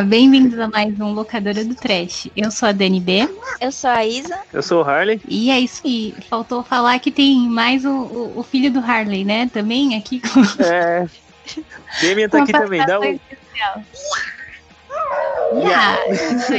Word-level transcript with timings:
Olá, 0.00 0.08
bem-vindos 0.08 0.58
a 0.58 0.66
mais 0.66 0.98
um 0.98 1.12
Locadora 1.12 1.62
do 1.62 1.74
Trash. 1.74 2.26
Eu 2.34 2.50
sou 2.50 2.70
a 2.70 2.72
Dani 2.72 2.98
B. 2.98 3.28
Eu 3.60 3.70
sou 3.70 3.90
a 3.90 4.06
Isa. 4.06 4.38
Eu 4.50 4.62
sou 4.62 4.82
o 4.82 4.88
Harley. 4.88 5.20
E 5.28 5.50
é 5.50 5.60
isso 5.60 5.82
aí. 5.84 6.14
Faltou 6.26 6.64
falar 6.64 6.98
que 7.00 7.10
tem 7.10 7.46
mais 7.50 7.84
o, 7.84 7.90
o, 7.90 8.38
o 8.38 8.42
filho 8.42 8.72
do 8.72 8.78
Harley, 8.78 9.26
né? 9.26 9.50
Também 9.52 9.94
aqui 9.94 10.18
com. 10.20 10.40
É. 10.64 11.06
Demian 12.00 12.30
tá 12.30 12.42
aqui 12.42 12.50
também. 12.50 12.82
Dá 12.86 12.98
um. 12.98 13.18
Yeah. 15.52 15.98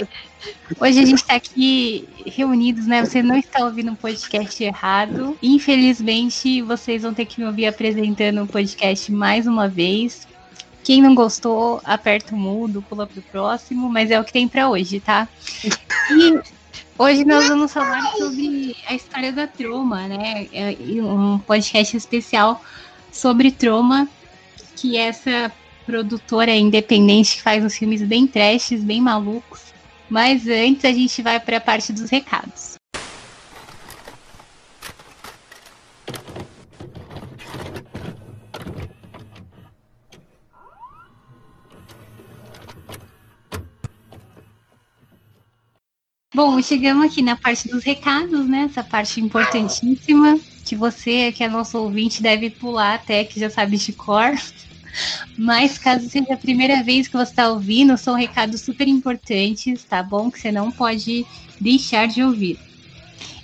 Hoje 0.80 1.00
a 1.00 1.06
gente 1.06 1.16
está 1.16 1.34
aqui 1.34 2.08
reunidos, 2.24 2.86
né? 2.86 3.04
Você 3.04 3.24
não 3.24 3.38
está 3.38 3.66
ouvindo 3.66 3.92
um 3.92 3.96
podcast 3.96 4.64
errado. 4.64 5.36
Infelizmente, 5.42 6.62
vocês 6.62 7.02
vão 7.02 7.12
ter 7.12 7.26
que 7.26 7.40
me 7.42 7.48
ouvir 7.48 7.66
apresentando 7.66 8.38
o 8.38 8.44
um 8.44 8.48
podcast 8.48 9.12
mais 9.12 9.48
uma 9.48 9.68
vez. 9.68 10.28
Quem 10.92 11.02
não 11.02 11.16
gostou, 11.16 11.80
aperta 11.86 12.36
o 12.36 12.38
mudo, 12.38 12.82
pula 12.82 13.08
pro 13.08 13.22
próximo, 13.22 13.90
mas 13.90 14.12
é 14.12 14.20
o 14.20 14.26
que 14.26 14.34
tem 14.34 14.46
para 14.46 14.70
hoje, 14.70 15.00
tá? 15.00 15.26
E 15.64 16.38
hoje 17.00 17.24
nós 17.24 17.48
vamos 17.48 17.72
falar 17.72 18.12
sobre 18.18 18.76
a 18.86 18.94
história 18.94 19.32
da 19.32 19.48
Troma, 19.48 20.06
né? 20.10 20.50
É 20.52 20.76
um 21.02 21.40
podcast 21.40 21.96
especial 21.96 22.62
sobre 23.10 23.54
Troma, 23.54 24.06
que 24.76 24.98
é 24.98 25.04
essa 25.04 25.50
produtora 25.86 26.54
independente 26.54 27.38
que 27.38 27.42
faz 27.42 27.64
uns 27.64 27.78
filmes 27.78 28.02
bem 28.02 28.28
trashes, 28.28 28.84
bem 28.84 29.00
malucos. 29.00 29.62
Mas 30.10 30.46
antes 30.46 30.84
a 30.84 30.92
gente 30.92 31.22
vai 31.22 31.40
para 31.40 31.56
a 31.56 31.62
parte 31.62 31.94
dos 31.94 32.10
recados. 32.10 32.71
Bom, 46.34 46.62
chegamos 46.62 47.06
aqui 47.06 47.22
na 47.22 47.38
parte 47.38 47.68
dos 47.68 47.84
recados, 47.84 48.48
né? 48.48 48.64
Essa 48.64 48.84
parte 48.84 49.20
importantíssima 49.20 50.40
que 50.64 50.76
você, 50.76 51.32
que 51.34 51.44
é 51.44 51.50
nosso 51.50 51.78
ouvinte, 51.78 52.22
deve 52.22 52.50
pular 52.50 52.96
até 52.96 53.26
que 53.26 53.40
já 53.40 53.50
sabe 53.50 53.78
de 53.78 53.94
cor. 53.94 54.32
Mas 55.38 55.78
caso 55.78 56.08
seja 56.10 56.34
a 56.34 56.38
primeira 56.38 56.84
vez 56.84 57.08
que 57.08 57.18
você 57.18 57.32
está 57.32 57.50
ouvindo, 57.52 57.98
são 57.98 58.16
recados 58.16 58.62
super 58.64 58.88
importantes, 58.88 59.86
tá 59.86 60.04
bom? 60.04 60.32
Que 60.32 60.40
você 60.40 60.52
não 60.52 60.72
pode 60.72 61.28
deixar 61.60 62.08
de 62.08 62.24
ouvir. 62.24 62.62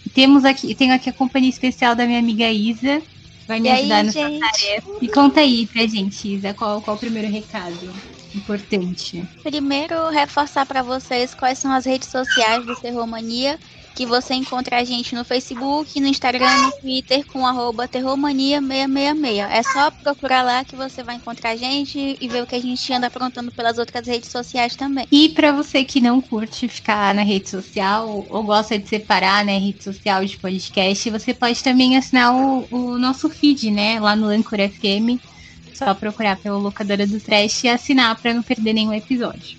E 0.06 0.10
temos 0.12 0.46
aqui, 0.46 0.76
tenho 0.76 0.94
aqui 0.94 1.10
a 1.10 1.14
companhia 1.14 1.50
especial 1.50 1.96
da 1.96 2.06
minha 2.08 2.20
amiga 2.20 2.52
Isa, 2.52 3.02
que 3.40 3.48
vai 3.48 3.60
me 3.60 3.70
E 3.70 3.70
aí, 3.70 3.80
ajudar 3.82 4.04
nessa 4.04 4.20
gente? 4.22 4.40
tarefa. 4.40 4.88
E 5.02 5.10
conta 5.10 5.42
aí 5.42 5.68
pra 5.68 5.88
gente, 5.88 6.28
Isa, 6.36 6.54
qual, 6.54 6.82
qual 6.82 6.98
o 6.98 7.00
primeiro 7.00 7.30
recado 7.30 8.02
importante? 8.38 9.24
Primeiro, 9.44 10.10
reforçar 10.10 10.66
para 10.66 10.82
vocês 10.82 11.34
quais 11.34 11.58
são 11.58 11.72
as 11.72 11.86
redes 11.86 12.10
sociais 12.10 12.66
do 12.66 12.76
Terromania, 12.76 13.60
que 13.98 14.06
você 14.06 14.36
encontra 14.36 14.78
a 14.78 14.84
gente 14.84 15.16
no 15.16 15.26
Facebook, 15.26 16.00
no 16.00 16.08
Instagram, 16.08 16.56
no 16.62 16.72
Twitter 16.74 17.26
com 17.26 17.48
arroba 17.48 17.88
Terromania666. 17.88 19.50
É 19.50 19.64
só 19.64 19.90
procurar 19.90 20.44
lá 20.44 20.64
que 20.64 20.76
você 20.76 21.02
vai 21.02 21.16
encontrar 21.16 21.50
a 21.50 21.56
gente 21.56 22.16
e 22.22 22.28
ver 22.28 22.44
o 22.44 22.46
que 22.46 22.56
a 22.56 22.62
gente 22.62 22.94
anda 22.94 23.08
aprontando 23.08 23.52
pelas 23.52 23.80
outras 23.80 24.06
redes 24.06 24.30
sociais 24.30 24.76
também. 24.76 25.08
E 25.12 25.30
para 25.30 25.52
você 25.52 25.84
que 25.84 26.00
não 26.00 26.22
curte 26.22 26.68
ficar 26.68 27.16
na 27.16 27.24
rede 27.24 27.50
social 27.50 28.28
ou 28.30 28.44
gosta 28.44 28.78
de 28.78 28.88
separar, 28.88 29.44
né, 29.44 29.58
rede 29.58 29.84
social 29.84 30.24
de 30.24 30.38
podcast, 30.38 31.10
você 31.10 31.34
pode 31.34 31.64
também 31.64 31.98
assinar 31.98 32.36
o, 32.36 32.68
o 32.70 33.00
nosso 33.00 33.28
feed, 33.32 33.72
né, 33.72 34.00
lá 34.00 34.16
no 34.16 34.28
Anchor 34.28 34.60
FM. 34.60 35.20
Só 35.78 35.94
procurar 35.94 36.38
pela 36.38 36.58
locadora 36.58 37.06
do 37.06 37.20
Trash 37.20 37.66
e 37.66 37.70
assinar 37.70 38.20
para 38.20 38.34
não 38.34 38.42
perder 38.42 38.74
nenhum 38.74 38.94
episódio. 38.94 39.58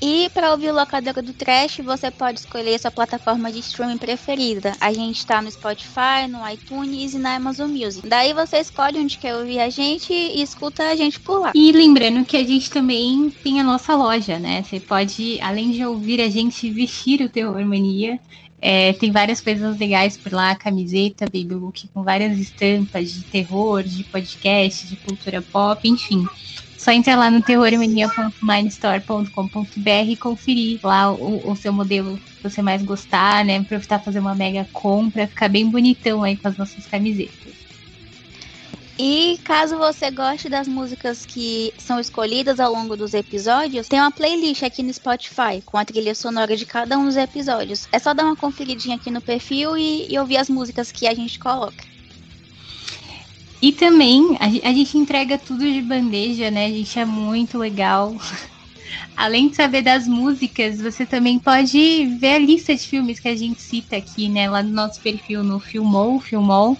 E 0.00 0.28
para 0.30 0.52
ouvir 0.52 0.68
o 0.70 0.74
Locadora 0.74 1.22
do 1.22 1.32
Trash, 1.32 1.78
você 1.78 2.10
pode 2.10 2.40
escolher 2.40 2.74
a 2.74 2.78
sua 2.78 2.90
plataforma 2.90 3.50
de 3.50 3.60
streaming 3.60 3.96
preferida. 3.96 4.72
A 4.78 4.92
gente 4.92 5.18
está 5.18 5.40
no 5.40 5.50
Spotify, 5.50 6.28
no 6.28 6.46
iTunes 6.48 7.14
e 7.14 7.18
na 7.18 7.36
Amazon 7.36 7.70
Music. 7.70 8.06
Daí 8.06 8.34
você 8.34 8.58
escolhe 8.58 8.98
onde 8.98 9.16
quer 9.16 9.34
ouvir 9.34 9.58
a 9.58 9.70
gente 9.70 10.12
e 10.12 10.42
escuta 10.42 10.82
a 10.82 10.94
gente 10.94 11.18
por 11.18 11.40
lá. 11.40 11.52
E 11.54 11.72
lembrando 11.72 12.24
que 12.26 12.36
a 12.36 12.44
gente 12.44 12.70
também 12.70 13.30
tem 13.42 13.58
a 13.58 13.64
nossa 13.64 13.94
loja, 13.94 14.38
né? 14.38 14.62
Você 14.62 14.78
pode, 14.78 15.38
além 15.40 15.70
de 15.70 15.84
ouvir 15.84 16.20
a 16.20 16.28
gente 16.28 16.70
vestir 16.70 17.22
o 17.22 17.28
Terror 17.28 17.64
Mania, 17.64 18.20
é, 18.68 18.92
tem 18.94 19.12
várias 19.12 19.40
coisas 19.40 19.78
legais 19.78 20.16
por 20.16 20.32
lá, 20.32 20.56
camiseta, 20.56 21.26
baby 21.26 21.54
look 21.54 21.86
com 21.94 22.02
várias 22.02 22.36
estampas 22.36 23.12
de 23.12 23.22
terror, 23.22 23.84
de 23.84 24.02
podcast, 24.02 24.88
de 24.88 24.96
cultura 24.96 25.40
pop, 25.40 25.88
enfim. 25.88 26.26
Só 26.76 26.90
entra 26.90 27.14
lá 27.14 27.30
no 27.30 27.40
terrormania.minestore.com.br 27.40 30.08
e 30.08 30.16
conferir 30.16 30.80
lá 30.82 31.12
o, 31.12 31.48
o 31.48 31.54
seu 31.54 31.72
modelo 31.72 32.18
que 32.18 32.42
você 32.42 32.60
mais 32.60 32.82
gostar, 32.82 33.44
né? 33.44 33.58
Aproveitar 33.58 34.02
fazer 34.02 34.18
uma 34.18 34.34
mega 34.34 34.68
compra, 34.72 35.28
ficar 35.28 35.48
bem 35.48 35.70
bonitão 35.70 36.24
aí 36.24 36.36
com 36.36 36.48
as 36.48 36.56
nossas 36.56 36.86
camisetas. 36.86 37.65
E 38.98 39.38
caso 39.44 39.76
você 39.76 40.10
goste 40.10 40.48
das 40.48 40.66
músicas 40.66 41.26
que 41.26 41.72
são 41.76 42.00
escolhidas 42.00 42.58
ao 42.58 42.72
longo 42.72 42.96
dos 42.96 43.12
episódios, 43.12 43.88
tem 43.88 44.00
uma 44.00 44.10
playlist 44.10 44.62
aqui 44.62 44.82
no 44.82 44.92
Spotify 44.92 45.60
com 45.66 45.76
a 45.76 45.84
trilha 45.84 46.14
sonora 46.14 46.56
de 46.56 46.64
cada 46.64 46.96
um 46.96 47.04
dos 47.04 47.16
episódios. 47.16 47.86
É 47.92 47.98
só 47.98 48.14
dar 48.14 48.24
uma 48.24 48.36
conferidinha 48.36 48.96
aqui 48.96 49.10
no 49.10 49.20
perfil 49.20 49.76
e, 49.76 50.10
e 50.10 50.18
ouvir 50.18 50.38
as 50.38 50.48
músicas 50.48 50.90
que 50.90 51.06
a 51.06 51.14
gente 51.14 51.38
coloca. 51.38 51.84
E 53.60 53.70
também 53.70 54.36
a, 54.40 54.46
a 54.46 54.72
gente 54.72 54.96
entrega 54.96 55.36
tudo 55.36 55.60
de 55.60 55.82
bandeja, 55.82 56.50
né? 56.50 56.64
A 56.64 56.70
gente 56.70 56.98
é 56.98 57.04
muito 57.04 57.58
legal. 57.58 58.16
Além 59.14 59.48
de 59.48 59.56
saber 59.56 59.82
das 59.82 60.06
músicas, 60.06 60.80
você 60.80 61.04
também 61.04 61.38
pode 61.38 62.06
ver 62.18 62.34
a 62.34 62.38
lista 62.38 62.74
de 62.74 62.86
filmes 62.86 63.20
que 63.20 63.28
a 63.28 63.36
gente 63.36 63.60
cita 63.60 63.96
aqui, 63.96 64.28
né? 64.28 64.48
Lá 64.48 64.62
no 64.62 64.70
nosso 64.70 65.00
perfil 65.02 65.42
no 65.42 65.60
Filmou, 65.60 66.18
Filmou. 66.18 66.78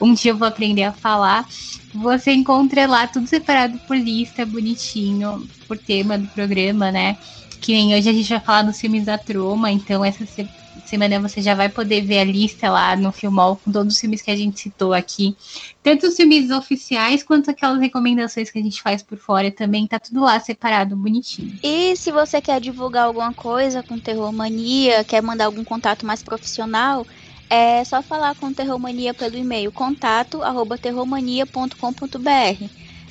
Um 0.00 0.14
dia 0.14 0.32
eu 0.32 0.38
vou 0.38 0.48
aprender 0.48 0.84
a 0.84 0.92
falar. 0.92 1.46
Você 1.92 2.32
encontra 2.32 2.86
lá 2.86 3.06
tudo 3.06 3.26
separado 3.26 3.78
por 3.80 3.96
lista, 3.96 4.46
bonitinho, 4.46 5.50
por 5.66 5.78
tema 5.78 6.18
do 6.18 6.28
programa, 6.28 6.90
né? 6.90 7.18
Que 7.60 7.72
nem 7.72 7.94
hoje 7.94 8.08
a 8.08 8.12
gente 8.12 8.28
vai 8.28 8.40
falar 8.40 8.62
dos 8.62 8.80
filmes 8.80 9.04
da 9.04 9.18
Troma, 9.18 9.70
então 9.70 10.04
essa 10.04 10.24
se- 10.26 10.50
semana 10.84 11.20
você 11.20 11.42
já 11.42 11.54
vai 11.54 11.68
poder 11.68 12.02
ver 12.02 12.20
a 12.20 12.24
lista 12.24 12.70
lá 12.70 12.96
no 12.96 13.12
Filmol 13.12 13.56
com 13.56 13.70
todos 13.70 13.94
os 13.94 14.00
filmes 14.00 14.22
que 14.22 14.30
a 14.30 14.36
gente 14.36 14.60
citou 14.60 14.94
aqui. 14.94 15.36
Tanto 15.82 16.06
os 16.06 16.16
filmes 16.16 16.50
oficiais 16.50 17.22
quanto 17.22 17.50
aquelas 17.50 17.80
recomendações 17.80 18.50
que 18.50 18.58
a 18.58 18.62
gente 18.62 18.80
faz 18.80 19.02
por 19.02 19.18
fora 19.18 19.50
também, 19.50 19.86
tá 19.86 19.98
tudo 19.98 20.20
lá 20.20 20.40
separado, 20.40 20.96
bonitinho. 20.96 21.58
E 21.62 21.94
se 21.96 22.10
você 22.10 22.40
quer 22.40 22.60
divulgar 22.60 23.04
alguma 23.04 23.34
coisa 23.34 23.82
com 23.82 23.98
Terror 23.98 24.32
Mania, 24.32 25.04
quer 25.04 25.22
mandar 25.22 25.46
algum 25.46 25.62
contato 25.64 26.06
mais 26.06 26.22
profissional, 26.22 27.06
é 27.50 27.84
só 27.84 28.00
falar 28.00 28.36
com 28.36 28.52
Terror 28.52 28.78
Mania 28.78 29.12
pelo 29.12 29.36
e-mail 29.36 29.72
contato 29.72 30.40
arroba 30.40 30.78
terrormania.com.br. 30.78 32.64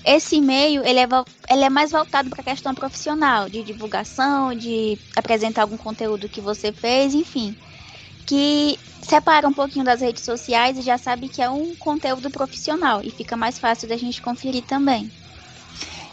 Esse 0.06 0.38
e-mail 0.38 0.82
ele 0.86 1.00
é, 1.02 1.08
ele 1.50 1.64
é 1.66 1.70
mais 1.70 1.92
voltado 1.92 2.30
para 2.30 2.40
a 2.40 2.46
questão 2.46 2.74
profissional, 2.74 3.50
de 3.50 3.62
divulgação, 3.62 4.56
de 4.56 4.98
apresentar 5.14 5.64
algum 5.64 5.76
conteúdo 5.76 6.30
que 6.30 6.40
você 6.40 6.72
fez, 6.72 7.14
enfim. 7.14 7.54
Que 8.26 8.80
separa 9.02 9.48
um 9.48 9.54
pouquinho 9.54 9.84
das 9.84 10.00
redes 10.00 10.24
sociais 10.24 10.78
e 10.78 10.82
já 10.82 10.98
sabe 10.98 11.28
que 11.28 11.42
é 11.42 11.50
um 11.50 11.76
conteúdo 11.76 12.30
profissional 12.30 13.02
e 13.04 13.12
fica 13.12 13.36
mais 13.36 13.60
fácil 13.60 13.90
da 13.90 13.98
gente 13.98 14.22
conferir 14.22 14.64
também. 14.64 15.12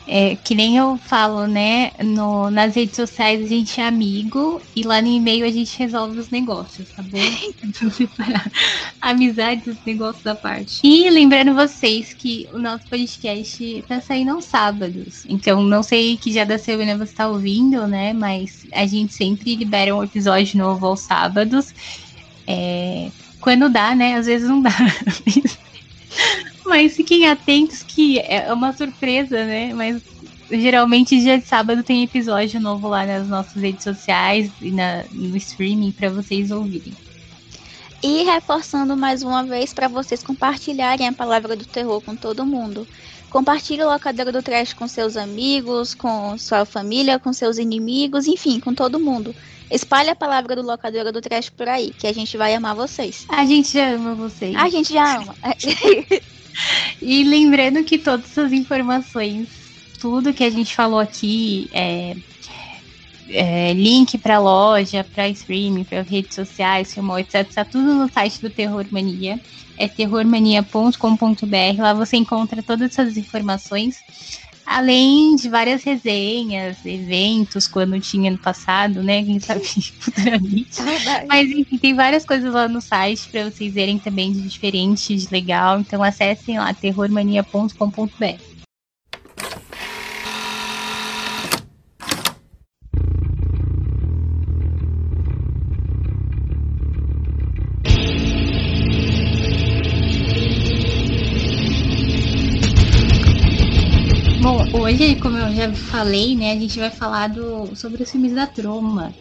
É, 0.08 0.36
que 0.36 0.54
nem 0.54 0.76
eu 0.76 0.96
falo, 0.96 1.48
né? 1.48 1.90
No, 2.04 2.48
nas 2.48 2.76
redes 2.76 2.94
sociais 2.94 3.44
a 3.44 3.48
gente 3.48 3.80
é 3.80 3.86
amigo 3.86 4.62
e 4.74 4.84
lá 4.84 5.02
no 5.02 5.08
e-mail 5.08 5.44
a 5.44 5.50
gente 5.50 5.76
resolve 5.76 6.18
os 6.20 6.30
negócios, 6.30 6.88
tá 6.90 7.02
bom? 7.02 7.18
Então 7.64 7.90
separar 7.90 8.50
amizade 9.00 9.62
dos 9.62 9.76
negócios 9.84 10.22
da 10.22 10.34
parte. 10.34 10.80
E 10.84 11.10
lembrando 11.10 11.54
vocês 11.54 12.14
que 12.14 12.48
o 12.52 12.58
nosso 12.58 12.86
podcast 12.86 13.84
tá 13.88 14.00
saindo 14.00 14.30
aos 14.30 14.44
sábados. 14.44 15.24
Então 15.28 15.60
não 15.62 15.82
sei 15.82 16.16
que 16.16 16.30
dia 16.30 16.46
da 16.46 16.56
semana 16.56 16.96
você 16.96 17.12
tá 17.12 17.28
ouvindo, 17.28 17.86
né? 17.88 18.12
Mas 18.12 18.64
a 18.72 18.86
gente 18.86 19.12
sempre 19.12 19.56
libera 19.56 19.94
um 19.94 20.04
episódio 20.04 20.56
novo 20.56 20.86
aos 20.86 21.00
sábados. 21.00 21.74
É, 22.46 23.10
quando 23.40 23.68
dá, 23.68 23.92
né? 23.94 24.14
Às 24.14 24.26
vezes 24.26 24.48
não 24.48 24.62
dá. 24.62 24.70
Mas 26.66 26.96
fiquem 26.96 27.26
atentos 27.26 27.82
que 27.82 28.18
é 28.18 28.52
uma 28.52 28.72
surpresa, 28.72 29.44
né? 29.44 29.72
Mas 29.72 30.02
geralmente 30.50 31.18
dia 31.20 31.38
de 31.38 31.46
sábado 31.46 31.82
tem 31.82 32.04
episódio 32.04 32.60
novo 32.60 32.88
lá 32.88 33.04
nas 33.04 33.26
nossas 33.28 33.60
redes 33.60 33.84
sociais 33.84 34.50
e 34.60 34.70
na, 34.70 35.04
no 35.12 35.36
streaming 35.36 35.92
para 35.92 36.08
vocês 36.10 36.50
ouvirem. 36.50 36.94
E 38.02 38.24
reforçando 38.24 38.96
mais 38.96 39.22
uma 39.22 39.42
vez 39.42 39.72
para 39.72 39.88
vocês 39.88 40.22
compartilharem 40.22 41.08
a 41.08 41.12
palavra 41.12 41.56
do 41.56 41.64
terror 41.64 42.00
com 42.00 42.14
todo 42.14 42.46
mundo. 42.46 42.86
Compartilhe 43.30 43.82
o 43.82 43.90
Locadora 43.90 44.30
do 44.30 44.42
Trash 44.42 44.72
com 44.72 44.86
seus 44.86 45.16
amigos, 45.16 45.94
com 45.94 46.38
sua 46.38 46.64
família, 46.64 47.18
com 47.18 47.32
seus 47.32 47.58
inimigos, 47.58 48.26
enfim, 48.26 48.60
com 48.60 48.72
todo 48.72 49.00
mundo. 49.00 49.34
Espalhe 49.70 50.10
a 50.10 50.14
palavra 50.14 50.54
do 50.54 50.62
Locadora 50.62 51.10
do 51.10 51.20
Trash 51.20 51.50
por 51.50 51.68
aí, 51.68 51.90
que 51.90 52.06
a 52.06 52.12
gente 52.12 52.36
vai 52.36 52.54
amar 52.54 52.74
vocês. 52.74 53.26
A 53.28 53.44
gente 53.44 53.72
já 53.72 53.90
ama 53.90 54.14
vocês. 54.14 54.54
A 54.54 54.68
gente 54.68 54.92
já 54.92 55.16
ama. 55.16 55.34
E 57.00 57.24
lembrando 57.24 57.84
que 57.84 57.98
todas 57.98 58.30
essas 58.30 58.52
informações 58.52 59.66
tudo 59.98 60.32
que 60.32 60.44
a 60.44 60.50
gente 60.50 60.74
falou 60.74 60.98
aqui, 60.98 61.68
é, 61.72 62.16
é, 63.28 63.72
link 63.72 64.16
para 64.18 64.38
loja, 64.38 65.04
para 65.04 65.28
streaming, 65.28 65.84
para 65.84 66.02
redes 66.02 66.34
sociais, 66.34 66.94
filmou, 66.94 67.18
etc. 67.18 67.46
Está 67.48 67.64
tudo 67.64 67.94
no 67.94 68.08
site 68.08 68.40
do 68.40 68.50
Terror 68.50 68.86
Mania. 68.90 69.40
É 69.76 69.88
terrormania.com.br. 69.88 71.78
Lá 71.78 71.92
você 71.92 72.16
encontra 72.16 72.62
todas 72.62 72.90
essas 72.90 73.16
informações 73.16 74.02
além 74.66 75.36
de 75.36 75.48
várias 75.48 75.84
resenhas, 75.84 76.84
eventos, 76.84 77.68
quando 77.68 78.00
tinha 78.00 78.30
no 78.30 78.38
passado, 78.38 79.02
né? 79.02 79.22
Quem 79.24 79.38
sabe 79.38 79.62
futuramente. 80.00 80.82
Mas 81.28 81.48
enfim, 81.50 81.78
tem 81.78 81.94
várias 81.94 82.24
coisas 82.24 82.52
lá 82.52 82.68
no 82.68 82.80
site 82.80 83.28
para 83.30 83.48
vocês 83.48 83.72
verem 83.72 83.98
também 83.98 84.32
de 84.32 84.42
diferente, 84.42 85.16
de 85.16 85.28
legal. 85.30 85.78
Então 85.78 86.02
acessem 86.02 86.58
lá 86.58 86.74
terrormania.com.br. 86.74 88.55
hoje, 104.86 105.16
como 105.16 105.36
eu 105.36 105.52
já 105.52 105.72
falei, 105.72 106.36
né, 106.36 106.52
a 106.52 106.56
gente 106.56 106.78
vai 106.78 106.90
falar 106.90 107.28
do, 107.28 107.74
sobre 107.74 108.04
os 108.04 108.10
filmes 108.10 108.32
da 108.32 108.46
Troma. 108.46 109.12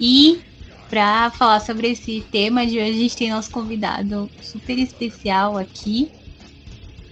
E 0.00 0.40
para 0.88 1.30
falar 1.30 1.60
sobre 1.60 1.90
esse 1.90 2.24
tema 2.32 2.66
de 2.66 2.78
hoje, 2.78 2.90
a 2.90 2.94
gente 2.94 3.16
tem 3.16 3.30
nosso 3.30 3.50
convidado 3.50 4.30
super 4.40 4.78
especial 4.78 5.58
aqui. 5.58 6.10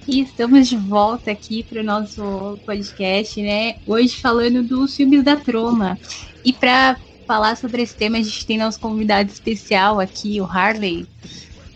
E 0.08 0.23
estamos 0.23 0.69
de 0.69 0.76
volta 0.76 1.31
aqui 1.31 1.62
para 1.62 1.81
o 1.82 1.84
nosso 1.84 2.58
podcast, 2.64 3.43
né? 3.43 3.76
Hoje 3.87 4.17
falando 4.17 4.62
dos 4.62 4.96
filmes 4.96 5.23
da 5.23 5.37
Troma. 5.37 5.99
E 6.43 6.55
para 6.55 6.96
falar 7.26 7.58
sobre 7.58 7.82
esse 7.82 7.94
tema, 7.94 8.17
a 8.17 8.23
gente 8.23 8.46
tem 8.46 8.56
nosso 8.56 8.81
convidado 8.81 9.31
especial 9.31 10.00
aqui, 10.00 10.40
o 10.40 10.44
Harley. 10.44 11.06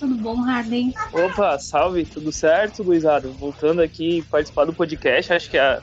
Tudo 0.00 0.16
bom, 0.16 0.42
Harley? 0.48 0.92
Opa, 1.12 1.58
salve, 1.58 2.06
tudo 2.06 2.32
certo, 2.32 2.82
Luizado? 2.82 3.34
Voltando 3.34 3.82
aqui 3.82 4.22
participar 4.30 4.64
do 4.64 4.74
podcast, 4.74 5.30
acho 5.30 5.50
que 5.50 5.58
é 5.58 5.60
a 5.60 5.82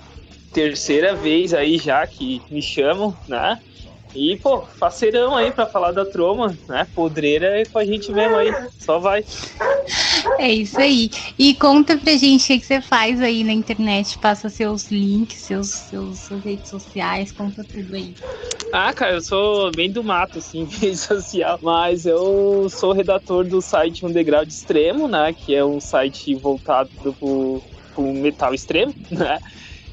terceira 0.52 1.16
vez 1.16 1.54
aí 1.54 1.78
já 1.78 2.06
que 2.08 2.44
me 2.50 2.60
chamam, 2.60 3.16
né? 3.28 3.62
E, 4.18 4.36
pô, 4.38 4.64
faceirão 4.80 5.36
aí 5.36 5.52
pra 5.52 5.68
falar 5.68 5.92
da 5.92 6.04
Troma, 6.04 6.58
né? 6.68 6.88
Podreira 6.96 7.62
é 7.62 7.66
com 7.66 7.78
a 7.78 7.86
gente 7.86 8.12
mesmo 8.12 8.36
aí. 8.36 8.52
Só 8.80 8.98
vai. 8.98 9.24
É 10.40 10.52
isso 10.52 10.80
aí. 10.80 11.12
E 11.38 11.54
conta 11.54 11.96
pra 11.96 12.14
gente 12.14 12.52
o 12.52 12.60
que 12.60 12.66
você 12.66 12.81
faz 12.81 13.22
aí 13.22 13.44
na 13.44 13.54
internet. 13.54 14.18
Passa 14.18 14.50
seus 14.50 14.90
links, 14.90 15.38
seus, 15.42 15.69
seus, 15.69 16.18
suas 16.18 16.44
redes 16.44 16.68
sociais, 16.68 17.31
conta 17.31 17.64
tudo 17.64 17.96
aí. 17.96 18.16
Ah, 18.74 18.92
cara, 18.92 19.14
eu 19.14 19.22
sou 19.22 19.72
bem 19.72 19.92
do 19.92 20.04
mato, 20.04 20.40
assim, 20.40 20.64
rede 20.81 20.98
social. 20.98 21.60
Mas 21.62 22.08
eu 22.08 22.68
sou 22.72 22.94
redator 22.94 23.46
do 23.46 23.62
site 23.62 24.04
Um 24.04 24.12
Degrau 24.12 24.44
de 24.44 24.52
Extremo, 24.52 25.08
né? 25.08 25.31
Que 25.31 25.54
é 25.54 25.64
um 25.64 25.80
site 25.80 26.34
voltado 26.34 26.90
pro, 27.00 27.62
pro 27.94 28.14
metal 28.14 28.52
extremo, 28.52 28.96
né? 29.12 29.40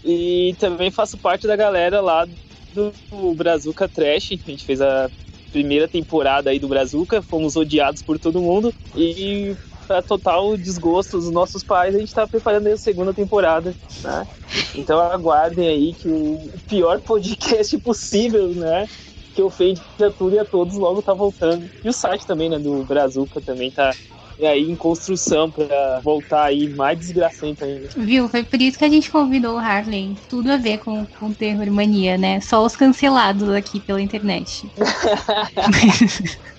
E 0.02 0.54
também 0.58 0.90
faço 0.90 1.18
parte 1.18 1.46
da 1.46 1.56
galera 1.56 2.00
lá 2.00 2.26
do 2.74 3.34
Brazuca 3.34 3.88
Trash. 3.88 4.32
A 4.32 4.50
gente 4.50 4.64
fez 4.64 4.80
a 4.80 5.10
primeira 5.52 5.86
temporada 5.86 6.50
aí 6.50 6.58
do 6.58 6.68
Brazuca, 6.68 7.22
fomos 7.22 7.56
odiados 7.56 8.02
por 8.02 8.18
todo 8.18 8.42
mundo. 8.42 8.74
E 8.96 9.54
para 9.86 10.02
total 10.02 10.56
desgosto 10.56 11.18
dos 11.18 11.30
nossos 11.30 11.62
pais, 11.62 11.94
a 11.94 11.98
gente 11.98 12.08
está 12.08 12.26
preparando 12.26 12.66
a 12.66 12.76
segunda 12.76 13.14
temporada, 13.14 13.74
né? 14.02 14.26
Então 14.74 14.98
aguardem 15.00 15.68
aí 15.68 15.94
que 15.94 16.08
o 16.08 16.50
pior 16.66 17.00
podcast 17.00 17.78
possível, 17.78 18.48
né? 18.48 18.88
Que 19.34 19.42
ofende 19.42 19.80
a 20.00 20.10
tudo 20.10 20.34
e 20.34 20.38
a 20.38 20.44
todos 20.44 20.76
logo 20.76 21.02
tá 21.02 21.12
voltando. 21.12 21.68
E 21.84 21.88
o 21.88 21.92
site 21.92 22.26
também, 22.26 22.48
né, 22.48 22.58
do 22.58 22.84
Brazuca 22.84 23.40
também 23.40 23.70
tá 23.70 23.92
e 24.38 24.46
aí 24.46 24.70
em 24.70 24.76
construção 24.76 25.50
para 25.50 26.00
voltar 26.00 26.44
aí 26.44 26.68
mais 26.68 26.98
desgracento 26.98 27.64
ainda. 27.64 27.88
Viu? 27.96 28.28
Foi 28.28 28.42
por 28.42 28.60
isso 28.60 28.78
que 28.78 28.84
a 28.84 28.88
gente 28.88 29.10
convidou 29.10 29.54
o 29.54 29.58
Harley. 29.58 30.16
Tudo 30.28 30.50
a 30.50 30.56
ver 30.56 30.78
com, 30.78 31.06
com 31.06 31.32
terror 31.32 31.70
mania, 31.70 32.18
né? 32.18 32.40
Só 32.40 32.64
os 32.64 32.74
cancelados 32.74 33.48
aqui 33.50 33.80
pela 33.80 34.00
internet. 34.00 34.68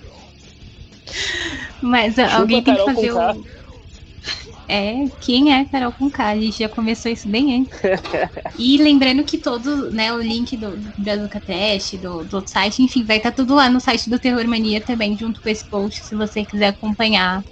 Mas 1.82 2.18
alguém 2.18 2.62
tem 2.62 2.74
que 2.74 2.84
fazer 2.84 3.12
o. 3.12 3.44
É, 4.68 5.04
quem 5.20 5.54
é 5.54 5.64
Carol 5.64 5.92
com 5.92 6.10
K? 6.10 6.24
A 6.24 6.36
gente 6.36 6.58
já 6.58 6.68
começou 6.68 7.10
isso 7.10 7.28
bem 7.28 7.60
antes. 7.60 7.78
e 8.58 8.76
lembrando 8.78 9.22
que 9.22 9.38
todo, 9.38 9.92
né, 9.92 10.12
o 10.12 10.20
link 10.20 10.56
do, 10.56 10.76
do 10.76 10.92
Brazuca 10.98 11.40
Test, 11.40 11.96
do, 11.98 12.24
do 12.24 12.36
outro 12.38 12.50
site, 12.50 12.82
enfim, 12.82 13.04
vai 13.04 13.18
estar 13.18 13.30
tudo 13.30 13.54
lá 13.54 13.70
no 13.70 13.80
site 13.80 14.10
do 14.10 14.18
Terror 14.18 14.44
Mania 14.48 14.80
também, 14.80 15.16
junto 15.16 15.40
com 15.40 15.48
esse 15.48 15.64
post, 15.68 16.04
se 16.04 16.16
você 16.16 16.44
quiser 16.44 16.68
acompanhar 16.68 17.44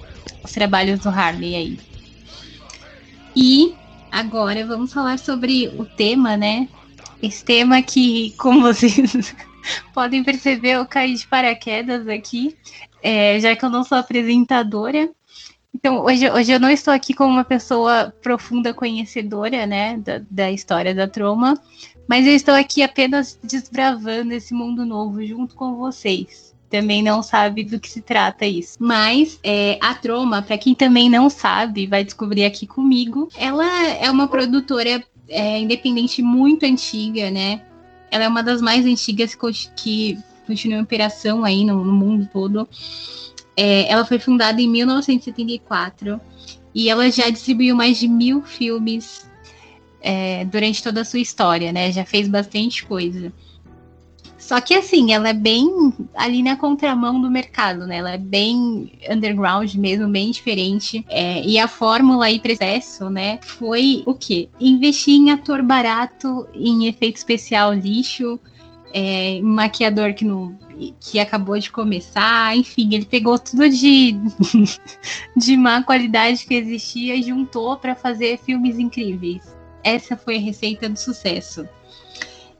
os 0.43 0.53
trabalhos 0.53 1.00
do 1.00 1.09
Harley 1.09 1.55
aí. 1.55 1.79
E 3.35 3.75
agora 4.11 4.67
vamos 4.67 4.93
falar 4.93 5.19
sobre 5.19 5.69
o 5.76 5.85
tema, 5.85 6.37
né? 6.37 6.69
Esse 7.23 7.44
tema 7.44 7.82
que, 7.82 8.32
como 8.37 8.61
vocês 8.61 9.35
podem 9.93 10.23
perceber, 10.23 10.73
eu 10.73 10.87
caí 10.87 11.15
de 11.15 11.26
paraquedas 11.26 12.06
aqui, 12.06 12.56
é, 13.03 13.41
já 13.41 13.56
que 13.56 13.65
eu 13.65 13.71
não 13.71 13.82
sou 13.82 13.99
apresentadora. 13.99 15.11
Então, 15.75 16.05
hoje, 16.05 16.31
hoje 16.31 16.53
eu 16.53 16.61
não 16.61 16.70
estou 16.70 16.94
aqui 16.94 17.12
como 17.12 17.32
uma 17.32 17.44
pessoa 17.44 18.15
profunda 18.23 18.73
conhecedora, 18.73 19.67
né, 19.67 19.97
da, 19.99 20.23
da 20.31 20.53
história 20.53 20.94
da 20.94 21.09
Troma, 21.09 21.61
mas 22.09 22.27
eu 22.27 22.35
estou 22.35 22.55
aqui 22.55 22.82
apenas 22.82 23.38
desbravando 23.43 24.32
esse 24.32 24.55
mundo 24.55 24.87
novo 24.87 25.25
junto 25.25 25.56
com 25.56 25.75
vocês 25.75 26.54
também 26.71 27.03
não 27.03 27.23
sabe 27.23 27.65
do 27.65 27.79
que 27.79 27.89
se 27.89 28.01
trata 28.01 28.47
isso. 28.47 28.77
Mas 28.81 29.39
é, 29.43 29.79
a 29.81 29.95
Troma, 29.95 30.43
para 30.43 30.59
quem 30.59 30.75
também 30.75 31.09
não 31.09 31.31
sabe, 31.31 31.87
vai 31.87 32.05
descobrir 32.05 32.45
aqui 32.45 32.67
comigo. 32.67 33.29
Ela 33.37 33.89
é 33.89 34.11
uma 34.11 34.29
produtora 34.29 35.03
é, 35.29 35.61
independente 35.61 36.23
muito 36.23 36.65
antiga, 36.65 37.31
né? 37.31 37.63
Ela 38.11 38.25
é 38.25 38.29
uma 38.29 38.43
das 38.43 38.61
mais 38.61 38.85
antigas 38.87 39.37
que 39.77 40.19
continua 40.47 40.79
em 40.79 40.83
operação 40.83 41.44
aí 41.44 41.65
no, 41.65 41.85
no 41.85 41.93
mundo 41.93 42.29
todo. 42.33 42.69
É, 43.56 43.91
ela 43.91 44.05
foi 44.05 44.19
fundada 44.19 44.61
em 44.61 44.69
1974 44.69 46.21
e 46.75 46.89
ela 46.89 47.11
já 47.11 47.31
distribuiu 47.31 47.77
mais 47.77 47.99
de 47.99 48.09
mil 48.09 48.43
filmes 48.43 49.31
é, 50.01 50.44
durante 50.44 50.83
toda 50.83 51.01
a 51.01 51.05
sua 51.05 51.21
história, 51.21 51.73
né? 51.73 51.91
Já 51.93 52.05
fez 52.05 52.29
bastante 52.29 52.85
coisa. 52.85 53.33
Só 54.44 54.60
que 54.60 54.74
assim, 54.74 55.15
ela 55.15 55.31
é 55.31 55.32
bem 55.32 55.67
ali 56.15 56.43
na 56.43 56.55
contramão 56.55 57.19
do 57.19 57.31
mercado, 57.31 57.86
né? 57.86 57.96
Ela 57.96 58.10
é 58.10 58.19
bem 58.19 58.93
underground 59.08 59.74
mesmo, 59.74 60.06
bem 60.06 60.31
diferente. 60.31 61.03
É, 61.08 61.43
e 61.43 61.58
a 61.58 61.67
fórmula 61.67 62.31
e 62.31 62.39
processo, 62.39 63.08
né, 63.08 63.39
foi 63.41 64.03
o 64.05 64.13
quê? 64.13 64.51
Investir 64.60 65.15
em 65.15 65.31
ator 65.31 65.63
barato, 65.63 66.46
em 66.53 66.86
efeito 66.86 67.17
especial 67.17 67.72
lixo, 67.72 68.39
é, 68.93 69.41
maquiador 69.41 70.13
que 70.13 70.27
não 70.27 70.55
que 71.01 71.19
acabou 71.19 71.58
de 71.58 71.70
começar, 71.70 72.55
enfim, 72.55 72.93
ele 72.93 73.06
pegou 73.06 73.39
tudo 73.39 73.70
de, 73.70 74.15
de 75.34 75.56
má 75.56 75.82
qualidade 75.82 76.44
que 76.44 76.55
existia 76.55 77.15
e 77.15 77.22
juntou 77.22 77.79
para 77.79 77.94
fazer 77.94 78.39
filmes 78.39 78.79
incríveis. 78.79 79.56
Essa 79.82 80.17
foi 80.17 80.36
a 80.36 80.41
receita 80.41 80.86
do 80.89 80.98
sucesso. 80.98 81.67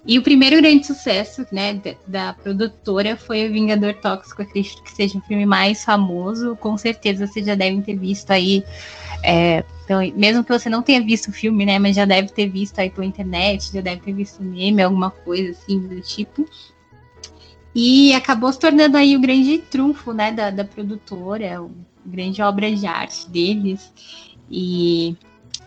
E 0.07 0.19
o 0.19 0.23
primeiro 0.23 0.57
grande 0.57 0.87
sucesso, 0.87 1.47
né, 1.51 1.81
da, 2.07 2.35
produtora 2.35 3.17
foi 3.17 3.49
o 3.49 3.53
Vingador 3.53 3.95
Tóxico. 3.95 4.43
Acredito 4.43 4.83
que 4.83 4.93
seja 4.93 5.19
o 5.19 5.23
filme 5.23 5.47
mais 5.47 5.83
famoso. 5.83 6.57
Com 6.57 6.77
certeza 6.77 7.27
vocês 7.27 7.47
já 7.47 7.55
devem 7.55 7.81
ter 7.81 7.97
visto 7.97 8.31
aí. 8.31 8.63
É, 9.23 9.65
então, 9.85 10.01
mesmo 10.15 10.45
que 10.45 10.53
você 10.53 10.69
não 10.69 10.83
tenha 10.83 11.03
visto 11.03 11.29
o 11.29 11.33
filme, 11.33 11.65
né, 11.65 11.79
mas 11.79 11.97
já 11.97 12.05
deve 12.05 12.29
ter 12.29 12.49
visto 12.49 12.79
aí 12.79 12.91
pela 12.91 13.07
internet, 13.07 13.73
já 13.73 13.81
deve 13.81 14.03
ter 14.03 14.13
visto 14.13 14.43
meme, 14.43 14.83
alguma 14.83 15.11
coisa 15.11 15.53
assim 15.53 15.81
do 15.81 16.01
tipo. 16.03 16.47
E 17.75 18.13
acabou 18.13 18.53
se 18.53 18.59
tornando 18.59 18.99
aí 18.99 19.17
o 19.17 19.21
grande 19.21 19.59
trunfo, 19.59 20.13
né, 20.13 20.31
da, 20.31 20.51
da 20.51 20.65
produtora, 20.65 21.63
o 21.63 21.71
grande 22.05 22.43
obra 22.43 22.71
de 22.71 22.87
arte 22.87 23.29
deles. 23.31 23.91
E 24.51 25.17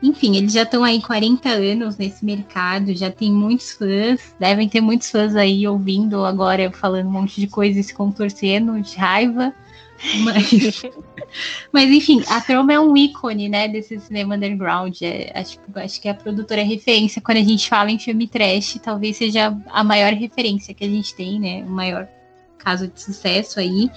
enfim, 0.01 0.37
eles 0.37 0.53
já 0.53 0.63
estão 0.63 0.83
aí 0.83 1.01
40 1.01 1.49
anos 1.49 1.97
nesse 1.97 2.23
mercado, 2.23 2.95
já 2.95 3.09
tem 3.09 3.31
muitos 3.31 3.71
fãs, 3.71 4.35
devem 4.39 4.69
ter 4.69 4.81
muitos 4.81 5.09
fãs 5.09 5.35
aí 5.35 5.67
ouvindo 5.67 6.23
agora 6.23 6.71
falando 6.71 7.07
um 7.07 7.11
monte 7.11 7.41
de 7.41 7.47
coisa 7.47 7.79
e 7.79 7.83
se 7.83 7.93
contorcendo 7.93 8.79
de 8.81 8.95
raiva. 8.95 9.53
Mas, 10.23 10.83
mas 11.71 11.89
enfim, 11.89 12.23
a 12.27 12.39
Troma 12.39 12.71
é 12.71 12.79
um 12.79 12.95
ícone, 12.95 13.49
né, 13.49 13.67
desse 13.67 13.99
cinema 13.99 14.35
underground. 14.35 14.95
É, 15.01 15.31
acho, 15.33 15.57
acho 15.73 15.99
que 15.99 16.07
a 16.07 16.13
produtora 16.13 16.61
é 16.61 16.63
referência 16.63 17.19
quando 17.19 17.39
a 17.39 17.43
gente 17.43 17.67
fala 17.67 17.89
em 17.89 17.97
filme 17.97 18.27
trash, 18.27 18.79
talvez 18.79 19.17
seja 19.17 19.57
a 19.65 19.83
maior 19.83 20.13
referência 20.13 20.71
que 20.71 20.85
a 20.85 20.87
gente 20.87 21.15
tem, 21.15 21.39
né? 21.39 21.63
O 21.65 21.71
maior 21.71 22.07
caso 22.59 22.87
de 22.87 23.01
sucesso 23.01 23.59
aí. 23.59 23.89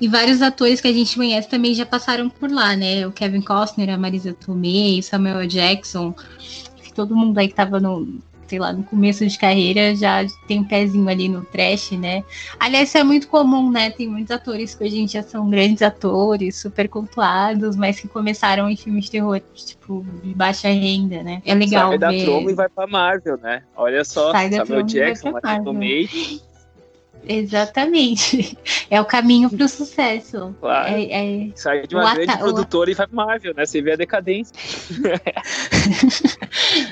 E 0.00 0.08
vários 0.08 0.42
atores 0.42 0.80
que 0.80 0.88
a 0.88 0.92
gente 0.92 1.16
conhece 1.16 1.48
também 1.48 1.74
já 1.74 1.86
passaram 1.86 2.28
por 2.28 2.50
lá, 2.50 2.76
né? 2.76 3.06
O 3.06 3.12
Kevin 3.12 3.42
Costner, 3.42 3.90
a 3.90 3.98
Marisa 3.98 4.32
Tomei, 4.34 5.02
Samuel 5.02 5.46
Jackson. 5.46 6.14
todo 6.94 7.16
mundo 7.16 7.38
aí 7.38 7.48
que 7.48 7.54
tava 7.54 7.80
no, 7.80 8.20
sei 8.52 8.58
lá, 8.58 8.70
no 8.70 8.82
começo 8.82 9.26
de 9.26 9.38
carreira 9.38 9.96
já 9.96 10.26
tem 10.46 10.60
um 10.60 10.64
pezinho 10.64 11.08
ali 11.08 11.26
no 11.26 11.42
trash, 11.42 11.92
né? 11.92 12.22
Aliás, 12.60 12.90
isso 12.90 12.98
é 12.98 13.02
muito 13.02 13.26
comum, 13.28 13.70
né? 13.70 13.90
Tem 13.90 14.06
muitos 14.06 14.30
atores 14.30 14.74
que 14.74 14.84
hoje 14.84 14.98
em 14.98 15.06
dia 15.06 15.22
são 15.22 15.48
grandes 15.48 15.80
atores, 15.80 16.56
super 16.56 16.86
cultuados, 16.86 17.76
mas 17.76 17.98
que 17.98 18.06
começaram 18.06 18.68
em 18.68 18.76
filmes 18.76 19.06
de 19.06 19.12
terror, 19.12 19.40
tipo, 19.54 20.04
de 20.22 20.34
baixa 20.34 20.68
renda, 20.68 21.22
né? 21.22 21.40
É 21.46 21.54
legal 21.54 21.88
Sai 21.88 21.98
da 21.98 22.10
ver... 22.10 22.24
Troma 22.24 22.50
e 22.50 22.54
vai 22.54 22.68
pra 22.68 22.86
Marvel, 22.86 23.38
né? 23.38 23.62
Olha 23.74 24.04
só, 24.04 24.32
Sai 24.32 24.52
Samuel 24.52 24.82
Jackson, 24.82 25.32
Marvel. 25.32 25.72
Exatamente. 27.26 28.58
É 28.90 29.00
o 29.00 29.04
caminho 29.04 29.48
para 29.48 29.64
o 29.64 29.68
sucesso. 29.68 30.54
Claro. 30.60 30.94
É, 30.94 31.46
é... 31.46 31.48
Sai 31.54 31.86
de 31.86 31.94
uma 31.94 32.14
grande 32.14 32.36
produtora 32.36 32.90
o... 32.90 32.92
e 32.92 32.94
vai 32.94 33.06
para 33.06 33.16
Marvel, 33.16 33.54
né? 33.54 33.64
Você 33.64 33.80
vê 33.80 33.92
a 33.92 33.96
decadência. 33.96 34.54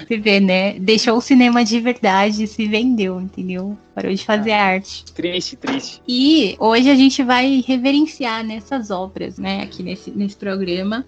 Você 0.07 0.17
vê, 0.17 0.41
né? 0.41 0.79
Deixou 0.79 1.17
o 1.17 1.21
cinema 1.21 1.65
de 1.65 1.81
verdade 1.81 2.47
se 2.47 2.67
vendeu, 2.67 3.21
entendeu? 3.21 3.77
Parou 3.95 4.15
de 4.15 4.25
fazer 4.25 4.53
ah, 4.53 4.65
arte. 4.65 5.05
Triste, 5.13 5.57
triste. 5.57 6.03
E 6.07 6.57
hoje 6.59 6.91
a 6.91 6.95
gente 6.95 7.23
vai 7.23 7.63
reverenciar 7.67 8.45
nessas 8.45 8.91
obras, 8.91 9.39
né? 9.39 9.63
Aqui 9.63 9.83
nesse, 9.83 10.11
nesse 10.11 10.37
programa. 10.37 11.05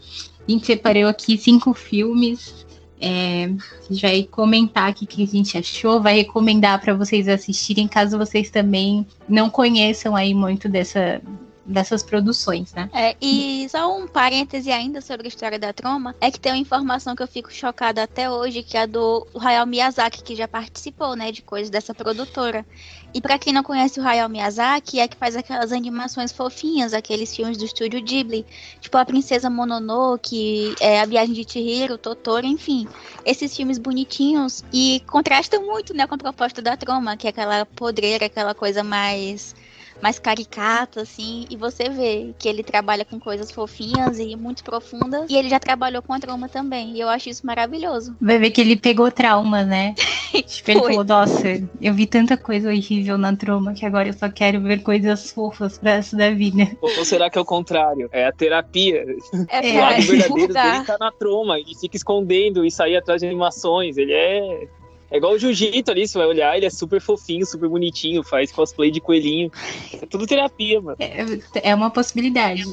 A 0.46 0.50
gente 0.50 0.66
separou 0.66 1.06
aqui 1.06 1.38
cinco 1.38 1.72
filmes 1.72 2.61
é, 3.02 3.44
a 3.46 3.92
gente 3.92 4.02
vai 4.02 4.22
comentar 4.22 4.88
aqui 4.88 5.04
o 5.04 5.08
que 5.08 5.24
a 5.24 5.26
gente 5.26 5.58
achou, 5.58 6.00
vai 6.00 6.14
recomendar 6.16 6.80
para 6.80 6.94
vocês 6.94 7.26
assistirem, 7.26 7.88
caso 7.88 8.16
vocês 8.16 8.48
também 8.48 9.04
não 9.28 9.50
conheçam 9.50 10.14
aí 10.14 10.32
muito 10.32 10.68
dessa, 10.68 11.20
dessas 11.64 12.02
produções, 12.02 12.72
né? 12.72 12.90
É, 12.92 13.16
e 13.20 13.68
só 13.68 13.96
um 13.96 14.06
parêntese 14.06 14.70
ainda 14.70 15.00
sobre 15.00 15.26
a 15.26 15.28
história 15.28 15.58
da 15.58 15.72
Troma, 15.72 16.14
é 16.20 16.30
que 16.30 16.40
tem 16.40 16.52
uma 16.52 16.58
informação 16.58 17.14
que 17.14 17.22
eu 17.22 17.28
fico 17.28 17.52
chocada 17.52 18.02
até 18.02 18.30
hoje, 18.30 18.62
que 18.62 18.76
é 18.76 18.82
a 18.82 18.86
do 18.86 19.26
Hayao 19.38 19.66
Miyazaki, 19.66 20.22
que 20.22 20.34
já 20.34 20.48
participou, 20.48 21.14
né, 21.14 21.30
de 21.30 21.42
coisas 21.42 21.70
dessa 21.70 21.94
produtora. 21.94 22.66
E 23.14 23.20
para 23.20 23.38
quem 23.38 23.52
não 23.52 23.62
conhece 23.62 24.00
o 24.00 24.06
Hayao 24.06 24.28
Miyazaki, 24.28 24.98
é 24.98 25.06
que 25.06 25.16
faz 25.16 25.36
aquelas 25.36 25.70
animações 25.70 26.32
fofinhas, 26.32 26.94
aqueles 26.94 27.34
filmes 27.34 27.58
do 27.58 27.64
estúdio 27.64 28.02
Ghibli, 28.02 28.44
tipo 28.80 28.96
A 28.96 29.04
Princesa 29.04 29.50
Mononoke, 29.50 30.74
é, 30.80 31.00
A 31.00 31.06
Viagem 31.06 31.34
de 31.34 31.50
Chihiro, 31.50 31.98
Totoro, 31.98 32.46
enfim. 32.46 32.88
Esses 33.24 33.54
filmes 33.54 33.78
bonitinhos 33.78 34.64
e 34.72 35.02
contrastam 35.06 35.62
muito, 35.64 35.94
né, 35.94 36.06
com 36.06 36.14
a 36.14 36.18
proposta 36.18 36.60
da 36.60 36.76
Troma, 36.76 37.16
que 37.16 37.26
é 37.26 37.30
aquela 37.30 37.66
podreira, 37.66 38.26
aquela 38.26 38.54
coisa 38.54 38.82
mais 38.82 39.54
mais 40.02 40.18
caricato, 40.18 40.98
assim, 40.98 41.46
e 41.48 41.56
você 41.56 41.88
vê 41.88 42.34
que 42.36 42.48
ele 42.48 42.64
trabalha 42.64 43.04
com 43.04 43.20
coisas 43.20 43.52
fofinhas 43.52 44.18
e 44.18 44.34
muito 44.34 44.64
profundas, 44.64 45.30
e 45.30 45.36
ele 45.36 45.48
já 45.48 45.60
trabalhou 45.60 46.02
com 46.02 46.12
a 46.12 46.18
trauma 46.18 46.48
também, 46.48 46.96
e 46.96 47.00
eu 47.00 47.08
acho 47.08 47.28
isso 47.28 47.46
maravilhoso. 47.46 48.16
Vai 48.20 48.38
ver 48.38 48.50
que 48.50 48.60
ele 48.60 48.76
pegou 48.76 49.10
trauma, 49.12 49.62
né? 49.62 49.94
tipo, 50.44 50.70
ele 50.72 50.80
falou, 50.80 51.04
nossa, 51.04 51.48
eu 51.80 51.94
vi 51.94 52.06
tanta 52.06 52.36
coisa 52.36 52.68
horrível 52.68 53.16
na 53.16 53.36
trauma 53.36 53.74
que 53.74 53.86
agora 53.86 54.08
eu 54.08 54.12
só 54.12 54.28
quero 54.28 54.60
ver 54.60 54.82
coisas 54.82 55.30
fofas 55.30 55.78
pra 55.78 55.96
resto 55.96 56.16
da 56.16 56.30
vida. 56.30 56.76
Ou 56.80 57.04
será 57.04 57.30
que 57.30 57.38
é 57.38 57.40
o 57.40 57.44
contrário? 57.44 58.08
É 58.10 58.26
a 58.26 58.32
terapia. 58.32 59.04
É, 59.48 59.70
o 59.70 59.80
lado 59.80 60.02
verdadeiro 60.02 60.52
dele 60.52 60.84
tá 60.84 60.96
na 60.98 61.12
trauma, 61.12 61.60
e 61.60 61.78
fica 61.78 61.96
escondendo 61.96 62.64
e 62.64 62.70
sair 62.72 62.96
atrás 62.96 63.20
de 63.20 63.28
animações, 63.28 63.96
ele 63.96 64.12
é 64.12 64.66
é 65.12 65.18
igual 65.18 65.34
o 65.34 65.38
jiu-jitsu 65.38 65.90
ali, 65.90 66.08
você 66.08 66.16
vai 66.16 66.26
olhar, 66.26 66.56
ele 66.56 66.64
é 66.64 66.70
super 66.70 66.98
fofinho, 66.98 67.44
super 67.44 67.68
bonitinho, 67.68 68.24
faz 68.24 68.50
cosplay 68.50 68.90
de 68.90 68.98
coelhinho. 68.98 69.52
É 70.00 70.06
tudo 70.06 70.26
terapia, 70.26 70.80
mano. 70.80 70.96
É, 70.98 71.70
é 71.70 71.74
uma 71.74 71.90
possibilidade. 71.90 72.64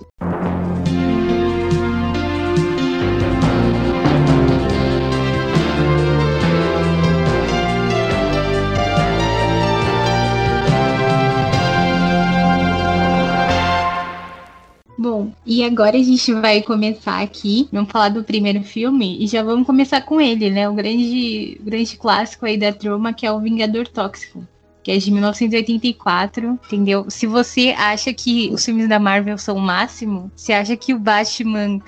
E 15.49 15.63
agora 15.63 15.97
a 15.97 16.03
gente 16.03 16.31
vai 16.31 16.61
começar 16.61 17.23
aqui, 17.23 17.67
vamos 17.71 17.91
falar 17.91 18.09
do 18.09 18.23
primeiro 18.23 18.63
filme 18.63 19.17
e 19.19 19.25
já 19.25 19.41
vamos 19.41 19.65
começar 19.65 20.01
com 20.01 20.21
ele, 20.21 20.51
né? 20.51 20.69
O 20.69 20.75
grande, 20.75 21.59
grande 21.63 21.97
clássico 21.97 22.45
aí 22.45 22.55
da 22.55 22.71
trama, 22.71 23.13
que 23.13 23.25
é 23.25 23.31
o 23.31 23.39
Vingador 23.39 23.87
Tóxico 23.87 24.47
que 24.83 24.91
é 24.91 24.97
de 24.97 25.11
1984, 25.11 26.57
entendeu? 26.65 27.05
Se 27.09 27.27
você 27.27 27.75
acha 27.77 28.13
que 28.13 28.49
os 28.51 28.63
filmes 28.63 28.87
da 28.87 28.97
Marvel 28.97 29.37
são 29.37 29.57
o 29.57 29.61
máximo, 29.61 30.31
se 30.35 30.53
acha 30.53 30.75
que 30.77 30.93
o 30.93 30.99
Batman 30.99 31.81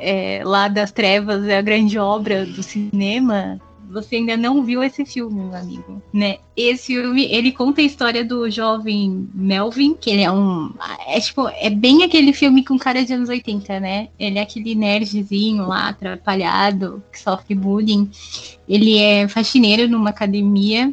é, 0.00 0.42
lá 0.44 0.68
das 0.68 0.90
trevas 0.90 1.46
é 1.46 1.58
a 1.58 1.62
grande 1.62 1.98
obra 1.98 2.46
do 2.46 2.62
cinema, 2.62 3.60
você 3.90 4.16
ainda 4.16 4.36
não 4.36 4.62
viu 4.62 4.82
esse 4.82 5.04
filme, 5.04 5.40
meu 5.40 5.54
amigo, 5.54 6.02
né? 6.12 6.38
Esse 6.56 6.86
filme, 6.86 7.24
ele 7.24 7.52
conta 7.52 7.80
a 7.80 7.84
história 7.84 8.24
do 8.24 8.50
jovem 8.50 9.28
Melvin, 9.34 9.94
que 9.94 10.10
ele 10.10 10.22
é 10.22 10.30
um... 10.30 10.72
É 11.06 11.18
tipo, 11.20 11.48
é 11.48 11.70
bem 11.70 12.04
aquele 12.04 12.32
filme 12.32 12.64
com 12.64 12.78
cara 12.78 13.04
de 13.04 13.12
anos 13.12 13.28
80, 13.28 13.80
né? 13.80 14.08
Ele 14.18 14.38
é 14.38 14.42
aquele 14.42 14.74
nerdzinho 14.74 15.66
lá, 15.66 15.88
atrapalhado, 15.88 17.02
que 17.12 17.18
sofre 17.18 17.54
bullying. 17.54 18.10
Ele 18.68 18.98
é 18.98 19.26
faxineiro 19.28 19.88
numa 19.88 20.10
academia 20.10 20.92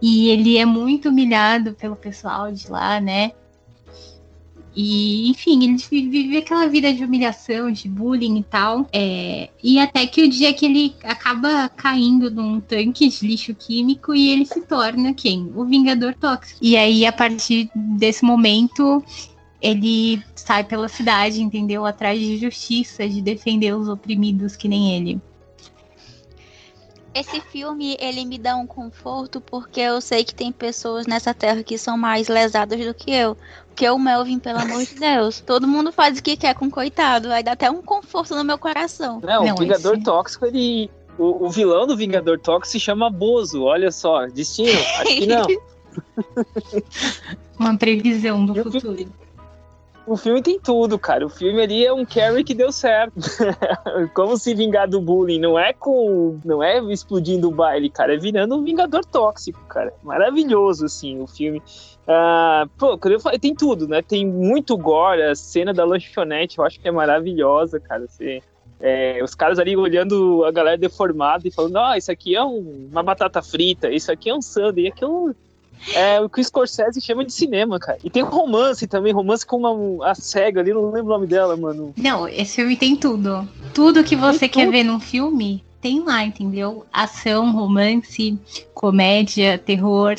e 0.00 0.30
ele 0.30 0.58
é 0.58 0.66
muito 0.66 1.08
humilhado 1.08 1.74
pelo 1.74 1.94
pessoal 1.94 2.50
de 2.50 2.68
lá, 2.68 3.00
né? 3.00 3.32
E, 4.74 5.30
enfim, 5.30 5.64
ele 5.64 6.08
vive 6.08 6.38
aquela 6.38 6.66
vida 6.66 6.92
de 6.92 7.04
humilhação, 7.04 7.70
de 7.70 7.88
bullying 7.88 8.38
e 8.38 8.42
tal. 8.42 8.86
É, 8.92 9.50
e 9.62 9.78
até 9.78 10.06
que 10.06 10.22
o 10.22 10.28
dia 10.28 10.52
que 10.52 10.66
ele 10.66 10.94
acaba 11.02 11.68
caindo 11.68 12.30
num 12.30 12.60
tanque 12.60 13.08
de 13.08 13.26
lixo 13.26 13.54
químico 13.54 14.14
e 14.14 14.30
ele 14.30 14.46
se 14.46 14.62
torna 14.62 15.12
quem? 15.12 15.52
O 15.54 15.64
Vingador 15.64 16.14
Tóxico. 16.14 16.58
E 16.62 16.76
aí, 16.76 17.04
a 17.04 17.12
partir 17.12 17.70
desse 17.74 18.24
momento, 18.24 19.04
ele 19.60 20.22
sai 20.34 20.64
pela 20.64 20.88
cidade, 20.88 21.42
entendeu? 21.42 21.86
Atrás 21.86 22.18
de 22.18 22.38
justiça, 22.38 23.08
de 23.08 23.20
defender 23.22 23.74
os 23.74 23.88
oprimidos 23.88 24.56
que 24.56 24.68
nem 24.68 24.96
ele. 24.96 25.20
Esse 27.14 27.40
filme, 27.40 27.96
ele 28.00 28.24
me 28.24 28.38
dá 28.38 28.56
um 28.56 28.66
conforto 28.66 29.40
porque 29.40 29.80
eu 29.80 30.00
sei 30.00 30.24
que 30.24 30.34
tem 30.34 30.50
pessoas 30.50 31.06
nessa 31.06 31.34
terra 31.34 31.62
que 31.62 31.76
são 31.76 31.96
mais 31.96 32.28
lesadas 32.28 32.84
do 32.84 32.94
que 32.94 33.10
eu. 33.10 33.36
Porque 33.68 33.88
o 33.88 33.98
Melvin, 33.98 34.38
pelo 34.38 34.58
amor 34.58 34.82
de 34.84 34.94
Deus, 34.98 35.40
todo 35.40 35.68
mundo 35.68 35.92
faz 35.92 36.18
o 36.18 36.22
que 36.22 36.36
quer 36.36 36.54
com 36.54 36.66
o 36.66 36.70
coitado. 36.70 37.30
Aí 37.30 37.42
dá 37.42 37.52
até 37.52 37.70
um 37.70 37.82
conforto 37.82 38.34
no 38.34 38.42
meu 38.42 38.56
coração. 38.56 39.20
Não, 39.22 39.44
Não 39.44 39.54
o 39.54 39.58
Vingador 39.58 39.94
esse... 39.94 40.04
Tóxico, 40.04 40.46
ele... 40.46 40.90
O, 41.18 41.46
o, 41.46 41.50
vilão 41.50 41.86
do 41.86 41.94
Vingador 41.94 42.38
Tóxico 42.38 42.68
se 42.68 42.80
chama 42.80 43.10
Bozo, 43.10 43.64
olha 43.64 43.92
só. 43.92 44.26
Destino, 44.28 44.70
acho 44.70 45.04
que 45.04 45.26
não. 45.28 45.46
Uma 47.58 47.76
previsão 47.76 48.46
do 48.46 48.54
futuro. 48.54 49.12
O 50.04 50.16
filme 50.16 50.42
tem 50.42 50.58
tudo, 50.58 50.98
cara. 50.98 51.24
O 51.24 51.28
filme 51.28 51.62
ali 51.62 51.86
é 51.86 51.92
um 51.92 52.04
carry 52.04 52.42
que 52.42 52.54
deu 52.54 52.72
certo. 52.72 53.14
Como 54.14 54.36
se 54.36 54.54
vingar 54.54 54.88
do 54.88 55.00
bullying. 55.00 55.38
Não 55.38 55.58
é 55.58 55.72
com. 55.72 56.40
Não 56.44 56.62
é 56.62 56.80
explodindo 56.92 57.48
o 57.48 57.52
baile, 57.52 57.88
cara. 57.88 58.14
É 58.14 58.16
virando 58.16 58.56
um 58.56 58.64
vingador 58.64 59.04
tóxico, 59.04 59.60
cara. 59.66 59.92
Maravilhoso, 60.02 60.86
assim, 60.86 61.20
o 61.20 61.26
filme. 61.26 61.62
Uh, 62.02 62.68
pô, 62.76 62.98
quando 62.98 63.14
eu 63.14 63.20
falei, 63.20 63.38
tem 63.38 63.54
tudo, 63.54 63.86
né? 63.86 64.02
Tem 64.02 64.26
muito 64.26 64.76
gore. 64.76 65.22
A 65.22 65.34
cena 65.36 65.72
da 65.72 65.84
lanchonete 65.84 66.58
eu 66.58 66.64
acho 66.64 66.80
que 66.80 66.88
é 66.88 66.90
maravilhosa, 66.90 67.78
cara. 67.78 68.06
Você, 68.08 68.42
é, 68.80 69.22
os 69.22 69.36
caras 69.36 69.60
ali 69.60 69.76
olhando 69.76 70.44
a 70.44 70.50
galera 70.50 70.76
deformada 70.76 71.46
e 71.46 71.52
falando: 71.52 71.76
Ó, 71.76 71.92
oh, 71.92 71.94
isso 71.94 72.10
aqui 72.10 72.34
é 72.34 72.44
um, 72.44 72.88
uma 72.90 73.04
batata 73.04 73.40
frita, 73.40 73.88
isso 73.88 74.10
aqui 74.10 74.28
é 74.28 74.34
um 74.34 74.42
sundae, 74.42 74.88
aquilo 74.88 75.30
é 75.30 75.34
o 76.24 76.28
que 76.28 76.40
o 76.40 76.44
Scorsese 76.44 77.00
chama 77.00 77.24
de 77.24 77.32
cinema, 77.32 77.78
cara. 77.78 77.98
E 78.04 78.10
tem 78.10 78.22
romance 78.22 78.86
também, 78.86 79.12
romance 79.12 79.44
com 79.44 79.58
uma 79.58 80.10
a 80.10 80.14
cega 80.14 80.60
ali, 80.60 80.72
não 80.72 80.90
lembro 80.90 81.06
o 81.12 81.14
nome 81.14 81.26
dela, 81.26 81.56
mano. 81.56 81.92
Não, 81.96 82.28
esse 82.28 82.56
filme 82.56 82.76
tem 82.76 82.96
tudo. 82.96 83.48
Tudo 83.74 84.04
que 84.04 84.16
você 84.16 84.40
tem 84.40 84.48
quer 84.48 84.64
tudo. 84.64 84.72
ver 84.72 84.84
num 84.84 85.00
filme, 85.00 85.64
tem 85.80 86.00
lá, 86.00 86.24
entendeu? 86.24 86.86
Ação, 86.92 87.50
romance, 87.52 88.38
comédia, 88.72 89.58
terror. 89.58 90.16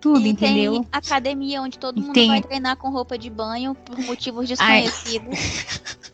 Tudo, 0.00 0.26
e 0.26 0.30
entendeu? 0.30 0.72
Tem 0.72 0.86
academia 0.90 1.62
onde 1.62 1.78
todo 1.78 2.00
mundo 2.00 2.12
tem... 2.12 2.28
vai 2.28 2.42
treinar 2.42 2.76
com 2.76 2.90
roupa 2.90 3.16
de 3.16 3.30
banho 3.30 3.74
por 3.74 3.98
motivos 4.00 4.48
desconhecidos. 4.48 5.38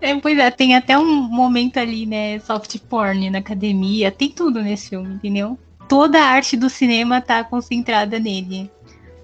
É, 0.00 0.14
pois 0.16 0.38
é, 0.38 0.50
tem 0.50 0.74
até 0.74 0.98
um 0.98 1.22
momento 1.22 1.78
ali, 1.78 2.06
né? 2.06 2.38
Soft 2.40 2.78
porn 2.88 3.28
na 3.30 3.38
academia. 3.38 4.10
Tem 4.10 4.30
tudo 4.30 4.62
nesse 4.62 4.90
filme, 4.90 5.14
entendeu? 5.14 5.58
Toda 5.88 6.18
a 6.18 6.26
arte 6.26 6.56
do 6.56 6.68
cinema 6.68 7.20
tá 7.20 7.42
concentrada 7.44 8.18
nele. 8.18 8.70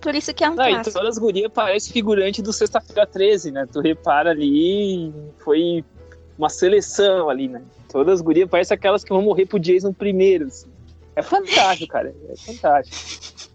Por 0.01 0.15
isso 0.15 0.33
que 0.33 0.43
é 0.43 0.49
um 0.49 0.55
Não, 0.55 0.65
clássico. 0.65 0.89
E 0.89 0.93
todas 0.93 1.09
as 1.11 1.19
gurias 1.19 1.53
parecem 1.53 1.93
figurante 1.93 2.41
do 2.41 2.53
Sexta-feira 2.53 3.07
13, 3.07 3.51
né? 3.51 3.67
Tu 3.71 3.81
repara 3.81 4.31
ali, 4.31 5.13
foi 5.39 5.85
uma 6.39 6.49
seleção 6.49 7.29
ali, 7.29 7.49
né? 7.49 7.63
Todas 7.91 8.15
as 8.15 8.21
gurias 8.23 8.49
parecem 8.49 8.75
aquelas 8.75 9.05
que 9.05 9.11
vão 9.11 9.21
morrer 9.21 9.47
pro 9.47 9.59
Jason 9.59 9.93
primeiro, 9.93 10.47
assim. 10.47 10.69
É 11.15 11.23
fantástico, 11.23 11.89
cara. 11.93 12.15
É 12.29 12.37
fantástico. 12.37 13.51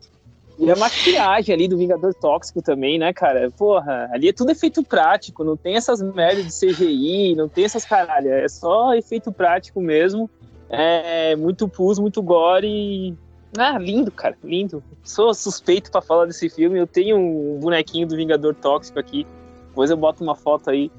E 0.58 0.72
a 0.72 0.76
maquiagem 0.76 1.54
ali 1.54 1.68
do 1.68 1.78
Vingador 1.78 2.14
Tóxico 2.14 2.62
também, 2.62 2.98
né, 2.98 3.12
cara? 3.12 3.52
Porra, 3.52 4.10
ali 4.14 4.30
é 4.30 4.34
tudo 4.34 4.52
efeito 4.52 4.84
prático, 4.84 5.44
não 5.44 5.58
tem 5.58 5.76
essas 5.76 6.02
merdas 6.02 6.46
de 6.46 6.52
CGI, 6.54 7.36
não 7.36 7.50
tem 7.50 7.66
essas 7.66 7.84
caralho, 7.84 8.30
é 8.32 8.48
só 8.48 8.94
efeito 8.94 9.32
prático 9.32 9.82
mesmo. 9.82 10.30
É 10.70 11.36
muito 11.36 11.68
pus, 11.68 12.00
muito 12.00 12.22
gore. 12.22 13.16
Ah, 13.58 13.78
lindo, 13.78 14.12
cara, 14.12 14.38
lindo. 14.44 14.84
Sou 15.04 15.34
suspeito 15.34 15.92
para 15.92 16.02
falar 16.02 16.26
desse 16.26 16.50
filme. 16.50 16.80
Eu 16.80 16.88
tenho 16.88 17.18
um 17.18 17.60
bonequinho 17.60 18.08
do 18.08 18.16
Vingador 18.16 18.54
Tóxico 18.56 19.00
aqui. 19.00 19.26
Depois 19.70 19.90
eu 19.90 19.98
boto 19.98 20.24
uma 20.24 20.36
foto 20.36 20.70
aí. 20.70 20.92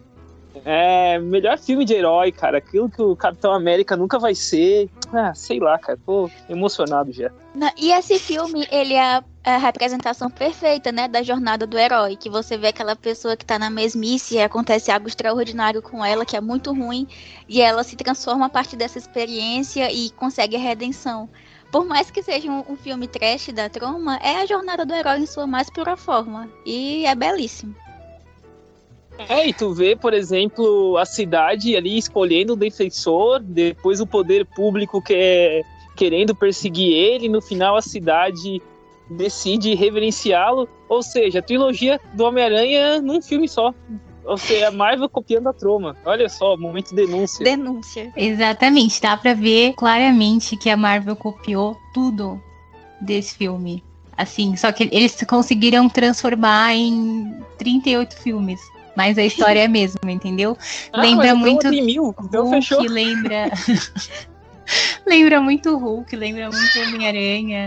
É, 0.64 1.18
melhor 1.18 1.58
filme 1.58 1.84
de 1.84 1.94
herói, 1.94 2.32
cara. 2.32 2.58
Aquilo 2.58 2.88
que 2.90 3.02
o 3.02 3.16
Capitão 3.16 3.52
América 3.52 3.96
nunca 3.96 4.18
vai 4.18 4.34
ser. 4.34 4.88
Ah, 5.12 5.34
sei 5.34 5.60
lá, 5.60 5.78
cara. 5.78 5.98
Tô 6.04 6.30
emocionado 6.48 7.12
já. 7.12 7.30
e 7.76 7.92
esse 7.92 8.18
filme, 8.18 8.66
ele 8.70 8.94
é 8.94 9.22
a 9.44 9.58
representação 9.58 10.28
perfeita, 10.28 10.90
né, 10.90 11.06
da 11.06 11.22
jornada 11.22 11.66
do 11.66 11.78
herói. 11.78 12.16
Que 12.16 12.28
você 12.28 12.56
vê 12.56 12.68
aquela 12.68 12.96
pessoa 12.96 13.36
que 13.36 13.44
tá 13.44 13.58
na 13.58 13.70
mesmice 13.70 14.34
e 14.34 14.42
acontece 14.42 14.90
algo 14.90 15.08
extraordinário 15.08 15.80
com 15.80 16.04
ela, 16.04 16.26
que 16.26 16.36
é 16.36 16.40
muito 16.40 16.72
ruim, 16.72 17.06
e 17.48 17.60
ela 17.60 17.84
se 17.84 17.94
transforma 17.94 18.46
a 18.46 18.50
partir 18.50 18.76
dessa 18.76 18.98
experiência 18.98 19.90
e 19.92 20.10
consegue 20.10 20.56
a 20.56 20.58
redenção. 20.58 21.28
Por 21.70 21.84
mais 21.84 22.10
que 22.10 22.22
seja 22.22 22.50
um, 22.50 22.64
um 22.68 22.76
filme 22.76 23.06
trash 23.06 23.48
da 23.52 23.68
troma, 23.68 24.16
é 24.16 24.40
a 24.40 24.46
jornada 24.46 24.84
do 24.84 24.94
herói 24.94 25.18
em 25.18 25.26
sua 25.26 25.46
mais 25.46 25.68
pura 25.70 25.96
forma. 25.96 26.48
E 26.64 27.04
é 27.06 27.14
belíssimo. 27.14 27.74
É, 29.28 29.48
e 29.48 29.52
tu 29.52 29.72
vê, 29.72 29.96
por 29.96 30.12
exemplo, 30.12 30.96
a 30.98 31.04
cidade 31.04 31.76
ali 31.76 31.96
escolhendo 31.96 32.52
o 32.52 32.56
defensor, 32.56 33.40
depois 33.40 34.00
o 34.00 34.06
poder 34.06 34.46
público 34.46 35.00
que 35.00 35.14
é 35.14 35.62
querendo 35.96 36.34
perseguir 36.34 36.92
ele, 36.92 37.28
no 37.28 37.40
final 37.40 37.76
a 37.76 37.82
cidade 37.82 38.60
decide 39.08 39.74
reverenciá-lo. 39.74 40.68
Ou 40.88 41.02
seja, 41.02 41.38
a 41.38 41.42
trilogia 41.42 42.00
do 42.14 42.24
Homem-Aranha 42.24 43.00
num 43.00 43.22
filme 43.22 43.48
só. 43.48 43.74
Ou 44.24 44.36
seja, 44.36 44.68
a 44.68 44.72
Marvel 44.72 45.08
copiando 45.08 45.48
a 45.48 45.52
troma. 45.52 45.96
Olha 46.04 46.28
só, 46.28 46.56
momento 46.56 46.90
de 46.90 46.96
denúncia. 46.96 47.44
Denúncia. 47.44 48.12
Exatamente, 48.16 49.00
dá 49.00 49.16
pra 49.16 49.34
ver 49.34 49.72
claramente 49.74 50.56
que 50.56 50.68
a 50.68 50.76
Marvel 50.76 51.16
copiou 51.16 51.76
tudo 51.94 52.40
desse 53.00 53.36
filme. 53.36 53.82
Assim, 54.16 54.56
só 54.56 54.72
que 54.72 54.88
eles 54.90 55.22
conseguiram 55.28 55.88
transformar 55.88 56.74
em 56.74 57.34
38 57.58 58.16
filmes. 58.16 58.60
Mas 58.96 59.18
a 59.18 59.24
história 59.24 59.60
é 59.60 59.66
a 59.66 59.68
mesma, 59.68 60.10
entendeu? 60.10 60.56
Ah, 60.92 61.00
lembra 61.00 61.34
muito 61.34 61.68
mil, 61.68 62.14
então 62.18 62.44
Hulk, 62.44 62.56
fechou. 62.56 62.80
lembra 62.82 63.50
lembra 65.06 65.40
muito 65.40 65.76
Hulk, 65.76 66.16
lembra 66.16 66.50
muito 66.50 66.80
Homem-Aranha. 66.80 67.66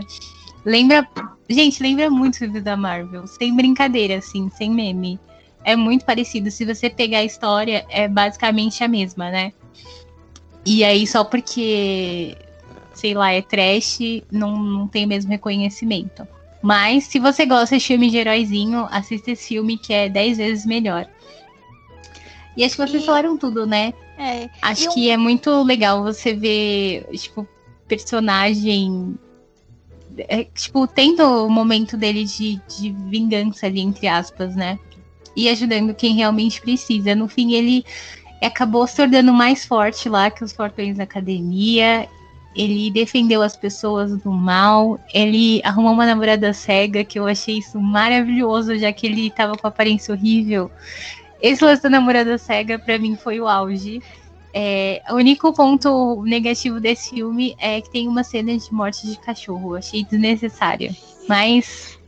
Lembra, 0.66 1.08
gente, 1.48 1.82
lembra 1.84 2.10
muito 2.10 2.36
o 2.36 2.38
filme 2.38 2.60
da 2.60 2.76
Marvel, 2.76 3.28
sem 3.28 3.56
brincadeira 3.56 4.18
assim, 4.18 4.50
sem 4.50 4.72
meme. 4.72 5.20
É 5.64 5.76
muito 5.76 6.06
parecido, 6.06 6.50
se 6.50 6.66
você 6.66 6.90
pegar 6.90 7.20
a 7.20 7.24
história, 7.24 7.86
é 7.90 8.08
basicamente 8.08 8.84
a 8.84 8.88
mesma, 8.88 9.30
né? 9.30 9.54
E 10.66 10.84
aí 10.84 11.06
só 11.06 11.24
porque 11.24 12.36
sei 12.94 13.14
lá, 13.14 13.32
é 13.32 13.42
trash, 13.42 14.00
não, 14.32 14.58
não 14.58 14.88
tem 14.88 15.06
o 15.06 15.08
mesmo 15.08 15.32
reconhecimento. 15.32 16.28
Mas 16.62 17.06
se 17.06 17.20
você 17.20 17.46
gosta 17.46 17.78
de 17.78 17.84
filme 17.84 18.10
de 18.10 18.18
heróizinho, 18.18 18.88
assista 18.92 19.32
esse 19.32 19.48
filme 19.48 19.78
que 19.78 19.94
é 19.94 20.10
10 20.10 20.38
vezes 20.38 20.66
melhor. 20.66 21.08
E 22.58 22.64
acho 22.64 22.76
que 22.76 22.86
vocês 22.86 23.04
E- 23.04 23.06
falaram 23.06 23.38
tudo, 23.38 23.66
né? 23.66 23.94
É. 24.18 24.50
Acho 24.62 24.94
que 24.94 25.10
é 25.10 25.16
muito 25.16 25.64
legal 25.64 26.04
você 26.04 26.34
ver, 26.34 27.08
tipo, 27.14 27.48
personagem. 27.88 29.16
é, 30.18 30.44
tipo, 30.44 30.86
tendo 30.86 31.24
o 31.46 31.50
momento 31.50 31.96
dele 31.96 32.26
de, 32.26 32.62
de 32.68 32.92
vingança 33.08 33.68
ali, 33.68 33.80
entre 33.80 34.08
aspas, 34.08 34.54
né? 34.56 34.78
E 35.36 35.48
ajudando 35.48 35.94
quem 35.96 36.16
realmente 36.16 36.60
precisa. 36.60 37.16
No 37.16 37.30
fim, 37.30 37.54
ele 37.54 37.86
acabou 38.42 38.86
se 38.86 38.98
tornando 38.98 39.32
mais 39.34 39.66
forte 39.66 40.10
lá 40.10 40.30
que 40.30 40.44
os 40.44 40.52
fortões 40.52 40.98
da 40.98 41.04
academia. 41.04 42.10
Ele 42.56 42.90
defendeu 42.92 43.42
as 43.42 43.56
pessoas 43.56 44.16
do 44.18 44.32
mal. 44.32 45.00
Ele 45.14 45.62
arrumou 45.64 45.94
uma 45.94 46.06
namorada 46.06 46.52
cega, 46.54 47.04
que 47.04 47.20
eu 47.20 47.28
achei 47.28 47.60
isso 47.60 47.80
maravilhoso, 47.80 48.78
já 48.78 48.92
que 48.92 49.08
ele 49.08 49.30
tava 49.30 49.56
com 49.56 49.68
aparência 49.68 50.14
horrível. 50.14 50.72
Esse 51.42 51.64
lance 51.64 51.84
da 51.84 51.90
namorada 51.90 52.38
cega, 52.38 52.78
pra 52.80 52.98
mim, 52.98 53.16
foi 53.16 53.40
o 53.40 53.48
auge. 53.48 54.02
É, 54.54 55.02
o 55.12 55.16
único 55.16 55.54
ponto 55.54 56.24
negativo 56.24 56.80
desse 56.80 57.12
filme 57.12 57.56
é 57.60 57.80
que 57.82 57.90
tem 57.92 58.08
uma 58.08 58.24
cena 58.24 58.58
de 58.58 58.74
morte 58.74 59.06
de 59.08 59.18
cachorro. 59.20 59.74
Eu 59.74 59.78
achei 59.78 60.04
desnecessária. 60.04 60.94
Mas 61.28 62.00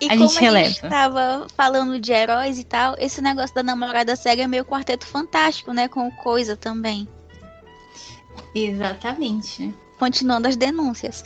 E 0.00 0.06
A 0.06 0.10
como 0.10 0.28
gente 0.28 0.38
a 0.38 0.40
releva. 0.40 0.68
gente 0.68 0.88
tava 0.88 1.46
falando 1.56 1.98
de 1.98 2.12
heróis 2.12 2.56
e 2.58 2.64
tal, 2.64 2.94
esse 2.98 3.20
negócio 3.20 3.52
da 3.52 3.64
namorada 3.64 4.14
cega 4.14 4.44
é 4.44 4.46
meio 4.46 4.64
quarteto 4.64 5.04
fantástico, 5.06 5.72
né? 5.72 5.88
Com 5.88 6.08
coisa 6.12 6.56
também. 6.56 7.08
Exatamente. 8.54 9.74
Continuando 9.98 10.48
as 10.48 10.56
denúncias. 10.56 11.24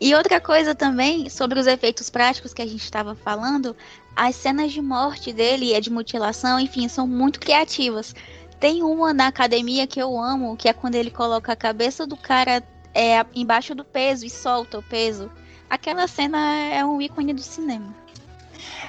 E 0.00 0.14
outra 0.14 0.40
coisa 0.40 0.74
também, 0.74 1.30
sobre 1.30 1.58
os 1.58 1.66
efeitos 1.66 2.10
práticos 2.10 2.52
que 2.52 2.60
a 2.60 2.66
gente 2.66 2.82
estava 2.82 3.14
falando, 3.14 3.74
as 4.14 4.36
cenas 4.36 4.72
de 4.72 4.82
morte 4.82 5.32
dele 5.32 5.66
e 5.66 5.74
a 5.74 5.80
de 5.80 5.90
mutilação, 5.90 6.60
enfim, 6.60 6.88
são 6.88 7.06
muito 7.06 7.40
criativas. 7.40 8.14
Tem 8.60 8.82
uma 8.82 9.12
na 9.12 9.26
academia 9.26 9.86
que 9.86 10.00
eu 10.00 10.18
amo, 10.18 10.56
que 10.56 10.68
é 10.68 10.72
quando 10.72 10.94
ele 10.94 11.10
coloca 11.10 11.52
a 11.52 11.56
cabeça 11.56 12.06
do 12.06 12.16
cara 12.16 12.62
é, 12.94 13.24
embaixo 13.34 13.74
do 13.74 13.84
peso 13.84 14.24
e 14.24 14.30
solta 14.30 14.78
o 14.78 14.82
peso. 14.82 15.30
Aquela 15.68 16.06
cena 16.06 16.38
é 16.70 16.84
um 16.84 17.00
ícone 17.00 17.32
do 17.32 17.42
cinema. 17.42 17.94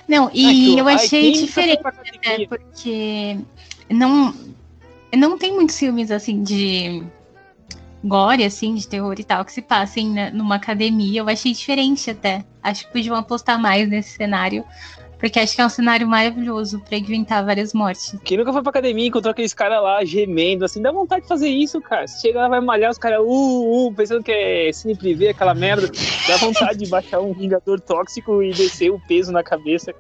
Não, 0.08 0.30
e 0.34 0.46
Aquilo, 0.46 0.80
eu 0.80 0.88
ai, 0.88 0.96
achei 0.96 1.34
foi 1.34 1.44
diferente, 1.44 1.84
né? 2.26 2.48
Porque 2.48 3.38
não, 3.90 4.34
não 5.16 5.38
tem 5.38 5.54
muitos 5.54 5.78
filmes 5.78 6.12
assim 6.12 6.44
de 6.44 7.04
gore, 8.04 8.44
assim, 8.44 8.76
de 8.76 8.88
terror 8.88 9.16
e 9.18 9.24
tal, 9.24 9.44
que 9.44 9.52
se 9.52 9.62
passem 9.62 10.10
na- 10.10 10.32
numa 10.32 10.56
academia. 10.56 11.22
Eu 11.22 11.30
achei 11.30 11.52
diferente 11.54 12.10
até. 12.10 12.44
Acho 12.62 12.86
que 12.86 12.94
podiam 12.94 13.16
apostar 13.16 13.60
mais 13.60 13.90
nesse 13.90 14.16
cenário. 14.18 14.64
Porque 15.20 15.40
acho 15.40 15.56
que 15.56 15.62
é 15.62 15.66
um 15.66 15.70
cenário 15.70 16.08
maravilhoso 16.08 16.80
pra 16.88 16.96
inventar 16.96 17.44
várias 17.44 17.74
mortes. 17.74 18.16
Quem 18.24 18.38
nunca 18.38 18.54
foi 18.54 18.62
pra 18.62 18.70
academia 18.70 19.06
e 19.06 19.08
encontrou 19.08 19.32
aqueles 19.32 19.52
caras 19.52 19.82
lá 19.82 20.06
gemendo, 20.06 20.64
assim, 20.64 20.80
dá 20.80 20.92
vontade 20.92 21.24
de 21.24 21.28
fazer 21.28 21.50
isso, 21.50 21.82
cara. 21.82 22.06
Você 22.06 22.22
chega 22.22 22.42
lá, 22.42 22.48
vai 22.48 22.62
malhar 22.62 22.92
os 22.92 23.00
caras, 23.00 23.20
uh, 23.22 23.88
uh, 23.88 23.94
pensando 23.96 24.22
que 24.22 24.32
é 24.32 24.72
cine 24.72 24.96
privê, 24.96 25.30
aquela 25.30 25.56
merda. 25.56 25.90
Dá 26.28 26.38
vontade 26.38 26.78
de 26.78 26.88
baixar 26.88 27.20
um 27.20 27.34
vingador 27.34 27.80
tóxico 27.80 28.44
e 28.44 28.52
descer 28.52 28.92
o 28.92 29.02
peso 29.08 29.32
na 29.32 29.42
cabeça. 29.42 29.92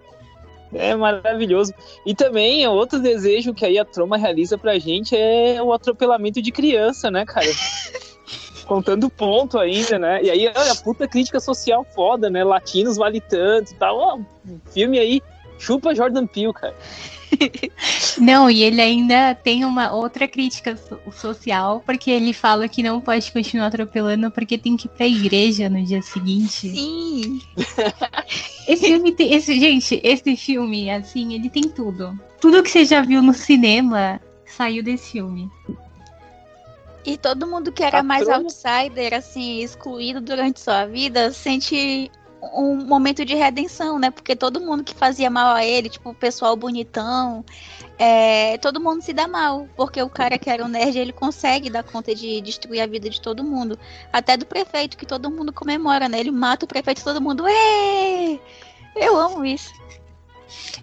É 0.73 0.95
maravilhoso. 0.95 1.73
E 2.05 2.13
também, 2.13 2.67
outro 2.67 2.99
desejo 2.99 3.53
que 3.53 3.65
aí 3.65 3.79
a 3.79 3.85
Troma 3.85 4.17
realiza 4.17 4.57
pra 4.57 4.77
gente 4.77 5.15
é 5.15 5.61
o 5.61 5.71
atropelamento 5.71 6.41
de 6.41 6.51
criança, 6.51 7.09
né, 7.09 7.25
cara? 7.25 7.47
Contando 8.65 9.09
ponto 9.09 9.57
ainda, 9.57 9.97
né? 9.97 10.21
E 10.21 10.29
aí, 10.29 10.51
olha, 10.53 10.75
puta 10.75 11.07
crítica 11.07 11.39
social 11.39 11.85
foda, 11.95 12.29
né? 12.29 12.43
Latinos 12.43 12.97
vale 12.97 13.21
tanto 13.21 13.71
e 13.71 13.75
tal. 13.75 13.97
Ó, 13.97 14.19
filme 14.73 14.99
aí, 14.99 15.21
chupa 15.57 15.95
Jordan 15.95 16.27
Peele, 16.27 16.53
cara. 16.53 16.75
Não, 18.17 18.49
e 18.49 18.63
ele 18.63 18.81
ainda 18.81 19.35
tem 19.35 19.65
uma 19.65 19.91
outra 19.91 20.27
crítica 20.27 20.75
so- 20.77 20.99
social, 21.11 21.81
porque 21.85 22.09
ele 22.09 22.33
fala 22.33 22.67
que 22.67 22.81
não 22.81 22.99
pode 23.01 23.31
continuar 23.31 23.67
atropelando 23.67 24.31
porque 24.31 24.57
tem 24.57 24.75
que 24.75 24.87
ir 24.87 24.91
pra 24.91 25.07
igreja 25.07 25.69
no 25.69 25.83
dia 25.83 26.01
seguinte. 26.01 26.69
Sim. 26.69 27.41
Esse 28.67 28.87
filme 28.87 29.11
tem. 29.13 29.33
Esse, 29.33 29.59
gente, 29.59 29.99
esse 30.03 30.35
filme, 30.35 30.89
assim, 30.89 31.33
ele 31.33 31.49
tem 31.49 31.63
tudo. 31.63 32.19
Tudo 32.41 32.61
que 32.61 32.69
você 32.69 32.83
já 32.83 33.01
viu 33.01 33.21
no 33.21 33.33
cinema 33.33 34.19
saiu 34.45 34.83
desse 34.83 35.11
filme. 35.13 35.49
E 37.05 37.17
todo 37.17 37.47
mundo 37.47 37.71
que 37.71 37.83
era 37.83 38.03
mais 38.03 38.27
outsider, 38.27 39.13
assim, 39.13 39.61
excluído 39.61 40.19
durante 40.19 40.59
sua 40.59 40.85
vida, 40.85 41.31
sente 41.31 42.11
um 42.53 42.85
momento 42.85 43.25
de 43.25 43.35
redenção, 43.35 43.99
né? 43.99 44.11
Porque 44.11 44.35
todo 44.35 44.61
mundo 44.61 44.83
que 44.83 44.93
fazia 44.93 45.29
mal 45.29 45.55
a 45.55 45.65
ele, 45.65 45.89
tipo, 45.89 46.09
o 46.09 46.15
pessoal 46.15 46.55
bonitão, 46.55 47.43
é, 47.97 48.57
todo 48.59 48.79
mundo 48.79 49.01
se 49.01 49.13
dá 49.13 49.27
mal. 49.27 49.67
Porque 49.75 50.01
o 50.01 50.09
cara 50.09 50.37
que 50.37 50.49
era 50.49 50.63
um 50.63 50.67
nerd, 50.67 50.97
ele 50.97 51.13
consegue 51.13 51.69
dar 51.69 51.83
conta 51.83 52.13
de 52.13 52.41
destruir 52.41 52.81
a 52.81 52.87
vida 52.87 53.09
de 53.09 53.21
todo 53.21 53.43
mundo. 53.43 53.77
Até 54.11 54.37
do 54.37 54.45
prefeito, 54.45 54.97
que 54.97 55.05
todo 55.05 55.31
mundo 55.31 55.51
comemora, 55.53 56.07
né? 56.07 56.19
Ele 56.19 56.31
mata 56.31 56.65
o 56.65 56.67
prefeito 56.67 57.03
todo 57.03 57.21
mundo. 57.21 57.45
Ê! 57.47 58.39
Eu 58.95 59.17
amo 59.17 59.45
isso. 59.45 59.71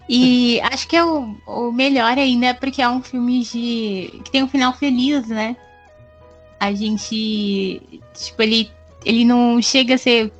E 0.07 0.59
acho 0.61 0.87
que 0.87 0.95
é 0.95 1.03
o, 1.03 1.35
o 1.47 1.71
melhor 1.71 2.17
ainda, 2.17 2.53
porque 2.53 2.81
é 2.81 2.89
um 2.89 3.01
filme 3.01 3.43
de. 3.43 4.21
que 4.23 4.31
tem 4.31 4.43
um 4.43 4.47
final 4.47 4.73
feliz, 4.73 5.27
né? 5.27 5.55
A 6.59 6.71
gente. 6.73 7.81
Tipo, 8.13 8.41
ele, 8.41 8.71
ele 9.03 9.25
não 9.25 9.61
chega 9.61 9.95
a 9.95 9.97
ser, 9.97 10.31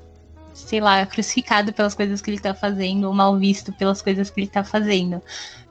sei 0.55 0.79
lá, 0.79 1.05
crucificado 1.05 1.73
pelas 1.73 1.93
coisas 1.93 2.21
que 2.21 2.31
ele 2.31 2.39
tá 2.39 2.53
fazendo, 2.53 3.07
ou 3.07 3.13
mal 3.13 3.37
visto 3.37 3.73
pelas 3.73 4.01
coisas 4.01 4.29
que 4.29 4.39
ele 4.39 4.47
tá 4.47 4.63
fazendo. 4.63 5.21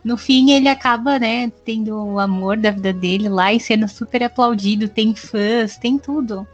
No 0.05 0.19
fim, 0.19 0.51
ele 0.51 0.69
acaba, 0.69 1.19
né, 1.19 1.51
tendo 1.65 1.97
o 1.97 2.19
amor 2.19 2.59
da 2.59 2.71
vida 2.71 2.93
dele 2.93 3.29
lá 3.29 3.53
e 3.53 3.59
sendo 3.59 3.89
super 3.89 4.23
aplaudido, 4.23 4.89
tem 4.89 5.15
fãs, 5.15 5.79
tem 5.79 5.99
tudo. 5.99 6.47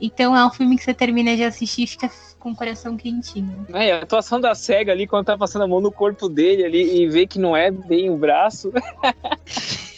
Então 0.00 0.36
é 0.36 0.44
um 0.44 0.50
filme 0.50 0.76
que 0.76 0.82
você 0.82 0.92
termina 0.92 1.36
de 1.36 1.44
assistir 1.44 1.84
e 1.84 1.86
fica 1.86 2.10
com 2.40 2.50
o 2.50 2.56
coração 2.56 2.96
quentinho. 2.96 3.64
É, 3.72 3.92
a 3.92 3.98
atuação 4.02 4.40
da 4.40 4.52
SEGA 4.52 4.90
ali, 4.90 5.06
quando 5.06 5.26
tá 5.26 5.38
passando 5.38 5.62
a 5.62 5.68
mão 5.68 5.80
no 5.80 5.92
corpo 5.92 6.28
dele 6.28 6.64
ali 6.64 7.02
e 7.02 7.08
vê 7.08 7.24
que 7.24 7.38
não 7.38 7.56
é 7.56 7.70
bem 7.70 8.10
o 8.10 8.16
braço. 8.16 8.72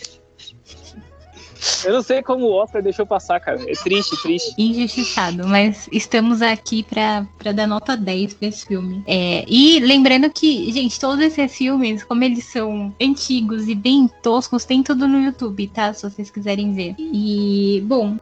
Eu 1.85 1.92
não 1.92 2.03
sei 2.03 2.22
como 2.22 2.46
o 2.46 2.53
Oscar 2.53 2.83
deixou 2.83 3.07
passar, 3.07 3.40
cara. 3.40 3.61
É 3.68 3.74
triste, 3.74 4.20
triste. 4.22 4.55
Injustiçado, 4.59 5.46
mas 5.46 5.88
estamos 5.92 6.42
aqui 6.42 6.83
pra, 6.83 7.27
pra 7.38 7.53
dar 7.53 7.66
nota 7.66 7.96
10 7.96 8.35
pra 8.35 8.48
esse 8.48 8.66
filme. 8.66 9.03
É, 9.07 9.44
e 9.46 9.81
lembrando 9.81 10.31
que, 10.31 10.70
gente, 10.72 10.98
todos 10.98 11.24
esses 11.24 11.55
filmes, 11.55 12.03
como 12.05 12.24
eles 12.24 12.44
são 12.44 12.94
antigos 13.00 13.68
e 13.68 13.74
bem 13.74 14.09
toscos, 14.22 14.64
tem 14.64 14.83
tudo 14.83 15.07
no 15.07 15.20
YouTube, 15.20 15.68
tá? 15.68 15.92
Se 15.92 16.09
vocês 16.09 16.31
quiserem 16.31 16.74
ver. 16.74 16.94
E, 16.98 17.83
bom. 17.87 18.16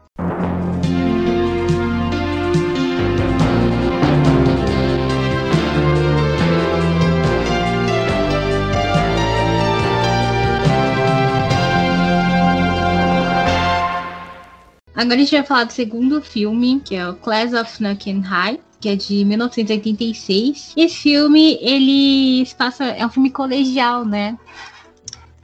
Agora 15.02 15.16
a 15.16 15.18
gente 15.18 15.34
vai 15.34 15.42
falar 15.42 15.64
do 15.64 15.72
segundo 15.72 16.22
filme, 16.22 16.80
que 16.84 16.94
é 16.94 17.08
o 17.08 17.14
Class 17.14 17.52
of 17.52 17.82
Nukem 17.82 18.20
High, 18.20 18.60
que 18.80 18.88
é 18.88 18.94
de 18.94 19.24
1986. 19.24 20.74
Esse 20.76 20.94
filme, 20.94 21.58
ele 21.60 22.48
passa. 22.56 22.84
É 22.84 23.04
um 23.04 23.08
filme 23.08 23.28
colegial, 23.28 24.04
né? 24.04 24.38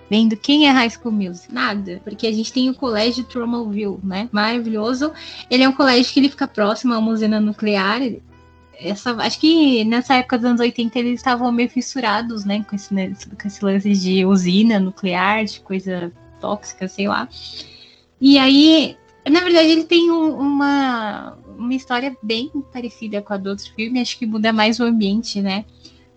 Vendo 0.08 0.36
quem 0.36 0.68
é 0.68 0.70
High 0.70 0.90
School 0.90 1.12
Music? 1.12 1.52
Nada, 1.52 2.00
porque 2.04 2.28
a 2.28 2.32
gente 2.32 2.52
tem 2.52 2.70
o 2.70 2.74
colégio 2.74 3.24
Trommelville, 3.24 3.98
né? 4.04 4.28
Maravilhoso. 4.30 5.12
Ele 5.50 5.64
é 5.64 5.68
um 5.68 5.72
colégio 5.72 6.12
que 6.12 6.20
ele 6.20 6.28
fica 6.28 6.46
próximo 6.46 6.96
uma 6.96 7.10
usina 7.10 7.40
nuclear. 7.40 8.00
Essa, 8.78 9.10
acho 9.16 9.40
que 9.40 9.84
nessa 9.84 10.14
época 10.14 10.38
dos 10.38 10.46
anos 10.46 10.60
80 10.60 10.96
eles 11.00 11.14
estavam 11.14 11.50
meio 11.50 11.68
fissurados, 11.68 12.44
né? 12.44 12.62
Com 12.62 12.76
esse, 12.76 12.94
né, 12.94 13.12
com 13.28 13.48
esse 13.48 13.64
lance 13.64 13.92
de 13.92 14.24
usina 14.24 14.78
nuclear, 14.78 15.44
de 15.44 15.58
coisa 15.58 16.12
tóxica, 16.40 16.86
sei 16.86 17.08
lá. 17.08 17.28
E 18.20 18.38
aí 18.38 18.96
na 19.26 19.40
verdade, 19.40 19.68
ele 19.68 19.84
tem 19.84 20.10
um, 20.10 20.38
uma, 20.38 21.36
uma 21.56 21.74
história 21.74 22.16
bem 22.22 22.50
parecida 22.72 23.20
com 23.22 23.32
a 23.32 23.36
do 23.36 23.50
outro 23.50 23.70
filme, 23.74 24.00
acho 24.00 24.18
que 24.18 24.26
muda 24.26 24.52
mais 24.52 24.80
o 24.80 24.84
ambiente, 24.84 25.40
né? 25.40 25.64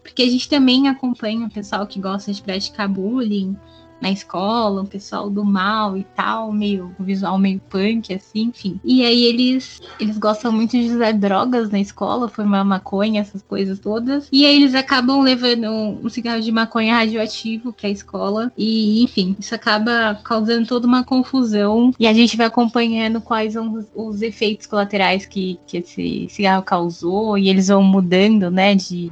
Porque 0.03 0.23
a 0.23 0.29
gente 0.29 0.49
também 0.49 0.87
acompanha 0.87 1.45
o 1.45 1.51
pessoal 1.51 1.85
que 1.85 1.99
gosta 1.99 2.31
de 2.31 2.41
praticar 2.41 2.87
bullying, 2.87 3.55
na 4.01 4.09
escola, 4.09 4.81
um 4.81 4.85
pessoal 4.85 5.29
do 5.29 5.45
mal 5.45 5.95
e 5.95 6.03
tal, 6.15 6.51
meio 6.51 6.93
visual 6.99 7.37
meio 7.37 7.61
punk, 7.69 8.13
assim, 8.13 8.49
enfim. 8.49 8.79
E 8.83 9.05
aí 9.05 9.23
eles, 9.23 9.79
eles 9.99 10.17
gostam 10.17 10.51
muito 10.51 10.71
de 10.71 10.89
usar 10.89 11.13
drogas 11.13 11.69
na 11.69 11.79
escola, 11.79 12.27
formar 12.27 12.63
maconha, 12.63 13.21
essas 13.21 13.43
coisas 13.43 13.79
todas. 13.79 14.27
E 14.31 14.45
aí 14.45 14.55
eles 14.55 14.73
acabam 14.73 15.21
levando 15.21 15.69
um 15.69 16.09
cigarro 16.09 16.41
de 16.41 16.51
maconha 16.51 16.95
radioativo 16.95 17.71
pra 17.71 17.89
escola. 17.89 18.51
E, 18.57 19.03
enfim, 19.03 19.35
isso 19.39 19.53
acaba 19.53 20.19
causando 20.23 20.67
toda 20.67 20.87
uma 20.87 21.03
confusão. 21.03 21.93
E 21.99 22.07
a 22.07 22.13
gente 22.13 22.35
vai 22.35 22.47
acompanhando 22.47 23.21
quais 23.21 23.53
são 23.53 23.73
os, 23.73 23.85
os 23.95 24.21
efeitos 24.21 24.65
colaterais 24.65 25.25
que, 25.25 25.59
que 25.67 25.77
esse 25.77 26.27
cigarro 26.29 26.63
causou. 26.63 27.37
E 27.37 27.49
eles 27.49 27.67
vão 27.67 27.83
mudando, 27.83 28.49
né, 28.49 28.73
de. 28.75 29.11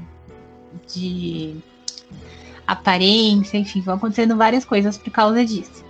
de 0.92 1.56
aparência, 2.72 3.58
enfim, 3.58 3.82
vão 3.82 3.96
acontecendo 3.96 4.36
várias 4.36 4.64
coisas 4.64 4.98
por 4.98 5.12
causa 5.12 5.46
disso. 5.46 5.84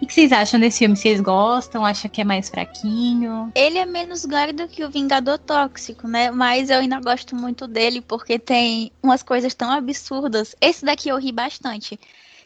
O 0.00 0.06
que 0.06 0.12
vocês 0.12 0.30
acham 0.30 0.60
desse 0.60 0.80
filme? 0.80 0.94
Vocês 0.94 1.20
gostam? 1.20 1.84
Acham 1.84 2.10
que 2.10 2.20
é 2.20 2.24
mais 2.24 2.50
fraquinho? 2.50 3.50
Ele 3.54 3.78
é 3.78 3.86
menos 3.86 4.26
gore 4.26 4.52
do 4.52 4.68
que 4.68 4.84
o 4.84 4.90
Vingador 4.90 5.38
Tóxico, 5.38 6.06
né? 6.06 6.30
Mas 6.30 6.68
eu 6.68 6.80
ainda 6.80 7.00
gosto 7.00 7.34
muito 7.34 7.66
dele 7.66 8.02
porque 8.02 8.38
tem 8.38 8.92
umas 9.02 9.22
coisas 9.22 9.54
tão 9.54 9.70
absurdas. 9.70 10.54
Esse 10.60 10.84
daqui 10.84 11.08
eu 11.08 11.18
ri 11.18 11.32
bastante. 11.32 11.98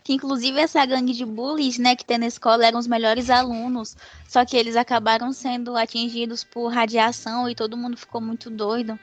Que 0.04 0.12
inclusive 0.12 0.60
essa 0.60 0.86
gangue 0.86 1.12
de 1.12 1.24
bullies, 1.24 1.76
né, 1.76 1.96
que 1.96 2.04
tem 2.04 2.18
na 2.18 2.26
escola 2.26 2.64
eram 2.64 2.78
os 2.78 2.86
melhores 2.86 3.28
alunos. 3.28 3.96
Só 4.28 4.44
que 4.44 4.56
eles 4.56 4.76
acabaram 4.76 5.32
sendo 5.32 5.76
atingidos 5.76 6.44
por 6.44 6.68
radiação 6.68 7.50
e 7.50 7.54
todo 7.56 7.76
mundo 7.76 7.96
ficou 7.96 8.20
muito 8.20 8.48
doido. 8.48 8.96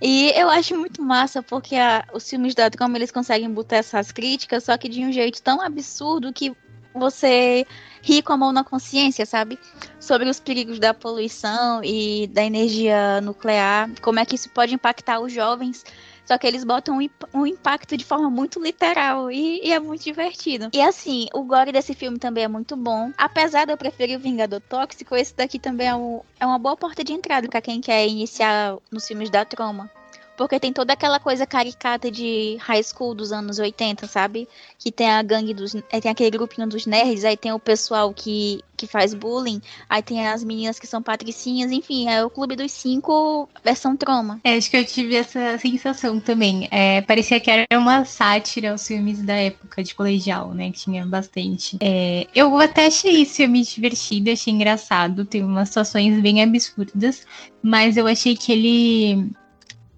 E 0.00 0.30
eu 0.30 0.50
acho 0.50 0.76
muito 0.76 1.02
massa 1.02 1.42
porque 1.42 1.76
a, 1.76 2.04
os 2.12 2.28
filmes 2.28 2.54
da 2.54 2.68
Troma 2.68 2.98
eles 2.98 3.10
conseguem 3.10 3.50
botar 3.50 3.76
essas 3.76 4.12
críticas, 4.12 4.64
só 4.64 4.76
que 4.76 4.88
de 4.88 5.04
um 5.04 5.12
jeito 5.12 5.42
tão 5.42 5.60
absurdo 5.60 6.32
que 6.32 6.54
você 6.94 7.66
ri 8.02 8.22
com 8.22 8.32
a 8.32 8.36
mão 8.36 8.52
na 8.52 8.62
consciência, 8.62 9.26
sabe? 9.26 9.58
Sobre 9.98 10.28
os 10.28 10.38
perigos 10.38 10.78
da 10.78 10.94
poluição 10.94 11.82
e 11.82 12.28
da 12.28 12.44
energia 12.44 13.20
nuclear, 13.20 13.90
como 14.00 14.20
é 14.20 14.24
que 14.24 14.36
isso 14.36 14.48
pode 14.50 14.74
impactar 14.74 15.20
os 15.20 15.32
jovens. 15.32 15.84
Só 16.24 16.38
que 16.38 16.46
eles 16.46 16.64
botam 16.64 16.98
um, 17.34 17.46
impacto 17.46 17.96
de 17.96 18.04
forma 18.04 18.30
muito 18.30 18.60
literal 18.60 19.30
e, 19.30 19.60
e, 19.62 19.72
é 19.72 19.78
muito 19.78 20.02
divertido. 20.02 20.70
E 20.72 20.80
assim, 20.80 21.26
o 21.34 21.42
gore 21.42 21.72
desse 21.72 21.94
filme 21.94 22.18
também 22.18 22.44
é 22.44 22.48
muito 22.48 22.76
bom. 22.76 23.12
Apesar 23.16 23.66
de 23.66 23.72
eu 23.72 23.76
preferir 23.76 24.16
o 24.16 24.20
Vingador 24.20 24.60
Tóxico, 24.60 25.14
esse 25.14 25.34
daqui 25.34 25.58
também 25.58 25.88
é, 25.88 25.94
um, 25.94 26.20
é 26.40 26.46
uma 26.46 26.58
boa 26.58 26.76
porta 26.76 27.04
de 27.04 27.12
entrada 27.12 27.48
para 27.48 27.60
quem 27.60 27.80
quer 27.80 28.06
iniciar 28.06 28.78
nos 28.90 29.06
filmes 29.06 29.28
da 29.28 29.44
Troma. 29.44 29.90
Porque 30.36 30.58
tem 30.58 30.72
toda 30.72 30.92
aquela 30.92 31.20
coisa 31.20 31.46
caricata 31.46 32.10
de 32.10 32.56
high 32.60 32.82
school 32.82 33.14
dos 33.14 33.32
anos 33.32 33.58
80, 33.58 34.06
sabe? 34.06 34.48
Que 34.78 34.90
tem 34.90 35.08
a 35.08 35.22
gangue 35.22 35.54
dos. 35.54 35.72
Tem 35.72 36.10
aquele 36.10 36.30
grupinho 36.30 36.66
dos 36.66 36.86
nerds, 36.86 37.24
aí 37.24 37.36
tem 37.36 37.52
o 37.52 37.58
pessoal 37.58 38.12
que, 38.12 38.60
que 38.76 38.86
faz 38.86 39.14
bullying, 39.14 39.60
aí 39.88 40.02
tem 40.02 40.26
as 40.26 40.42
meninas 40.42 40.78
que 40.78 40.86
são 40.86 41.02
patricinhas, 41.02 41.70
enfim, 41.70 42.08
é 42.08 42.24
o 42.24 42.30
Clube 42.30 42.56
dos 42.56 42.72
Cinco 42.72 43.48
versão 43.62 43.96
troma. 43.96 44.40
É, 44.42 44.56
acho 44.56 44.70
que 44.70 44.76
eu 44.76 44.84
tive 44.84 45.14
essa 45.14 45.56
sensação 45.58 46.18
também. 46.18 46.68
É, 46.70 47.00
parecia 47.02 47.38
que 47.38 47.50
era 47.50 47.66
uma 47.78 48.04
sátira 48.04 48.72
aos 48.72 48.86
filmes 48.86 49.22
da 49.22 49.34
época 49.34 49.82
de 49.82 49.94
colegial, 49.94 50.52
né? 50.52 50.70
Que 50.72 50.80
tinha 50.80 51.06
bastante. 51.06 51.78
É, 51.80 52.26
eu 52.34 52.58
até 52.58 52.86
achei 52.86 53.22
esse 53.22 53.36
filme 53.36 53.62
divertido, 53.62 54.30
achei 54.30 54.52
engraçado, 54.52 55.24
tem 55.24 55.44
umas 55.44 55.68
situações 55.68 56.20
bem 56.20 56.42
absurdas, 56.42 57.26
mas 57.62 57.96
eu 57.96 58.06
achei 58.06 58.36
que 58.36 58.52
ele 58.52 59.32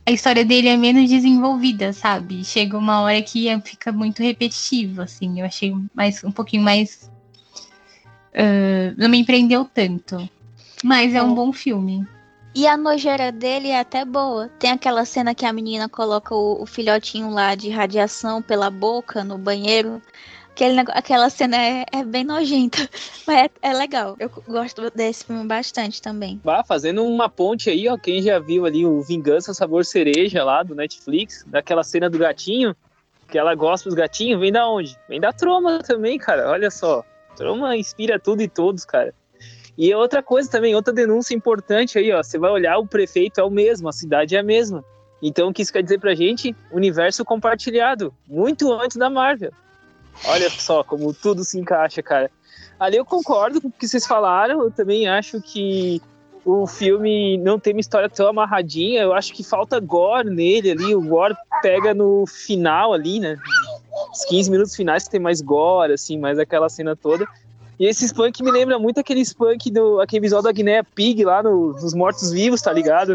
a 0.07 0.12
história 0.12 0.45
dele 0.45 0.69
é 0.69 0.77
menos 0.77 1.11
desenvolvida, 1.11 1.92
sabe? 1.92 2.45
Chega 2.45 2.79
uma 2.79 3.01
hora 3.01 3.21
que 3.21 3.49
é, 3.49 3.61
fica 3.61 3.90
muito 3.90 4.23
repetitivo, 4.23 5.03
assim. 5.03 5.40
Eu 5.40 5.47
achei 5.47 5.75
mais 5.92 6.23
um 6.23 6.31
pouquinho 6.31 6.62
mais. 6.62 7.11
Uh, 8.33 8.95
não 8.97 9.09
me 9.09 9.19
empreendeu 9.19 9.64
tanto. 9.64 10.29
Mas 10.85 11.12
é 11.12 11.21
um 11.21 11.35
bom 11.35 11.53
filme. 11.53 12.07
E 12.55 12.69
a 12.69 12.77
nojeira 12.77 13.33
dele 13.33 13.69
é 13.69 13.81
até 13.81 14.05
boa. 14.05 14.49
Tem 14.61 14.71
aquela 14.71 15.05
cena 15.05 15.35
que 15.35 15.45
a 15.45 15.53
menina 15.53 15.88
coloca 15.88 16.33
o, 16.35 16.62
o 16.62 16.66
filhotinho 16.66 17.29
lá 17.31 17.57
de 17.57 17.69
radiação 17.69 18.40
pela 18.40 18.71
boca 18.71 19.25
no 19.25 19.37
banheiro. 19.37 20.01
Aquele, 20.57 20.81
aquela 20.88 21.29
cena 21.29 21.55
é, 21.55 21.85
é 21.92 22.03
bem 22.03 22.25
nojenta, 22.25 22.79
mas 23.29 23.37
é, 23.37 23.51
é, 23.61 23.75
legal. 23.75 24.16
Eu 24.19 24.31
gosto 24.49 24.90
desse 24.90 25.27
filme 25.27 25.47
bastante 25.47 26.01
também. 26.01 26.40
Bah, 26.42 26.64
fazendo 26.64 27.05
uma 27.05 27.29
ponte 27.29 27.69
aí, 27.69 27.87
ó, 27.90 27.99
quem 27.99 28.23
já 28.23 28.38
viu 28.38 28.64
ali 28.64 28.87
o 28.87 29.03
Vingança 29.03 29.53
Sabor 29.53 29.85
Cereja 29.85 30.42
lá 30.42 30.62
do 30.62 30.75
Netflix, 30.75 31.45
daquela 31.47 31.85
cena 31.85 32.09
do 32.09 32.16
gatinho, 32.16 32.75
que 33.29 33.37
ela 33.37 33.55
gosta 33.55 33.90
dos 33.90 33.95
gatinhos, 33.95 34.40
vem 34.40 34.51
da 34.51 34.66
onde? 34.66 34.97
Vem 35.11 35.21
da 35.21 35.31
Troma 35.31 35.81
também, 35.81 36.16
cara, 36.16 36.49
olha 36.49 36.71
só. 36.71 37.05
Troma 37.37 37.77
inspira 37.77 38.19
tudo 38.19 38.40
e 38.40 38.49
todos, 38.49 38.87
cara. 38.87 39.12
E 39.77 39.95
outra 39.95 40.23
coisa 40.23 40.51
também, 40.51 40.75
outra 40.75 40.90
denúncia 40.90 41.35
importante 41.35 41.99
aí, 41.99 42.11
ó, 42.12 42.23
você 42.23 42.38
vai 42.38 42.51
olhar, 42.51 42.79
o 42.79 42.87
prefeito 42.87 43.38
é 43.38 43.45
o 43.45 43.51
mesmo, 43.51 43.90
a 43.90 43.92
cidade 43.92 44.35
é 44.35 44.38
a 44.38 44.42
mesma. 44.42 44.83
Então, 45.21 45.51
o 45.51 45.53
que 45.53 45.61
isso 45.61 45.73
quer 45.73 45.83
dizer 45.83 46.01
pra 46.01 46.14
gente? 46.14 46.57
Universo 46.73 47.27
compartilhado, 47.27 48.14
muito 48.27 48.73
antes 48.73 48.97
da 48.97 49.11
Marvel. 49.11 49.53
Olha 50.24 50.50
só 50.50 50.83
como 50.83 51.12
tudo 51.12 51.44
se 51.44 51.59
encaixa, 51.59 52.02
cara. 52.02 52.31
Ali 52.79 52.96
eu 52.96 53.05
concordo 53.05 53.61
com 53.61 53.68
o 53.68 53.72
que 53.72 53.87
vocês 53.87 54.07
falaram. 54.07 54.62
Eu 54.62 54.70
também 54.70 55.09
acho 55.09 55.40
que 55.40 56.00
o 56.44 56.66
filme 56.66 57.37
não 57.38 57.59
tem 57.59 57.72
uma 57.72 57.81
história 57.81 58.09
tão 58.09 58.29
amarradinha. 58.29 59.02
Eu 59.02 59.12
acho 59.12 59.33
que 59.33 59.42
falta 59.42 59.81
gore 59.81 60.31
nele 60.31 60.70
ali. 60.70 60.94
O 60.94 61.00
gore 61.00 61.35
pega 61.62 61.94
no 61.94 62.24
final 62.26 62.92
ali, 62.92 63.20
né? 63.20 63.37
Os 64.12 64.24
15 64.26 64.50
minutos 64.50 64.76
finais 64.76 65.05
que 65.05 65.11
tem 65.11 65.20
mais 65.20 65.40
gore, 65.40 65.92
assim, 65.92 66.18
mais 66.18 66.38
aquela 66.38 66.68
cena 66.68 66.94
toda. 66.94 67.26
E 67.79 67.87
esse 67.87 68.07
spunk 68.07 68.42
me 68.42 68.50
lembra 68.50 68.79
muito 68.79 69.00
aquele 69.00 69.20
spunk 69.20 69.70
do 69.70 70.00
aquele 70.00 70.20
episódio 70.20 70.44
da 70.44 70.52
Guiné 70.52 70.83
Pig 70.83 71.22
lá 71.24 71.42
no, 71.42 71.72
nos 71.72 71.94
Mortos 71.94 72.31
Vivos, 72.31 72.62
tá 72.62 72.72
ligado? 72.72 73.14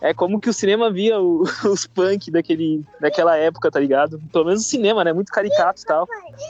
É 0.00 0.12
como 0.12 0.40
que 0.40 0.50
o 0.50 0.52
cinema 0.52 0.90
via 0.90 1.20
o, 1.20 1.42
os 1.64 1.86
punk 1.86 2.30
daquele, 2.30 2.84
daquela 3.00 3.36
época, 3.36 3.70
tá 3.70 3.80
ligado? 3.80 4.20
Pelo 4.32 4.44
menos 4.44 4.62
o 4.62 4.68
cinema, 4.68 5.02
né? 5.02 5.12
Muito 5.12 5.32
caricato 5.32 5.80
e 5.82 5.84
tal. 5.84 6.06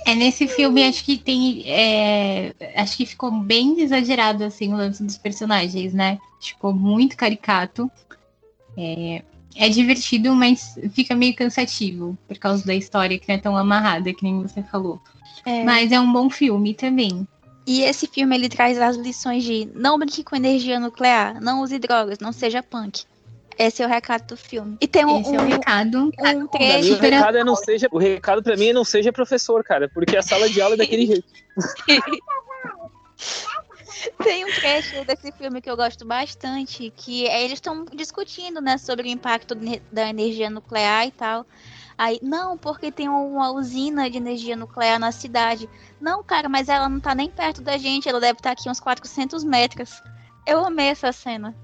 É, 0.07 0.15
nesse 0.15 0.49
filme 0.49 0.85
acho 0.85 1.05
que 1.05 1.17
tem. 1.17 1.63
É, 1.67 2.53
acho 2.77 2.97
que 2.97 3.07
ficou 3.07 3.31
bem 3.31 3.81
exagerado, 3.81 4.45
assim, 4.45 4.73
o 4.73 4.77
lance 4.77 5.03
dos 5.03 5.17
personagens, 5.17 5.95
né? 5.95 6.19
Ficou 6.41 6.73
muito 6.73 7.17
caricato. 7.17 7.91
É, 8.77 9.23
é 9.57 9.69
divertido, 9.69 10.35
mas 10.35 10.77
fica 10.93 11.15
meio 11.15 11.35
cansativo 11.35 12.19
por 12.27 12.37
causa 12.39 12.67
da 12.67 12.75
história 12.75 13.19
que 13.19 13.29
não 13.29 13.35
é 13.37 13.39
tão 13.39 13.57
amarrada, 13.57 14.13
que 14.13 14.25
nem 14.25 14.43
você 14.43 14.63
falou. 14.63 15.01
É. 15.47 15.63
Mas 15.63 15.93
é 15.93 16.01
um 16.01 16.13
bom 16.13 16.29
filme 16.29 16.75
também. 16.75 17.27
E 17.67 17.83
esse 17.83 18.07
filme 18.07 18.37
ele 18.37 18.49
traz 18.49 18.79
as 18.79 18.97
lições 18.97 19.45
de 19.45 19.69
não 19.75 19.99
brinque 19.99 20.23
com 20.23 20.37
energia 20.37 20.79
nuclear, 20.79 21.41
não 21.41 21.63
use 21.63 21.79
drogas, 21.79 22.19
não 22.19 22.33
seja 22.33 22.63
punk. 22.63 23.05
Esse 23.59 23.83
é 23.83 23.87
o 23.87 23.89
recado 23.89 24.27
do 24.27 24.37
filme. 24.37 24.77
E 24.81 24.89
tem 24.89 25.05
um, 25.05 25.21
Esse 25.21 25.35
é 25.35 25.41
o 25.41 25.47
recado. 25.47 25.99
Um 25.99 26.47
trecho. 26.47 26.95
o 26.95 26.99
recado 26.99 27.39
é 27.39 27.45
não 27.45 27.57
seja, 27.57 27.89
o 27.91 27.99
recado 27.99 28.43
para 28.43 28.57
mim 28.57 28.69
é 28.69 28.73
não 28.73 28.85
seja 28.85 29.13
professor, 29.13 29.63
cara, 29.63 29.89
porque 29.89 30.17
a 30.17 30.23
sala 30.23 30.49
de 30.49 30.61
aula 30.61 30.75
é 30.75 30.79
daquele 30.79 31.07
jeito. 31.07 31.29
Tem 34.23 34.45
um 34.45 34.53
trecho 34.53 35.05
desse 35.05 35.33
filme 35.33 35.63
que 35.63 35.71
eu 35.71 35.77
gosto 35.77 36.05
bastante, 36.05 36.93
que 36.95 37.27
é, 37.27 37.43
eles 37.43 37.55
estão 37.55 37.87
discutindo, 37.87 38.61
né, 38.61 38.77
sobre 38.77 39.09
o 39.09 39.11
impacto 39.11 39.57
da 39.91 40.09
energia 40.09 40.51
nuclear 40.51 41.07
e 41.07 41.11
tal. 41.11 41.47
Aí, 41.97 42.19
não, 42.23 42.59
porque 42.59 42.91
tem 42.91 43.09
uma 43.09 43.53
usina 43.53 44.11
de 44.11 44.17
energia 44.19 44.57
nuclear 44.57 44.99
na 44.99 45.13
cidade. 45.13 45.69
Não, 46.01 46.23
cara, 46.23 46.49
mas 46.49 46.69
ela 46.69 46.89
não 46.89 46.99
tá 46.99 47.15
nem 47.15 47.31
perto 47.31 47.63
da 47.63 47.79
gente, 47.79 48.09
ela 48.09 48.21
deve 48.21 48.41
estar 48.41 48.51
aqui 48.51 48.69
uns 48.69 48.81
400 48.81 49.45
metros. 49.45 50.03
Eu 50.47 50.65
amei 50.65 50.89
essa 50.89 51.13
cena. 51.13 51.55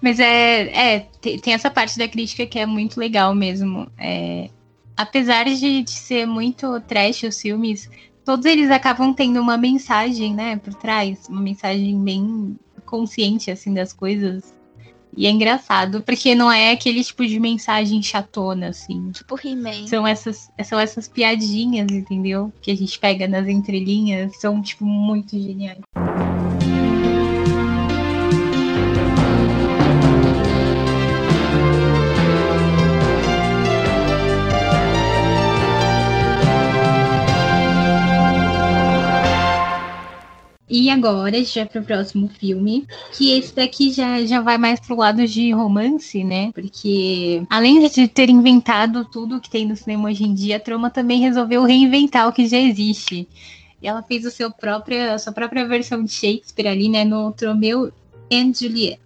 Mas 0.00 0.20
é, 0.20 0.96
é 0.96 1.00
tem 1.20 1.54
essa 1.54 1.70
parte 1.70 1.98
da 1.98 2.08
crítica 2.08 2.46
que 2.46 2.58
é 2.58 2.66
muito 2.66 2.98
legal 2.98 3.34
mesmo. 3.34 3.90
É, 3.98 4.50
apesar 4.96 5.44
de, 5.44 5.82
de 5.82 5.90
ser 5.90 6.26
muito 6.26 6.80
trash 6.82 7.24
os 7.24 7.40
filmes, 7.40 7.90
todos 8.24 8.44
eles 8.46 8.70
acabam 8.70 9.12
tendo 9.14 9.40
uma 9.40 9.56
mensagem, 9.56 10.34
né, 10.34 10.56
por 10.56 10.74
trás, 10.74 11.28
uma 11.28 11.40
mensagem 11.40 12.02
bem 12.02 12.58
consciente 12.84 13.50
assim 13.50 13.72
das 13.74 13.92
coisas. 13.92 14.54
E 15.16 15.26
é 15.26 15.30
engraçado, 15.30 16.02
porque 16.02 16.34
não 16.34 16.52
é 16.52 16.72
aquele 16.72 17.02
tipo 17.02 17.26
de 17.26 17.40
mensagem 17.40 18.02
chatona, 18.02 18.68
assim. 18.68 19.10
Tipo 19.12 19.38
He-Man. 19.42 19.86
São 19.86 20.06
essas, 20.06 20.50
são 20.62 20.78
essas 20.78 21.08
piadinhas, 21.08 21.90
entendeu? 21.90 22.52
Que 22.60 22.70
a 22.70 22.76
gente 22.76 22.98
pega 22.98 23.26
nas 23.26 23.48
entrelinhas, 23.48 24.38
são, 24.38 24.60
tipo, 24.60 24.84
muito 24.84 25.30
geniais. 25.38 25.78
E 40.68 40.90
agora, 40.90 41.42
já 41.44 41.64
para 41.64 41.80
o 41.80 41.84
próximo 41.84 42.28
filme, 42.28 42.86
que 43.12 43.30
esse 43.30 43.54
daqui 43.54 43.92
já, 43.92 44.24
já 44.26 44.40
vai 44.40 44.58
mais 44.58 44.80
pro 44.80 44.96
lado 44.96 45.24
de 45.26 45.52
romance, 45.52 46.24
né? 46.24 46.50
Porque 46.52 47.42
além 47.48 47.88
de 47.88 48.08
ter 48.08 48.28
inventado 48.28 49.04
tudo 49.04 49.40
que 49.40 49.48
tem 49.48 49.64
no 49.64 49.76
cinema 49.76 50.08
hoje 50.08 50.24
em 50.24 50.34
dia, 50.34 50.56
a 50.56 50.60
Troma 50.60 50.90
também 50.90 51.20
resolveu 51.20 51.62
reinventar 51.62 52.28
o 52.28 52.32
que 52.32 52.48
já 52.48 52.58
existe. 52.58 53.28
E 53.80 53.86
ela 53.86 54.02
fez 54.02 54.24
o 54.24 54.30
seu 54.30 54.50
própria, 54.50 55.14
a 55.14 55.18
sua 55.18 55.32
própria 55.32 55.66
versão 55.68 56.02
de 56.02 56.10
Shakespeare 56.10 56.68
ali, 56.68 56.88
né? 56.88 57.04
No 57.04 57.30
Tromeu 57.32 57.92
and 58.32 58.52
Juliet 58.52 58.98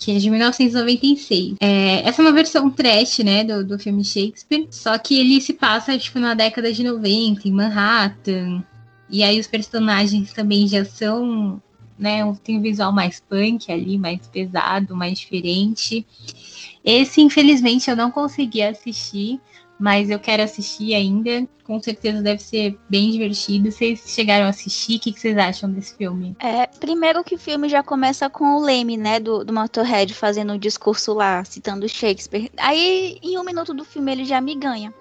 que 0.00 0.12
é 0.12 0.18
de 0.18 0.30
1996. 0.30 1.56
É, 1.60 2.08
essa 2.08 2.22
é 2.22 2.24
uma 2.24 2.32
versão 2.32 2.70
trash, 2.70 3.18
né, 3.18 3.44
do, 3.44 3.62
do 3.62 3.78
filme 3.78 4.02
Shakespeare, 4.02 4.66
só 4.70 4.96
que 4.96 5.20
ele 5.20 5.40
se 5.42 5.52
passa, 5.52 5.96
tipo, 5.98 6.18
na 6.18 6.32
década 6.32 6.72
de 6.72 6.82
90, 6.82 7.46
em 7.46 7.52
Manhattan, 7.52 8.64
e 9.10 9.22
aí 9.22 9.40
os 9.40 9.46
personagens 9.46 10.32
também 10.32 10.68
já 10.68 10.84
são, 10.84 11.60
né, 11.98 12.20
tem 12.44 12.58
um 12.58 12.62
visual 12.62 12.92
mais 12.92 13.20
punk 13.20 13.70
ali, 13.70 13.98
mais 13.98 14.26
pesado, 14.28 14.94
mais 14.94 15.18
diferente. 15.18 16.06
Esse, 16.84 17.20
infelizmente, 17.20 17.90
eu 17.90 17.96
não 17.96 18.10
consegui 18.10 18.62
assistir, 18.62 19.40
mas 19.78 20.10
eu 20.10 20.18
quero 20.18 20.42
assistir 20.42 20.94
ainda. 20.94 21.48
Com 21.64 21.82
certeza 21.82 22.22
deve 22.22 22.40
ser 22.40 22.78
bem 22.88 23.10
divertido. 23.10 23.72
Vocês 23.72 24.04
chegaram 24.06 24.46
a 24.46 24.50
assistir? 24.50 24.96
O 24.96 25.00
que, 25.00 25.12
vocês 25.12 25.36
acham 25.36 25.70
desse 25.70 25.96
filme? 25.96 26.36
É, 26.38 26.66
primeiro 26.66 27.24
que 27.24 27.34
o 27.34 27.38
filme 27.38 27.68
já 27.68 27.82
começa 27.82 28.30
com 28.30 28.56
o 28.56 28.62
Leme, 28.62 28.96
né, 28.96 29.18
do, 29.18 29.44
do 29.44 29.52
Motorhead 29.52 30.14
fazendo 30.14 30.52
um 30.52 30.58
discurso 30.58 31.12
lá, 31.14 31.44
citando 31.44 31.88
Shakespeare. 31.88 32.50
Aí, 32.56 33.18
em 33.22 33.38
um 33.38 33.44
minuto 33.44 33.74
do 33.74 33.84
filme, 33.84 34.12
ele 34.12 34.24
já 34.24 34.40
me 34.40 34.54
ganha. 34.54 34.94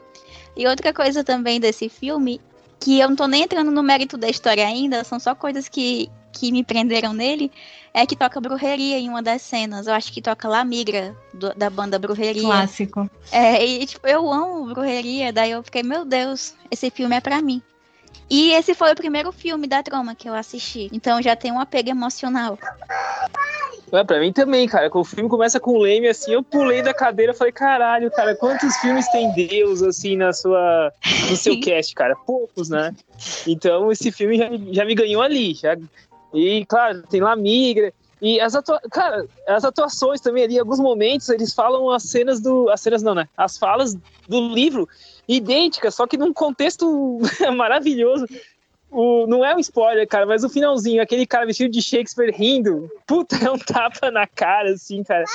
E 0.58 0.68
outra 0.68 0.94
coisa 0.94 1.24
também 1.24 1.60
desse 1.60 1.88
filme 1.90 2.42
que 2.80 3.00
eu 3.00 3.10
não 3.10 3.16
tô 3.16 3.28
nem 3.28 3.44
entrando 3.44 3.72
no 3.72 3.84
mérito 3.84 4.18
da 4.18 4.30
história 4.30 4.66
ainda, 4.66 5.04
são 5.04 5.20
só 5.20 5.36
coisas 5.36 5.68
que, 5.68 6.10
que 6.32 6.52
me 6.52 6.64
prenderam 6.64 7.14
nele, 7.14 7.52
é 7.94 8.06
que 8.06 8.16
toca 8.16 8.40
Brujeria 8.40 8.98
em 8.98 9.10
uma 9.10 9.22
das 9.22 9.42
cenas. 9.42 9.88
Eu 9.88 9.94
acho 9.94 10.12
que 10.14 10.22
toca 10.22 10.48
La 10.48 10.64
Migra, 10.64 11.16
do, 11.34 11.54
da 11.56 11.70
banda 11.70 12.00
Brujeria. 12.00 12.44
Clássico. 12.44 13.10
É, 13.32 13.66
e 13.66 13.86
tipo, 13.86 14.08
eu 14.08 14.32
amo 14.32 14.74
Brujeria, 14.74 15.34
daí 15.34 15.52
eu 15.52 15.64
fiquei, 15.64 15.84
meu 15.84 16.06
Deus, 16.06 16.56
esse 16.72 16.90
filme 16.90 17.16
é 17.16 17.22
para 17.22 17.42
mim. 17.42 17.62
E 18.30 18.52
esse 18.52 18.76
foi 18.76 18.92
o 18.92 18.96
primeiro 18.96 19.32
filme 19.32 19.68
da 19.68 19.82
Troma 19.82 20.14
que 20.14 20.30
eu 20.30 20.36
assisti. 20.36 20.90
Então 20.94 21.22
já 21.22 21.36
tem 21.36 21.52
um 21.52 21.60
apego 21.60 21.90
emocional. 21.90 22.58
É, 23.92 24.04
pra 24.04 24.20
mim 24.20 24.32
também, 24.32 24.68
cara. 24.68 24.90
Quando 24.90 25.04
o 25.04 25.08
filme 25.08 25.30
começa 25.30 25.60
com 25.60 25.72
o 25.72 25.80
Leme, 25.80 26.08
assim, 26.08 26.34
eu 26.34 26.44
pulei 26.44 26.82
da 26.82 26.94
cadeira 26.94 27.32
e 27.32 27.36
falei, 27.36 27.52
caralho, 27.52 28.12
cara, 28.12 28.36
quantos 28.36 28.76
filmes 28.78 29.08
tem 29.10 29.34
Deus, 29.34 29.82
assim, 29.82 30.16
na 30.16 30.32
sua, 30.32 30.94
no 31.30 31.36
seu 31.36 31.58
cast, 31.62 31.96
cara? 31.96 32.16
Poucos, 32.16 32.70
né? 32.70 32.96
Então, 33.48 33.92
esse 33.92 34.12
filme 34.12 34.38
já, 34.38 34.50
já 34.72 34.86
me 34.86 34.94
ganhou 34.94 35.22
ali. 35.22 35.56
Já... 35.56 35.76
E, 36.34 36.66
claro, 36.66 37.02
tem 37.10 37.20
lá 37.20 37.36
Migra. 37.36 37.92
E 38.22 38.40
as 38.40 38.54
atua... 38.54 38.80
cara, 38.92 39.26
as 39.48 39.64
atuações 39.64 40.22
também 40.22 40.44
ali, 40.44 40.56
em 40.56 40.60
alguns 40.60 40.80
momentos, 40.80 41.30
eles 41.30 41.54
falam 41.54 41.90
as 41.90 42.04
cenas 42.04 42.40
do. 42.40 42.70
As 42.70 42.82
cenas 42.82 43.02
não, 43.02 43.16
né? 43.16 43.28
As 43.36 43.58
falas 43.58 43.96
do 44.28 44.54
livro 44.54 44.88
idênticas, 45.30 45.94
só 45.94 46.08
que 46.08 46.18
num 46.18 46.34
contexto 46.34 47.20
maravilhoso. 47.56 48.26
O, 48.92 49.28
não 49.28 49.46
é 49.46 49.56
um 49.56 49.60
spoiler, 49.60 50.08
cara, 50.08 50.26
mas 50.26 50.44
o 50.44 50.50
finalzinho, 50.50 51.00
aquele 51.00 51.28
cara 51.28 51.46
vestido 51.46 51.72
de 51.72 51.80
Shakespeare 51.80 52.34
rindo, 52.36 52.90
puta, 53.06 53.36
é 53.36 53.52
um 53.52 53.60
tapa 53.60 54.10
na 54.10 54.26
cara, 54.26 54.72
assim, 54.72 55.04
cara. 55.04 55.26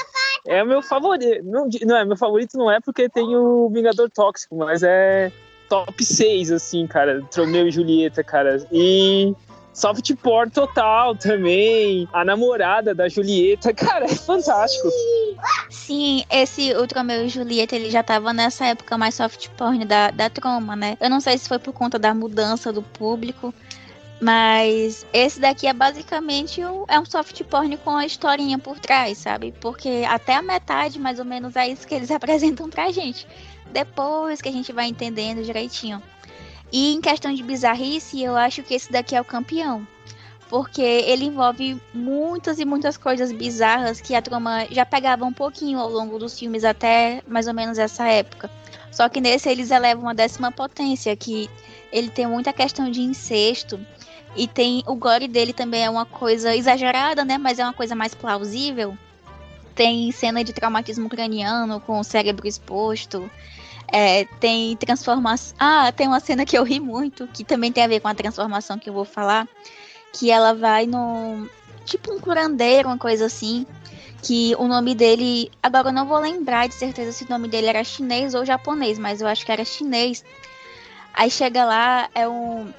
É 0.45 0.61
o 0.61 0.67
meu 0.67 0.83
favorito. 0.83 1.45
Não, 1.45 1.69
não 1.83 1.97
é, 1.97 2.05
meu 2.05 2.17
favorito 2.17 2.59
não 2.59 2.69
é 2.69 2.81
porque 2.81 3.09
tem 3.09 3.37
o 3.37 3.71
Vingador 3.71 4.11
Tóxico, 4.11 4.57
mas 4.57 4.83
é 4.83 5.31
top 5.69 6.05
6, 6.05 6.51
assim, 6.51 6.85
cara. 6.89 7.23
Tromeu 7.31 7.69
e 7.69 7.71
Julieta, 7.71 8.25
cara. 8.25 8.67
E 8.73 9.33
soft 9.73 10.13
porn 10.17 10.51
total 10.51 11.15
também. 11.15 12.09
A 12.13 12.25
namorada 12.25 12.93
da 12.93 13.09
Julieta, 13.09 13.73
cara, 13.75 14.07
é 14.07 14.15
fantástico. 14.17 14.89
Sim, 15.87 16.25
esse 16.31 16.73
Ultrameu 16.75 17.27
e 17.27 17.29
Julieta, 17.29 17.77
ele 17.77 17.91
já 17.91 18.03
tava 18.03 18.33
nessa 18.33 18.65
época 18.65 18.97
mais 18.97 19.15
soft 19.17 19.51
porn 19.51 19.85
da, 19.85 20.11
da 20.11 20.31
Troma, 20.31 20.75
né? 20.75 20.97
Eu 20.99 21.11
não 21.11 21.21
sei 21.21 21.37
se 21.37 21.47
foi 21.47 21.59
por 21.59 21.75
conta 21.75 21.99
da 21.99 22.15
mudança 22.15 22.73
do 22.73 22.83
público, 22.83 23.53
mas 24.19 25.05
esse 25.13 25.39
daqui 25.39 25.67
é 25.67 25.75
basicamente 25.75 26.65
um, 26.65 26.87
é 26.89 26.99
um 26.99 27.05
soft 27.05 27.39
porn 27.45 27.77
com 27.77 27.95
a 27.95 28.07
historinha 28.07 28.59
por 28.59 28.79
trás, 28.79 29.19
sabe? 29.19 29.53
Porque 29.61 30.05
até 30.09 30.35
a 30.35 30.41
metade, 30.41 30.99
mais 30.99 31.19
ou 31.19 31.25
menos, 31.27 31.55
é 31.55 31.69
isso 31.69 31.87
que 31.87 31.95
eles 31.95 32.09
apresentam 32.11 32.71
pra 32.71 32.91
gente. 32.91 33.27
Depois 33.71 34.41
que 34.41 34.49
a 34.49 34.53
gente 34.53 34.73
vai 34.73 34.87
entendendo 34.87 35.45
direitinho. 35.45 36.03
E 36.73 36.95
em 36.95 37.01
questão 37.03 37.31
de 37.35 37.43
bizarrice, 37.43 38.23
eu 38.23 38.37
acho 38.37 38.63
que 38.63 38.73
esse 38.73 38.91
daqui 38.91 39.15
é 39.15 39.21
o 39.21 39.25
campeão. 39.25 39.87
Porque 40.55 40.83
ele 40.83 41.25
envolve 41.25 41.83
muitas 41.93 42.61
e 42.61 42.65
muitas 42.65 42.97
coisas 42.97 43.33
bizarras 43.33 44.01
que 44.01 44.15
a 44.15 44.23
trama 44.23 44.65
já 44.71 44.87
pegava 44.87 45.25
um 45.25 45.33
pouquinho 45.33 45.81
ao 45.81 45.91
longo 45.91 46.17
dos 46.17 46.39
filmes 46.39 46.63
até 46.63 47.25
mais 47.27 47.49
ou 47.49 47.53
menos 47.53 47.77
essa 47.77 48.07
época. 48.07 48.49
Só 48.93 49.09
que 49.09 49.21
nesse 49.21 49.49
eles 49.49 49.73
elevam 49.73 50.09
a 50.09 50.13
décima 50.13 50.53
potência, 50.53 51.17
que 51.17 51.51
ele 51.91 52.09
tem 52.09 52.29
muita 52.29 52.53
questão 52.53 52.89
de 52.89 53.01
incesto. 53.01 53.81
E 54.37 54.47
tem 54.47 54.85
o 54.87 54.95
gore 54.95 55.27
dele 55.27 55.53
também 55.53 55.83
é 55.83 55.91
uma 55.91 56.07
coisa 56.07 56.55
exagerada, 56.55 57.25
né? 57.25 57.37
Mas 57.37 57.59
é 57.59 57.65
uma 57.65 57.75
coisa 57.75 57.97
mais 57.97 58.15
plausível. 58.15 58.97
Tem 59.75 60.13
cena 60.13 60.45
de 60.45 60.53
traumatismo 60.53 61.09
craniano 61.09 61.81
com 61.81 61.99
o 61.99 62.05
cérebro 62.05 62.47
exposto. 62.47 63.29
É, 63.93 64.25
tem 64.39 64.77
transformação. 64.77 65.57
Ah, 65.59 65.91
tem 65.91 66.07
uma 66.07 66.21
cena 66.21 66.47
que 66.47 66.57
eu 66.57 66.63
ri 66.63 66.79
muito, 66.79 67.27
que 67.27 67.43
também 67.43 67.73
tem 67.73 67.83
a 67.83 67.89
ver 67.89 67.99
com 67.99 68.07
a 68.07 68.15
transformação 68.15 68.79
que 68.79 68.89
eu 68.89 68.95
vou 68.95 69.05
falar. 69.05 69.49
Que 70.15 70.31
ela 70.31 70.55
vai 70.55 70.87
no. 70.87 71.51
Tipo 71.85 72.15
um 72.15 72.21
curandeiro, 72.21 72.89
uma 72.89 72.97
coisa 72.97 73.27
assim. 73.27 73.67
Que 74.23 74.55
o 74.57 74.67
nome 74.67 74.95
dele. 74.95 75.51
Agora 75.61 75.89
eu 75.89 75.93
não 75.93 76.07
vou 76.07 76.19
lembrar 76.19 76.69
de 76.69 76.75
certeza 76.75 77.13
se 77.13 77.25
o 77.25 77.29
nome 77.29 77.49
dele 77.49 77.67
era 77.67 77.85
chinês 77.85 78.35
ou 78.35 78.45
japonês, 78.45 78.99
mas 78.99 79.21
eu 79.21 79.27
acho 79.27 79.45
que 79.45 79.53
era 79.53 79.65
chinês. 79.65 80.25
Aí 81.13 81.31
chega 81.31 81.65
lá, 81.65 82.09
é 82.15 82.29
um. 82.29 82.73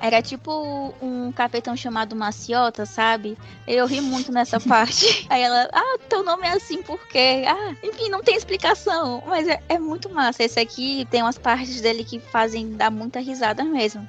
Era 0.00 0.20
tipo 0.20 0.92
um 1.00 1.30
capitão 1.30 1.76
chamado 1.76 2.16
Maciota, 2.16 2.84
sabe? 2.84 3.38
Eu 3.68 3.86
ri 3.86 4.00
muito 4.00 4.32
nessa 4.32 4.58
parte. 4.66 5.26
Aí 5.30 5.40
ela, 5.40 5.68
ah, 5.72 5.98
teu 6.08 6.24
nome 6.24 6.44
é 6.44 6.52
assim 6.52 6.82
por 6.82 6.98
quê? 7.06 7.44
Ah, 7.46 7.76
enfim, 7.84 8.08
não 8.08 8.20
tem 8.20 8.34
explicação. 8.34 9.22
Mas 9.26 9.46
é, 9.46 9.62
é 9.68 9.78
muito 9.78 10.10
massa. 10.10 10.42
Esse 10.42 10.58
aqui 10.58 11.06
tem 11.10 11.22
umas 11.22 11.38
partes 11.38 11.80
dele 11.80 12.02
que 12.02 12.18
fazem 12.18 12.72
dar 12.72 12.90
muita 12.90 13.20
risada 13.20 13.62
mesmo. 13.62 14.06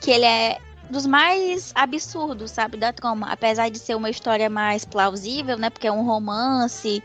Que 0.00 0.12
ele 0.12 0.24
é 0.24 0.58
dos 0.90 1.06
mais 1.06 1.72
absurdos, 1.74 2.50
sabe, 2.50 2.76
da 2.76 2.92
trama. 2.92 3.30
Apesar 3.30 3.68
de 3.70 3.78
ser 3.78 3.94
uma 3.96 4.10
história 4.10 4.48
mais 4.50 4.84
plausível, 4.84 5.58
né? 5.58 5.70
Porque 5.70 5.86
é 5.86 5.92
um 5.92 6.04
romance 6.04 7.02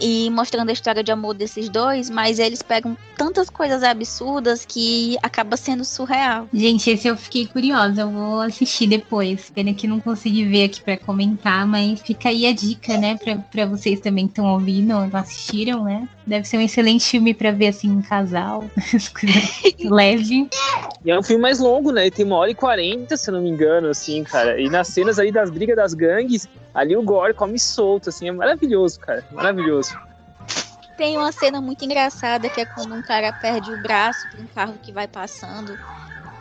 e 0.00 0.28
mostrando 0.30 0.70
a 0.70 0.72
história 0.72 1.02
de 1.02 1.10
amor 1.10 1.34
desses 1.34 1.68
dois, 1.68 2.10
mas 2.10 2.38
eles 2.38 2.62
pegam 2.62 2.96
tantas 3.16 3.48
coisas 3.48 3.82
absurdas 3.82 4.64
que 4.64 5.16
acaba 5.22 5.56
sendo 5.56 5.84
surreal. 5.84 6.48
Gente, 6.52 6.90
esse 6.90 7.08
eu 7.08 7.16
fiquei 7.16 7.46
curiosa, 7.46 8.02
eu 8.02 8.10
vou 8.10 8.40
assistir 8.40 8.86
depois. 8.86 9.50
Pena 9.50 9.72
que 9.72 9.86
não 9.86 10.00
consegui 10.00 10.44
ver 10.44 10.64
aqui 10.64 10.82
para 10.82 10.96
comentar, 10.96 11.66
mas 11.66 12.00
fica 12.00 12.28
aí 12.28 12.46
a 12.46 12.52
dica, 12.52 12.96
né, 12.98 13.18
para 13.50 13.66
vocês 13.66 14.00
também 14.00 14.26
que 14.26 14.32
estão 14.32 14.46
ouvindo, 14.46 14.88
não 14.88 15.10
assistiram, 15.12 15.84
né? 15.84 16.08
Deve 16.26 16.46
ser 16.46 16.58
um 16.58 16.60
excelente 16.60 17.08
filme 17.08 17.32
para 17.32 17.52
ver 17.52 17.68
assim 17.68 17.88
em 17.88 18.02
casal, 18.02 18.64
leve. 19.84 20.48
E 21.04 21.10
é 21.10 21.18
um 21.18 21.22
filme 21.22 21.40
mais 21.40 21.58
longo, 21.58 21.92
né? 21.92 22.02
Ele 22.02 22.10
tem 22.10 22.26
uma 22.26 22.36
hora 22.36 22.50
e 22.50 22.54
quarenta, 22.54 23.16
se 23.16 23.30
eu 23.30 23.34
não 23.34 23.42
me 23.42 23.48
engano, 23.48 23.88
assim, 23.88 24.22
cara. 24.24 24.60
E 24.60 24.68
nas 24.68 24.88
cenas 24.88 25.18
ali 25.18 25.30
das 25.30 25.50
brigas 25.50 25.76
das 25.76 25.94
gangues, 25.94 26.48
ali 26.76 26.94
o 26.94 27.02
Gore 27.02 27.32
come 27.32 27.58
solto, 27.58 28.10
assim, 28.10 28.28
é 28.28 28.32
maravilhoso, 28.32 29.00
cara. 29.00 29.24
Maravilhoso. 29.32 29.98
Tem 30.96 31.16
uma 31.16 31.32
cena 31.32 31.60
muito 31.60 31.84
engraçada 31.84 32.48
que 32.50 32.60
é 32.60 32.66
quando 32.66 32.94
um 32.94 33.02
cara 33.02 33.32
perde 33.32 33.72
o 33.72 33.78
braço 33.78 34.28
para 34.28 34.40
um 34.40 34.46
carro 34.46 34.74
que 34.82 34.92
vai 34.92 35.08
passando. 35.08 35.78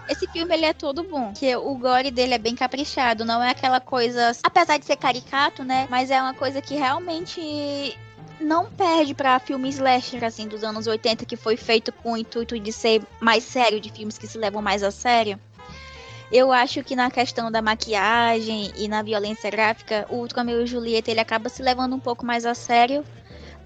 Esse 0.08 0.28
filme 0.28 0.54
ele 0.54 0.66
é 0.66 0.74
todo 0.74 1.04
bom, 1.04 1.34
que 1.34 1.56
o 1.56 1.76
gore 1.76 2.12
dele 2.12 2.36
é 2.36 2.38
bem 2.38 2.54
caprichado, 2.54 3.26
não 3.26 3.42
é 3.42 3.50
aquela 3.50 3.80
coisa, 3.80 4.34
apesar 4.44 4.78
de 4.78 4.86
ser 4.86 4.98
caricato, 4.98 5.64
né? 5.64 5.88
Mas 5.90 6.12
é 6.12 6.22
uma 6.22 6.34
coisa 6.34 6.62
que 6.62 6.76
realmente 6.76 7.98
não 8.40 8.66
perde 8.66 9.14
para 9.14 9.40
filmes 9.40 9.76
slasher 9.76 10.24
assim 10.24 10.48
dos 10.48 10.64
anos 10.64 10.86
80 10.86 11.26
que 11.26 11.38
foi 11.38 11.56
feito 11.56 11.92
com 11.92 12.12
o 12.12 12.18
intuito 12.18 12.60
de 12.60 12.72
ser 12.72 13.02
mais 13.20 13.44
sério, 13.44 13.80
de 13.80 13.90
filmes 13.90 14.18
que 14.18 14.28
se 14.28 14.38
levam 14.38 14.62
mais 14.62 14.84
a 14.84 14.92
sério. 14.92 15.40
Eu 16.32 16.52
acho 16.52 16.84
que 16.84 16.96
na 16.96 17.10
questão 17.10 17.52
da 17.52 17.62
maquiagem 17.62 18.72
e 18.78 18.88
na 18.88 19.02
violência 19.02 19.50
gráfica, 19.50 20.06
o 20.10 20.26
Romeo 20.36 20.64
e 20.64 20.66
Julieta 20.66 21.12
ele 21.12 21.20
acaba 21.20 21.50
se 21.50 21.62
levando 21.62 21.96
um 21.96 22.00
pouco 22.00 22.26
mais 22.26 22.46
a 22.46 22.54
sério, 22.56 23.04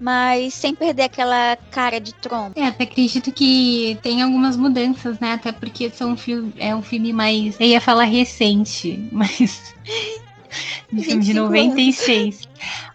mas 0.00 0.54
sem 0.54 0.74
perder 0.74 1.04
aquela 1.04 1.56
cara 1.70 2.00
de 2.00 2.14
Tron. 2.14 2.52
É, 2.54 2.66
até 2.66 2.84
acredito 2.84 3.32
que 3.32 3.98
tem 4.02 4.22
algumas 4.22 4.56
mudanças, 4.56 5.18
né? 5.20 5.32
Até 5.32 5.52
porque 5.52 5.90
são 5.90 6.12
um 6.12 6.16
filme, 6.16 6.52
é 6.58 6.74
um 6.74 6.82
filme 6.82 7.12
mais. 7.12 7.58
Eu 7.60 7.66
ia 7.66 7.80
falar 7.80 8.04
recente, 8.04 8.98
mas 9.12 9.74
de 10.92 11.02
filme 11.04 11.24
de 11.24 11.34
96. 11.34 12.49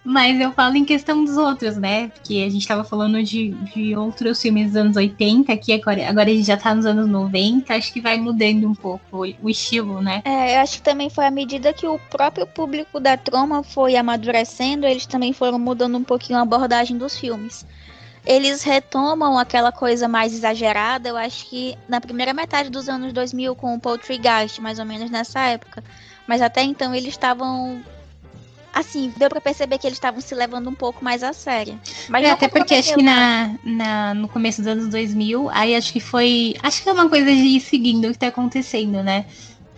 Mas 0.06 0.40
eu 0.40 0.52
falo 0.52 0.76
em 0.76 0.86
questão 0.86 1.26
dos 1.26 1.36
outros, 1.36 1.78
né? 1.78 2.10
Porque 2.10 2.46
a 2.46 2.50
gente 2.50 2.68
tava 2.68 2.84
falando 2.84 3.24
de, 3.24 3.50
de 3.74 3.96
outros 3.98 4.40
filmes 4.40 4.68
dos 4.68 4.76
anos 4.76 4.96
80, 4.96 5.52
aqui 5.52 5.74
agora, 5.74 6.08
agora 6.08 6.30
a 6.30 6.34
gente 6.34 6.46
já 6.46 6.56
tá 6.56 6.76
nos 6.76 6.86
anos 6.86 7.08
90, 7.08 7.74
acho 7.74 7.92
que 7.92 8.00
vai 8.00 8.18
mudando 8.18 8.68
um 8.68 8.76
pouco 8.76 9.26
o, 9.42 9.50
estilo, 9.50 10.02
né? 10.04 10.22
É, 10.24 10.58
eu 10.58 10.60
acho 10.60 10.78
que 10.78 10.84
também 10.84 11.10
foi 11.10 11.26
à 11.26 11.32
medida 11.32 11.74
que 11.74 11.88
o 11.88 11.98
próprio 11.98 12.46
público 12.46 13.00
da 13.00 13.18
Troma 13.18 13.64
foi 13.64 13.96
amadurecendo, 13.96 14.86
eles 14.86 15.08
também 15.08 15.34
foram 15.34 15.58
mudando 15.58 15.98
um 15.98 16.04
pouquinho 16.04 16.38
a 16.38 16.44
abordagem 16.44 16.98
dos 16.98 17.18
filmes 17.18 17.66
eles 18.26 18.64
retomam 18.64 19.38
aquela 19.38 19.72
coisa 19.72 20.08
mais 20.08 20.34
exagerada, 20.34 21.10
eu 21.10 21.16
acho 21.16 21.48
que 21.48 21.78
na 21.88 22.02
primeira 22.02 22.34
metade 22.34 22.72
dos 22.72 22.90
anos 22.90 23.14
2000 23.14 23.56
com 23.56 23.76
o 23.76 23.80
Poltergeist, 23.80 24.60
mais 24.60 24.80
ou 24.80 24.86
menos 24.86 25.12
nessa 25.12 25.42
época. 25.42 25.84
Mas 26.26 26.42
até 26.42 26.64
então 26.64 26.96
eles 26.96 27.10
estavam 27.10 27.84
assim, 28.76 29.12
deu 29.16 29.30
para 29.30 29.40
perceber 29.40 29.78
que 29.78 29.88
eles 29.88 29.96
estavam 29.96 30.20
se 30.20 30.36
levando 30.36 30.70
um 30.70 30.76
pouco 30.76 31.04
mais 31.04 31.24
a 31.24 31.32
sério. 31.32 31.80
Mas 32.10 32.26
é, 32.26 32.32
até 32.32 32.50
porque 32.50 32.76
acho 32.76 32.94
que 32.94 33.02
na, 33.02 33.56
na, 33.64 34.14
no 34.14 34.28
começo 34.28 34.62
dos 34.62 34.68
anos 34.68 34.88
2000, 34.90 35.50
aí 35.50 35.74
acho 35.74 35.94
que 35.94 36.02
foi. 36.02 36.56
Acho 36.62 36.84
que 36.84 36.90
é 36.90 36.92
uma 36.92 37.08
coisa 37.08 37.26
de 37.26 37.32
ir 37.32 37.62
seguindo 37.62 38.10
o 38.10 38.12
que 38.12 38.20
tá 38.20 38.28
acontecendo, 38.28 39.02
né? 39.02 39.26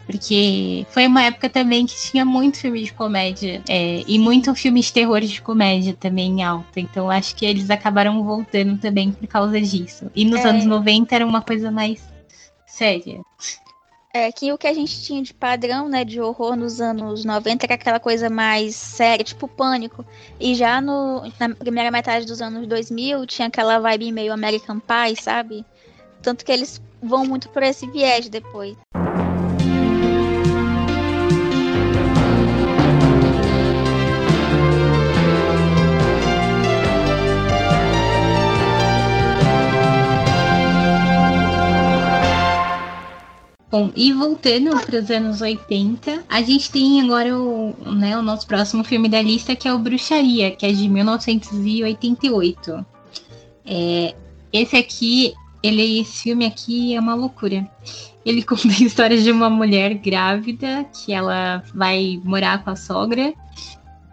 Porque 0.08 0.86
foi 0.90 1.06
uma 1.06 1.22
época 1.24 1.50
também 1.50 1.86
que 1.86 1.94
tinha 1.96 2.24
muito 2.24 2.58
filme 2.58 2.82
de 2.82 2.94
comédia 2.94 3.62
é, 3.70 4.04
e 4.08 4.18
muito 4.18 4.56
filme 4.56 4.80
de 4.80 4.92
terror 4.92 5.20
de 5.20 5.42
comédia 5.42 5.94
também 6.00 6.40
em 6.40 6.44
alta. 6.44 6.80
Então 6.80 7.12
acho 7.12 7.36
que 7.36 7.46
eles 7.46 7.70
acabaram 7.70 8.24
voltando 8.24 8.80
também 8.80 9.12
por 9.12 9.28
causa 9.28 9.60
disso. 9.62 10.10
E 10.16 10.26
nos 10.26 10.40
é. 10.40 10.50
anos 10.50 10.66
90 10.66 11.14
era 11.14 11.26
uma 11.26 11.42
coisa 11.42 11.70
mais 11.70 12.02
séria. 12.66 13.22
É 14.20 14.32
que 14.32 14.52
o 14.52 14.58
que 14.58 14.66
a 14.66 14.74
gente 14.74 15.00
tinha 15.04 15.22
de 15.22 15.32
padrão, 15.32 15.88
né, 15.88 16.04
de 16.04 16.20
horror 16.20 16.56
nos 16.56 16.82
anos 16.82 17.24
90 17.24 17.68
era 17.68 17.76
aquela 17.76 18.00
coisa 18.00 18.32
mais 18.32 18.76
séria, 18.76 19.24
tipo 19.24 19.48
pânico. 19.48 20.04
E 20.40 20.56
já 20.56 20.82
no, 20.82 21.22
na 21.40 21.54
primeira 21.54 21.92
metade 21.92 22.26
dos 22.26 22.42
anos 22.42 22.66
2000 22.68 23.28
tinha 23.28 23.48
aquela 23.48 23.78
vibe 23.78 24.12
meio 24.12 24.34
American 24.34 24.80
Pie, 24.80 25.22
sabe? 25.22 25.64
Tanto 26.22 26.44
que 26.44 26.52
eles 26.52 26.82
vão 27.02 27.26
muito 27.26 27.48
por 27.50 27.62
esse 27.62 27.86
viés 27.86 28.28
depois. 28.28 28.76
Bom, 43.70 43.92
e 43.98 44.14
voltando 44.14 44.80
para 44.80 44.98
os 45.00 45.12
anos 45.12 45.42
80, 45.42 46.24
a 46.30 46.42
gente 46.42 46.72
tem 46.72 47.02
agora 47.02 47.38
o, 47.38 47.76
né, 47.94 48.18
o 48.18 48.22
nosso 48.22 48.48
próximo 48.48 48.82
filme 48.82 49.10
da 49.10 49.22
lista, 49.22 49.58
que 49.58 49.68
é 49.68 49.74
o 49.74 49.80
Bruxaria, 49.80 50.52
que 50.52 50.66
é 50.66 50.72
de 50.72 50.88
1988. 50.88 52.86
É, 53.66 54.16
esse 54.54 54.78
aqui, 54.78 55.34
ele, 55.62 56.00
esse 56.00 56.24
filme 56.24 56.46
aqui 56.46 56.96
é 56.96 57.00
uma 57.00 57.14
loucura. 57.14 57.70
Ele 58.26 58.42
conta 58.48 58.70
a 58.70 58.84
história 58.84 59.22
de 59.22 59.30
uma 59.30 59.50
mulher 59.50 59.96
grávida 59.96 60.86
que 60.86 61.12
ela 61.12 61.62
vai 61.76 62.22
morar 62.24 62.64
com 62.64 62.70
a 62.70 62.76
sogra. 62.78 63.34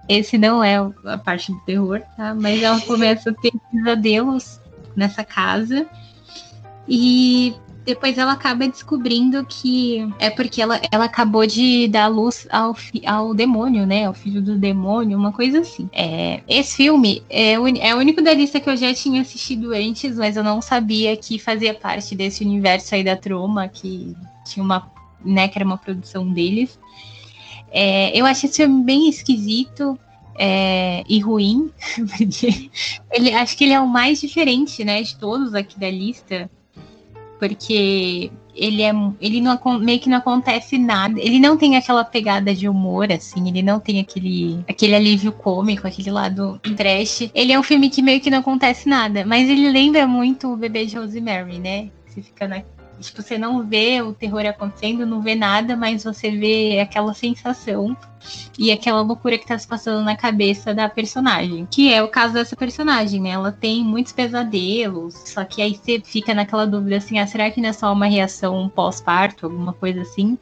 Esse 0.09 0.37
não 0.37 0.64
é 0.64 0.79
a 1.05 1.17
parte 1.17 1.53
do 1.53 1.61
terror, 1.61 2.03
tá? 2.17 2.35
Mas 2.35 2.61
ela 2.61 2.81
começa 2.81 3.31
a 3.31 3.35
ter 3.35 3.53
pesadelos 3.71 4.61
nessa 4.97 5.23
casa. 5.23 5.87
E 6.88 7.55
depois 7.85 8.16
ela 8.16 8.33
acaba 8.33 8.66
descobrindo 8.66 9.44
que 9.44 10.09
é 10.18 10.31
porque 10.31 10.62
ela, 10.62 10.81
ela 10.90 11.05
acabou 11.05 11.47
de 11.47 11.87
dar 11.88 12.07
luz 12.07 12.47
ao, 12.51 12.75
ao 13.07 13.35
demônio, 13.35 13.87
né? 13.87 14.07
Ao 14.07 14.14
filho 14.14 14.40
do 14.40 14.57
demônio, 14.57 15.18
uma 15.18 15.33
coisa 15.33 15.61
assim. 15.61 15.88
É, 15.92 16.42
esse 16.49 16.77
filme 16.77 17.23
é 17.29 17.59
o, 17.59 17.68
é 17.68 17.94
o 17.94 17.99
único 17.99 18.23
da 18.23 18.33
lista 18.33 18.59
que 18.59 18.70
eu 18.70 18.77
já 18.77 18.92
tinha 18.94 19.20
assistido 19.20 19.73
antes, 19.73 20.16
mas 20.16 20.37
eu 20.37 20.42
não 20.42 20.62
sabia 20.62 21.14
que 21.16 21.38
fazia 21.38 21.75
parte 21.75 22.14
desse 22.14 22.42
universo 22.42 22.94
aí 22.94 23.05
da 23.05 23.16
Troma, 23.16 23.68
que 23.68 24.16
tinha 24.47 24.64
uma, 24.64 24.90
né, 25.23 25.47
que 25.47 25.59
era 25.59 25.66
uma 25.66 25.79
produção 25.79 26.33
deles. 26.33 26.79
É, 27.70 28.18
eu 28.18 28.25
achei 28.25 28.49
esse 28.49 28.57
filme 28.62 28.83
bem 28.83 29.09
esquisito. 29.09 29.99
É, 30.37 31.05
e 31.09 31.20
ruim, 31.20 31.70
porque 32.18 32.68
ele 33.12 33.33
acho 33.33 33.57
que 33.57 33.62
ele 33.62 33.73
é 33.73 33.81
o 33.81 33.87
mais 33.87 34.20
diferente, 34.20 34.85
né, 34.85 35.01
de 35.01 35.14
todos 35.14 35.55
aqui 35.55 35.79
da 35.79 35.88
lista 35.88 36.51
porque 37.48 38.30
ele 38.54 38.83
é 38.83 38.92
ele 39.20 39.40
não 39.40 39.59
meio 39.80 40.00
que 40.00 40.09
não 40.09 40.18
acontece 40.18 40.78
nada. 40.78 41.20
Ele 41.20 41.38
não 41.38 41.57
tem 41.57 41.76
aquela 41.76 42.04
pegada 42.04 42.54
de 42.54 42.68
humor 42.68 43.12
assim, 43.12 43.48
ele 43.48 43.62
não 43.62 43.80
tem 43.80 44.00
aquele 44.00 44.64
aquele 44.68 44.94
alívio 44.94 45.33
cômico, 45.33 45.87
aquele 45.87 46.11
lado 46.11 46.61
trash. 46.76 47.30
Ele 47.35 47.52
é 47.52 47.59
um 47.59 47.62
filme 47.62 47.90
que 47.90 48.02
meio 48.02 48.20
que 48.20 48.30
não 48.30 48.38
acontece 48.38 48.88
nada, 48.88 49.24
mas 49.26 49.48
ele 49.48 49.70
lembra 49.70 50.07
muito 50.07 50.52
o 50.52 50.57
Bebê 50.57 50.87
de 50.87 50.96
Rosemary, 50.96 51.59
né? 51.59 51.90
Você 52.07 52.22
fica 52.22 52.46
na 52.46 52.62
Tipo, 53.05 53.23
você 53.23 53.37
não 53.37 53.67
vê 53.67 54.01
o 54.01 54.14
terror 54.14 54.47
acontecendo, 54.47 55.05
não 55.05 55.21
vê 55.21 55.35
nada, 55.35 55.77
mas 55.77 56.05
você 56.05 56.31
vê 56.31 56.81
aquela 56.81 57.12
sensação 57.12 57.97
e 58.59 58.73
aquela 58.73 59.03
loucura 59.03 59.37
que 59.37 59.47
tá 59.47 59.59
se 59.59 59.69
passando 59.69 60.03
na 60.03 60.17
cabeça 60.17 60.75
da 60.75 60.88
personagem. 60.88 61.67
Que 61.71 61.93
é 61.93 62.03
o 62.03 62.09
caso 62.09 62.35
dessa 62.35 62.57
personagem, 62.57 63.21
né? 63.21 63.31
Ela 63.31 63.53
tem 63.53 63.85
muitos 63.85 64.12
pesadelos, 64.12 65.14
só 65.27 65.45
que 65.45 65.61
aí 65.61 65.75
você 65.77 66.01
fica 66.01 66.33
naquela 66.33 66.67
dúvida 66.67 66.97
assim: 66.97 67.19
ah, 67.19 67.27
será 67.27 67.51
que 67.51 67.61
não 67.61 67.69
é 67.69 67.73
só 67.73 67.93
uma 67.93 68.07
reação 68.07 68.69
pós-parto, 68.69 69.47
alguma 69.47 69.73
coisa 69.73 70.01
assim? 70.01 70.38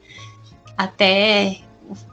Até 0.77 1.59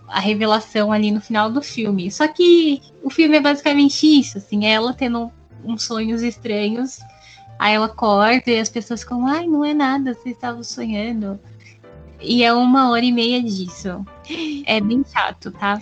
a 0.09 0.19
revelação 0.19 0.91
ali 0.91 1.13
no 1.13 1.21
final 1.21 1.51
do 1.51 1.63
filme. 1.63 2.11
Só 2.11 2.27
que 2.27 2.83
o 3.03 3.09
filme 3.11 3.37
é 3.37 3.41
basicamente 3.41 4.05
isso, 4.07 4.39
assim, 4.39 4.67
é 4.67 4.73
ela 4.73 4.93
tendo 4.93 5.31
uns 5.65 5.85
sonhos 5.85 6.23
estranhos 6.23 6.99
Aí 7.61 7.75
ela 7.75 7.85
acorda 7.85 8.51
e 8.51 8.59
as 8.59 8.71
pessoas 8.71 9.03
ficam, 9.03 9.27
ai, 9.27 9.47
não 9.47 9.63
é 9.63 9.75
nada, 9.75 10.15
você 10.15 10.31
estava 10.31 10.65
sonhando. 10.65 11.39
E 12.19 12.43
é 12.43 12.51
uma 12.55 12.89
hora 12.89 13.05
e 13.05 13.13
meia 13.13 13.43
disso. 13.43 14.03
É 14.65 14.81
bem 14.81 15.05
chato, 15.05 15.51
tá? 15.53 15.79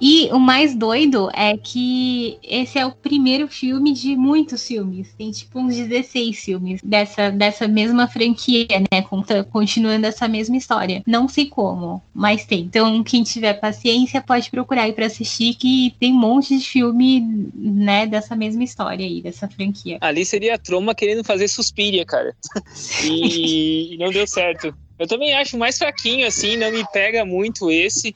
E 0.00 0.28
o 0.32 0.38
mais 0.38 0.74
doido 0.74 1.30
é 1.32 1.56
que 1.56 2.38
esse 2.42 2.78
é 2.78 2.84
o 2.84 2.92
primeiro 2.92 3.48
filme 3.48 3.92
de 3.92 4.14
muitos 4.16 4.66
filmes. 4.66 5.14
Tem 5.16 5.30
tipo 5.30 5.58
uns 5.58 5.74
16 5.74 6.38
filmes 6.38 6.80
dessa, 6.82 7.30
dessa 7.30 7.66
mesma 7.66 8.06
franquia, 8.06 8.66
né? 8.92 9.02
Conta, 9.02 9.44
continuando 9.44 10.06
essa 10.06 10.28
mesma 10.28 10.56
história. 10.56 11.02
Não 11.06 11.28
sei 11.28 11.46
como, 11.46 12.02
mas 12.12 12.44
tem. 12.44 12.60
Então, 12.60 13.02
quem 13.02 13.22
tiver 13.22 13.54
paciência 13.54 14.20
pode 14.20 14.50
procurar 14.50 14.82
aí 14.82 14.92
pra 14.92 15.06
assistir, 15.06 15.54
que 15.54 15.94
tem 15.98 16.12
um 16.12 16.18
monte 16.18 16.58
de 16.58 16.64
filme, 16.64 17.50
né, 17.54 18.06
dessa 18.06 18.36
mesma 18.36 18.64
história 18.64 19.04
aí, 19.04 19.22
dessa 19.22 19.48
franquia. 19.48 19.98
Ali 20.00 20.24
seria 20.24 20.54
a 20.54 20.58
Troma 20.58 20.94
querendo 20.94 21.24
fazer 21.24 21.48
Suspiria, 21.48 22.04
cara. 22.04 22.34
e, 23.04 23.94
e 23.94 23.98
não 23.98 24.10
deu 24.10 24.26
certo. 24.26 24.74
Eu 24.98 25.06
também 25.06 25.34
acho 25.34 25.58
mais 25.58 25.76
fraquinho, 25.76 26.26
assim, 26.26 26.56
não 26.56 26.70
me 26.70 26.84
pega 26.90 27.24
muito 27.24 27.70
esse 27.70 28.14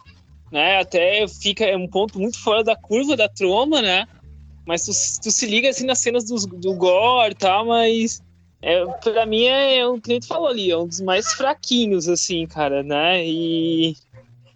né? 0.51 0.81
Até 0.81 1.27
fica 1.29 1.65
é 1.65 1.77
um 1.77 1.89
ponto 1.89 2.19
muito 2.19 2.39
fora 2.43 2.65
da 2.65 2.77
curva 2.77 3.17
da 3.17 3.29
troma, 3.29 3.81
né? 3.81 4.07
Mas 4.67 4.85
tu, 4.85 5.23
tu 5.23 5.31
se 5.31 5.47
liga 5.47 5.69
assim 5.69 5.87
nas 5.87 5.99
cenas 5.99 6.25
do, 6.25 6.37
do 6.57 6.75
gore 6.75 7.33
e 7.33 7.35
tal, 7.35 7.67
mas 7.67 8.23
é, 8.63 8.85
pra 8.85 9.25
mim 9.25 9.45
é, 9.45 9.79
é 9.79 10.01
que 10.01 10.13
a 10.13 10.21
falou 10.27 10.49
ali, 10.49 10.71
é 10.71 10.77
um 10.77 10.87
dos 10.87 11.01
mais 11.01 11.33
fraquinhos, 11.33 12.09
assim, 12.09 12.47
cara, 12.47 12.83
né? 12.83 13.25
E 13.27 13.97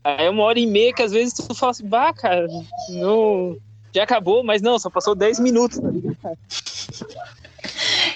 é 0.05 0.29
uma 0.29 0.43
hora 0.43 0.59
e 0.59 0.67
meia 0.67 0.93
que 0.93 1.03
às 1.03 1.13
vezes 1.13 1.33
tu 1.33 1.55
fala 1.55 1.71
assim, 1.71 1.89
bah, 1.89 2.13
cara, 2.13 2.47
não, 2.91 3.57
já 3.95 4.03
acabou, 4.03 4.45
mas 4.45 4.61
não, 4.61 4.79
só 4.79 4.91
passou 4.91 5.15
10 5.15 5.41
minutos. 5.41 5.79
Tá 6.21 6.33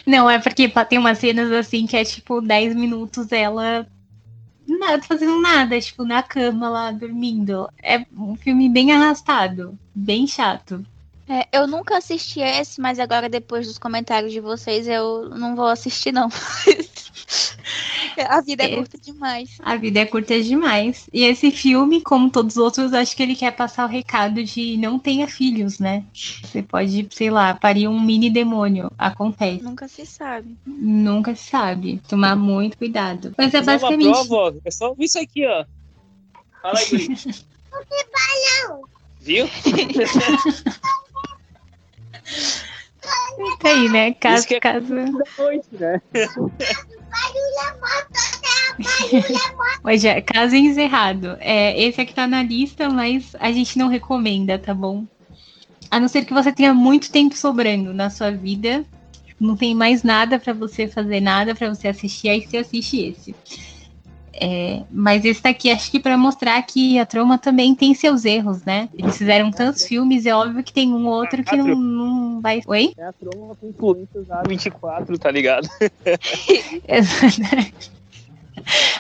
Não, 0.05 0.29
é 0.29 0.39
porque 0.39 0.69
tem 0.89 0.99
umas 0.99 1.19
cenas 1.19 1.51
assim 1.53 1.87
que 1.87 1.97
é 1.97 2.05
tipo 2.05 2.43
10 2.43 2.75
minutos 2.75 3.33
ela 3.33 3.87
nada, 4.77 5.03
fazendo 5.03 5.41
nada, 5.41 5.81
tipo, 5.81 6.05
na 6.05 6.23
cama 6.23 6.69
lá, 6.69 6.91
dormindo. 6.93 7.69
É 7.83 8.05
um 8.17 8.37
filme 8.37 8.69
bem 8.69 8.93
arrastado, 8.93 9.79
bem 9.95 10.27
chato. 10.27 10.85
É, 11.29 11.47
eu 11.53 11.67
nunca 11.67 11.99
assisti 11.99 12.41
esse, 12.41 12.81
mas 12.81 12.99
agora, 12.99 13.29
depois 13.29 13.67
dos 13.67 13.79
comentários 13.79 14.33
de 14.33 14.41
vocês, 14.41 14.89
eu 14.89 15.29
não 15.29 15.55
vou 15.55 15.67
assistir, 15.67 16.11
não. 16.11 16.31
a 18.29 18.41
vida 18.41 18.65
é, 18.65 18.73
é 18.73 18.77
curta 18.77 18.99
demais. 18.99 19.59
A 19.63 19.77
vida 19.77 20.01
é 20.01 20.07
curta 20.07 20.43
demais. 20.43 21.07
E 21.13 21.25
esse 21.25 21.51
filme, 21.51 22.01
como 22.01 22.31
todos 22.31 22.57
os 22.57 22.63
outros, 22.63 22.95
acho 22.95 23.15
que 23.15 23.23
ele 23.23 23.37
quer 23.37 23.51
passar 23.51 23.85
o 23.85 23.89
recado 23.89 24.43
de 24.43 24.79
não 24.79 24.99
tenha 24.99 25.29
filhos, 25.29 25.79
né? 25.79 26.03
Você 26.15 26.63
pode, 26.63 27.07
sei 27.11 27.31
lá, 27.31 27.55
parir 27.55 27.89
um 27.89 28.01
mini 28.01 28.31
demônio. 28.31 28.91
Acontece. 28.97 29.63
Nunca 29.63 29.87
se 29.87 30.07
sabe. 30.07 30.57
Nunca 30.65 31.35
se 31.35 31.51
sabe. 31.51 32.01
Tomar 32.09 32.37
muito 32.37 32.79
cuidado. 32.79 33.35
Mas 33.37 33.53
é 33.53 33.61
basicamente. 33.61 34.07
Uma 34.07 34.27
prova, 34.27 34.59
é 34.65 34.71
só 34.71 34.95
isso 34.99 35.19
aqui, 35.19 35.47
ó. 35.47 35.67
Fala 36.63 36.79
aí, 36.79 36.89
Guri. 36.89 37.09
Viu? 39.21 39.47
Tá 43.61 43.69
aí, 43.69 43.89
né? 43.89 44.13
Caso, 44.13 44.39
Isso 44.39 44.49
que 44.49 44.55
é 44.55 44.61
caso. 44.61 44.95
Noite, 44.95 45.69
né? 45.73 46.01
Hoje 49.85 50.07
é 50.09 50.21
caso 50.21 50.55
encerrado. 50.55 51.37
É, 51.41 51.81
esse 51.83 52.01
aqui 52.01 52.15
tá 52.15 52.27
na 52.27 52.43
lista, 52.43 52.89
mas 52.89 53.35
a 53.39 53.51
gente 53.51 53.79
não 53.79 53.89
recomenda, 53.89 54.59
tá 54.59 54.75
bom? 54.75 55.05
A 55.91 55.99
não 55.99 56.09
ser 56.09 56.25
que 56.25 56.35
você 56.35 56.53
tenha 56.53 56.75
muito 56.75 57.11
tempo 57.11 57.35
sobrando 57.35 57.95
na 57.95 58.11
sua 58.11 58.31
vida, 58.31 58.85
não 59.41 59.57
tem 59.57 59.75
mais 59.75 60.03
nada 60.03 60.39
para 60.39 60.53
você 60.53 60.87
fazer, 60.87 61.21
nada 61.21 61.55
para 61.55 61.69
você 61.75 61.89
assistir, 61.89 62.29
aí 62.29 62.47
você 62.47 62.59
assiste 62.59 63.01
esse. 63.01 63.35
É, 64.41 64.83
mas 64.91 65.25
esse 65.25 65.43
daqui 65.43 65.69
acho 65.69 65.91
que 65.91 65.99
para 65.99 66.17
mostrar 66.17 66.63
que 66.63 66.97
a 66.97 67.05
Troma 67.05 67.37
também 67.37 67.75
tem 67.75 67.93
seus 67.93 68.25
erros, 68.25 68.63
né? 68.65 68.89
Eles 68.97 69.19
fizeram 69.19 69.51
tantos 69.51 69.85
filmes, 69.85 70.27
é 70.27 70.35
óbvio 70.35 70.63
que 70.63 70.73
tem 70.73 70.95
um 70.95 71.09
outro 71.09 71.43
que 71.43 71.57
não, 71.57 71.75
não 71.75 72.41
vai. 72.41 72.63
Oi? 72.67 72.93
É 72.97 73.05
a 73.05 73.13
Troma 73.13 73.57
com 73.57 73.69
influências 73.69 74.29
da 74.29 74.43
24, 74.47 75.19
tá 75.19 75.33
ligado? 75.33 75.69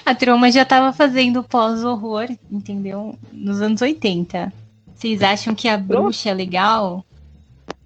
a 0.04 0.14
Troma 0.14 0.50
já 0.50 0.64
tava 0.64 0.92
fazendo 0.92 1.44
pós-horror, 1.44 2.26
entendeu? 2.50 3.16
Nos 3.32 3.62
anos 3.62 3.80
80. 3.80 4.52
Vocês 4.92 5.22
acham 5.22 5.54
que 5.54 5.68
a 5.68 5.78
bruxa 5.78 6.30
é 6.30 6.34
legal? 6.34 7.04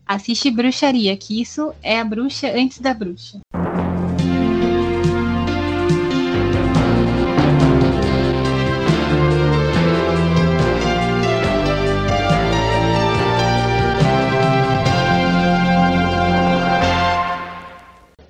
Assiste 0.07 0.51
bruxaria, 0.51 1.15
que 1.19 1.43
isso 1.43 1.75
é 1.83 2.01
a 2.01 2.05
bruxa 2.05 2.51
antes 2.55 2.79
da 2.79 2.95
bruxa. 2.95 3.41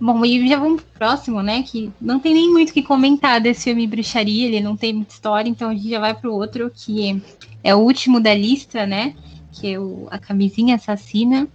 Bom, 0.05 0.25
e 0.25 0.49
já 0.49 0.59
vamos 0.59 0.83
pro 0.83 0.99
próximo, 0.99 1.41
né? 1.45 1.63
Que 1.63 1.93
não 2.01 2.19
tem 2.19 2.35
nem 2.35 2.51
muito 2.51 2.71
o 2.71 2.73
que 2.73 2.83
comentar 2.83 3.41
desse 3.41 3.63
filme 3.63 3.87
Bruxaria, 3.87 4.49
ele 4.49 4.59
não 4.59 4.77
tem 4.77 4.93
muita 4.93 5.15
história, 5.15 5.49
então 5.49 5.71
a 5.71 5.75
gente 5.75 5.89
já 5.89 6.01
vai 6.01 6.13
pro 6.13 6.35
outro, 6.35 6.69
que 6.75 7.23
é 7.63 7.73
o 7.73 7.79
último 7.79 8.19
da 8.19 8.35
lista, 8.35 8.85
né? 8.85 9.15
Que 9.53 9.75
é 9.75 9.79
o, 9.79 10.09
a 10.11 10.19
Camisinha 10.19 10.75
Assassina. 10.75 11.47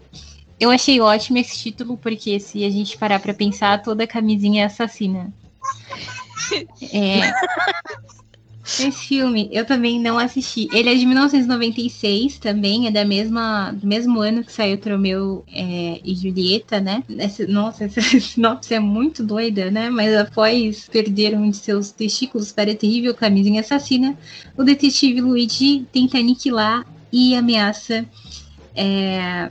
Eu 0.57 0.71
achei 0.71 1.01
ótimo 1.01 1.37
esse 1.39 1.57
título, 1.57 1.97
porque 1.97 2.39
se 2.39 2.63
a 2.63 2.69
gente 2.69 2.97
parar 2.97 3.19
pra 3.19 3.33
pensar, 3.33 3.81
toda 3.81 4.07
camisinha 4.07 4.63
é 4.63 4.65
assassina. 4.67 5.29
É, 6.93 7.19
esse 8.68 8.91
filme 8.91 9.49
eu 9.51 9.65
também 9.65 9.99
não 9.99 10.20
assisti. 10.20 10.68
Ele 10.74 10.89
é 10.89 10.95
de 10.95 11.05
1996 11.05 12.38
também, 12.38 12.86
é 12.86 12.91
da 12.91 13.05
mesma, 13.05 13.72
do 13.72 13.88
mesmo 13.88 14.20
ano 14.20 14.43
que 14.43 14.51
saiu 14.51 14.78
Tromeu 14.78 15.43
é, 15.51 16.01
e 16.03 16.13
Julieta, 16.13 16.80
né? 16.80 17.01
Essa, 17.18 17.47
nossa, 17.47 17.86
essa 17.86 18.01
sinopse 18.01 18.74
é 18.74 18.80
muito 18.80 19.24
doida, 19.24 19.72
né? 19.72 19.89
Mas 19.89 20.13
após 20.15 20.88
perder 20.89 21.36
um 21.36 21.49
de 21.49 21.57
seus 21.57 21.91
testículos 21.91 22.51
para 22.51 22.72
a 22.72 22.76
terrível 22.76 23.15
camisinha 23.15 23.61
assassina, 23.61 24.18
o 24.57 24.63
detetive 24.63 25.22
Luigi 25.22 25.88
tenta 25.91 26.18
aniquilar 26.18 26.86
e 27.11 27.36
ameaça. 27.36 28.05
É, 28.76 29.49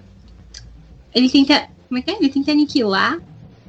ele 1.15 1.31
tenta. 1.31 1.69
Como 1.89 1.99
é 1.99 2.03
que 2.03 2.11
é? 2.11 2.17
Ele 2.19 2.29
tenta 2.29 2.53
aniquilar 2.53 3.19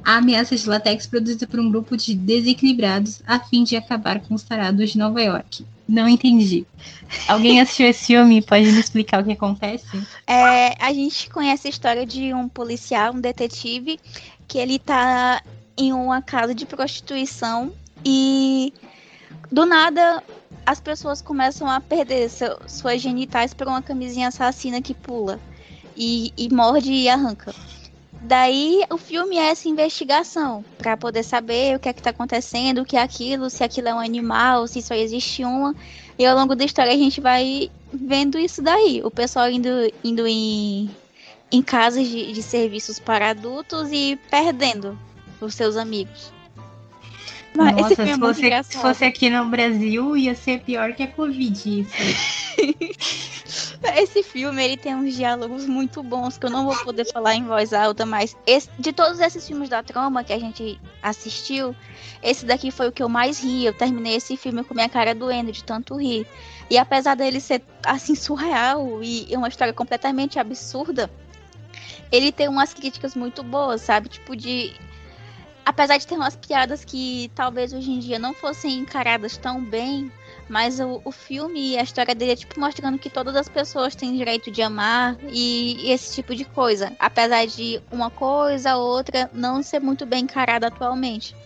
a 0.08 0.16
ameaça 0.16 0.56
de 0.56 0.66
latex 0.66 1.06
produzida 1.06 1.46
por 1.46 1.60
um 1.60 1.70
grupo 1.70 1.94
de 1.94 2.14
desequilibrados 2.14 3.20
a 3.26 3.38
fim 3.38 3.62
de 3.62 3.76
acabar 3.76 4.20
com 4.20 4.34
os 4.34 4.42
tarados 4.42 4.92
de 4.92 4.96
Nova 4.96 5.20
York. 5.20 5.66
Não 5.86 6.08
entendi. 6.08 6.66
Alguém 7.28 7.60
assistiu 7.60 7.88
esse 7.88 8.06
filme? 8.06 8.40
Pode 8.40 8.72
me 8.72 8.80
explicar 8.80 9.20
o 9.20 9.26
que 9.26 9.32
acontece? 9.32 9.86
É, 10.26 10.82
a 10.82 10.94
gente 10.94 11.28
conhece 11.28 11.66
a 11.66 11.70
história 11.70 12.06
de 12.06 12.32
um 12.32 12.48
policial, 12.48 13.12
um 13.12 13.20
detetive, 13.20 14.00
que 14.46 14.56
ele 14.56 14.78
tá 14.78 15.42
em 15.76 15.92
uma 15.92 16.22
casa 16.22 16.54
de 16.54 16.64
prostituição 16.64 17.70
e 18.02 18.72
do 19.52 19.66
nada 19.66 20.24
as 20.64 20.80
pessoas 20.80 21.20
começam 21.20 21.68
a 21.68 21.82
perder 21.82 22.30
seu, 22.30 22.58
suas 22.66 23.02
genitais 23.02 23.52
por 23.52 23.66
uma 23.66 23.82
camisinha 23.82 24.28
assassina 24.28 24.80
que 24.80 24.94
pula 24.94 25.38
e, 25.94 26.32
e 26.34 26.48
morde 26.48 26.90
e 26.90 27.10
arranca. 27.10 27.54
Daí 28.20 28.82
o 28.90 28.98
filme 28.98 29.36
é 29.36 29.50
essa 29.50 29.68
investigação 29.68 30.64
para 30.76 30.96
poder 30.96 31.22
saber 31.22 31.76
o 31.76 31.78
que 31.78 31.88
é 31.88 31.92
que 31.92 32.02
tá 32.02 32.10
acontecendo, 32.10 32.82
o 32.82 32.84
que 32.84 32.96
é 32.96 33.02
aquilo, 33.02 33.48
se 33.48 33.62
aquilo 33.62 33.88
é 33.88 33.94
um 33.94 34.00
animal, 34.00 34.66
se 34.66 34.82
só 34.82 34.94
existe 34.94 35.44
uma. 35.44 35.74
E 36.18 36.26
ao 36.26 36.36
longo 36.36 36.56
da 36.56 36.64
história 36.64 36.92
a 36.92 36.96
gente 36.96 37.20
vai 37.20 37.70
vendo 37.92 38.38
isso 38.38 38.60
daí. 38.60 39.00
O 39.04 39.10
pessoal 39.10 39.48
indo, 39.48 39.68
indo 40.02 40.26
em, 40.26 40.90
em 41.50 41.62
casas 41.62 42.08
de, 42.08 42.32
de 42.32 42.42
serviços 42.42 42.98
para 42.98 43.30
adultos 43.30 43.88
e 43.92 44.18
perdendo 44.28 44.98
os 45.40 45.54
seus 45.54 45.76
amigos. 45.76 46.37
Nossa, 47.54 47.94
se, 47.94 48.02
é 48.02 48.16
fosse, 48.16 48.62
se 48.64 48.78
fosse 48.78 49.04
aqui 49.04 49.30
no 49.30 49.46
Brasil, 49.46 50.16
ia 50.16 50.34
ser 50.34 50.60
pior 50.60 50.92
que 50.92 51.02
a 51.02 51.08
Covid. 51.08 51.86
Isso. 52.58 53.78
Esse 53.96 54.22
filme 54.22 54.62
ele 54.62 54.76
tem 54.76 54.94
uns 54.94 55.14
diálogos 55.14 55.66
muito 55.66 56.02
bons 56.02 56.36
que 56.36 56.46
eu 56.46 56.50
não 56.50 56.64
vou 56.64 56.76
poder 56.84 57.10
falar 57.10 57.34
em 57.34 57.44
voz 57.44 57.72
alta, 57.72 58.04
mas 58.04 58.36
esse, 58.46 58.68
de 58.78 58.92
todos 58.92 59.20
esses 59.20 59.46
filmes 59.46 59.68
da 59.68 59.82
trama 59.82 60.22
que 60.22 60.32
a 60.32 60.38
gente 60.38 60.80
assistiu, 61.02 61.74
esse 62.22 62.44
daqui 62.44 62.70
foi 62.70 62.88
o 62.88 62.92
que 62.92 63.02
eu 63.02 63.08
mais 63.08 63.40
ri. 63.40 63.64
Eu 63.64 63.72
terminei 63.72 64.16
esse 64.16 64.36
filme 64.36 64.64
com 64.64 64.74
minha 64.74 64.88
cara 64.88 65.14
doendo 65.14 65.52
de 65.52 65.64
tanto 65.64 65.96
rir. 65.96 66.26
E 66.68 66.76
apesar 66.76 67.14
dele 67.14 67.40
ser 67.40 67.62
assim 67.84 68.14
surreal 68.14 69.02
e 69.02 69.28
uma 69.34 69.48
história 69.48 69.72
completamente 69.72 70.38
absurda, 70.38 71.10
ele 72.10 72.32
tem 72.32 72.48
umas 72.48 72.74
críticas 72.74 73.14
muito 73.14 73.42
boas, 73.42 73.80
sabe? 73.80 74.08
Tipo 74.08 74.36
de 74.36 74.74
apesar 75.68 75.98
de 75.98 76.06
ter 76.06 76.14
umas 76.14 76.34
piadas 76.34 76.82
que 76.82 77.30
talvez 77.34 77.74
hoje 77.74 77.90
em 77.90 77.98
dia 77.98 78.18
não 78.18 78.32
fossem 78.32 78.78
encaradas 78.78 79.36
tão 79.36 79.62
bem, 79.62 80.10
mas 80.48 80.80
o, 80.80 81.02
o 81.04 81.12
filme 81.12 81.72
e 81.72 81.78
a 81.78 81.82
história 81.82 82.14
dele 82.14 82.32
é 82.32 82.36
tipo 82.36 82.58
mostrando 82.58 82.98
que 82.98 83.10
todas 83.10 83.36
as 83.36 83.50
pessoas 83.50 83.94
têm 83.94 84.16
direito 84.16 84.50
de 84.50 84.62
amar 84.62 85.18
e, 85.28 85.76
e 85.78 85.90
esse 85.90 86.14
tipo 86.14 86.34
de 86.34 86.46
coisa. 86.46 86.96
Apesar 86.98 87.46
de 87.46 87.82
uma 87.92 88.08
coisa 88.08 88.76
ou 88.76 88.96
outra 88.96 89.30
não 89.30 89.62
ser 89.62 89.78
muito 89.78 90.06
bem 90.06 90.24
encarada 90.24 90.68
atualmente. 90.68 91.36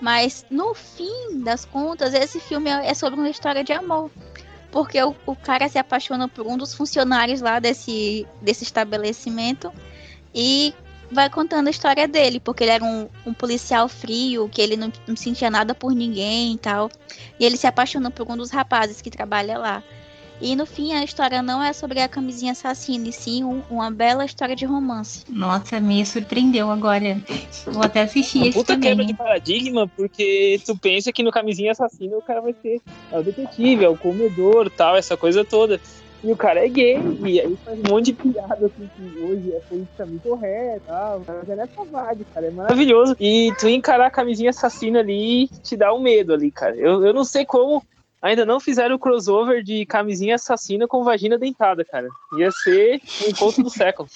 Mas 0.00 0.44
no 0.50 0.74
fim 0.74 1.40
das 1.44 1.64
contas, 1.64 2.14
esse 2.14 2.40
filme 2.40 2.68
é, 2.68 2.88
é 2.88 2.94
sobre 2.94 3.20
uma 3.20 3.30
história 3.30 3.62
de 3.62 3.72
amor. 3.72 4.10
Porque 4.72 5.00
o, 5.00 5.14
o 5.24 5.36
cara 5.36 5.68
se 5.68 5.78
apaixona 5.78 6.26
por 6.26 6.48
um 6.48 6.56
dos 6.56 6.74
funcionários 6.74 7.40
lá 7.40 7.60
desse, 7.60 8.26
desse 8.40 8.64
estabelecimento. 8.64 9.72
E 10.34 10.74
vai 11.12 11.28
contando 11.28 11.68
a 11.68 11.70
história 11.70 12.08
dele, 12.08 12.40
porque 12.40 12.64
ele 12.64 12.72
era 12.72 12.84
um, 12.84 13.08
um 13.26 13.34
policial 13.34 13.88
frio, 13.88 14.48
que 14.48 14.60
ele 14.60 14.76
não, 14.76 14.90
não, 15.06 15.14
sentia 15.14 15.50
nada 15.50 15.74
por 15.74 15.92
ninguém 15.92 16.54
e 16.54 16.58
tal. 16.58 16.90
E 17.38 17.44
ele 17.44 17.56
se 17.56 17.66
apaixonou 17.66 18.10
por 18.10 18.28
um 18.30 18.36
dos 18.36 18.50
rapazes 18.50 19.00
que 19.00 19.10
trabalha 19.10 19.58
lá. 19.58 19.82
E 20.40 20.56
no 20.56 20.66
fim 20.66 20.92
a 20.92 21.04
história 21.04 21.40
não 21.40 21.62
é 21.62 21.72
sobre 21.72 22.00
a 22.00 22.08
camisinha 22.08 22.50
assassina, 22.50 23.08
e 23.08 23.12
sim 23.12 23.44
um, 23.44 23.62
uma 23.70 23.92
bela 23.92 24.24
história 24.24 24.56
de 24.56 24.64
romance. 24.64 25.24
Nossa, 25.28 25.78
me 25.78 26.04
surpreendeu 26.04 26.68
agora. 26.68 27.20
Vou 27.66 27.84
até 27.84 28.02
assistir 28.02 28.38
uma 28.38 28.46
esse 28.48 28.58
puta 28.58 28.72
também. 28.72 28.90
quebra 28.90 29.04
de 29.04 29.14
paradigma, 29.14 29.86
porque 29.86 30.60
tu 30.66 30.76
pensa 30.76 31.12
que 31.12 31.22
no 31.22 31.30
camisinha 31.30 31.70
assassina 31.70 32.16
o 32.16 32.22
cara 32.22 32.40
vai 32.40 32.54
ser 32.60 32.80
é 33.12 33.18
o 33.18 33.22
detetive, 33.22 33.84
é 33.84 33.88
o 33.88 33.96
comedor, 33.96 34.68
tal, 34.68 34.96
essa 34.96 35.16
coisa 35.16 35.44
toda. 35.44 35.80
E 36.24 36.32
o 36.32 36.36
cara 36.36 36.64
é 36.64 36.68
gay, 36.68 37.00
e 37.24 37.40
aí 37.40 37.56
faz 37.64 37.78
um 37.80 37.82
monte 37.90 38.06
de 38.06 38.12
piada 38.12 38.66
assim, 38.66 38.88
que 38.94 39.18
hoje 39.18 39.52
é 39.52 39.60
politicamente 39.68 40.22
correto, 40.22 40.82
tal, 40.86 41.24
mas 41.26 41.48
é 41.48 41.56
nessa 41.56 41.84
vibe, 41.84 42.24
cara, 42.32 42.46
é 42.46 42.50
maravilhoso. 42.52 43.16
E 43.18 43.52
tu 43.58 43.68
encarar 43.68 44.06
a 44.06 44.10
camisinha 44.10 44.50
assassina 44.50 45.00
ali 45.00 45.48
te 45.64 45.76
dá 45.76 45.92
um 45.92 46.00
medo 46.00 46.32
ali, 46.32 46.52
cara. 46.52 46.76
Eu, 46.76 47.04
eu 47.04 47.12
não 47.12 47.24
sei 47.24 47.44
como 47.44 47.82
ainda 48.22 48.46
não 48.46 48.60
fizeram 48.60 48.94
o 48.94 48.98
crossover 48.98 49.62
de 49.62 49.84
camisinha 49.84 50.36
assassina 50.36 50.86
com 50.86 51.02
vagina 51.02 51.36
dentada, 51.36 51.84
cara. 51.84 52.08
Ia 52.38 52.50
ser 52.52 53.02
o 53.26 53.30
encontro 53.30 53.64
do 53.64 53.70
século. 53.70 54.08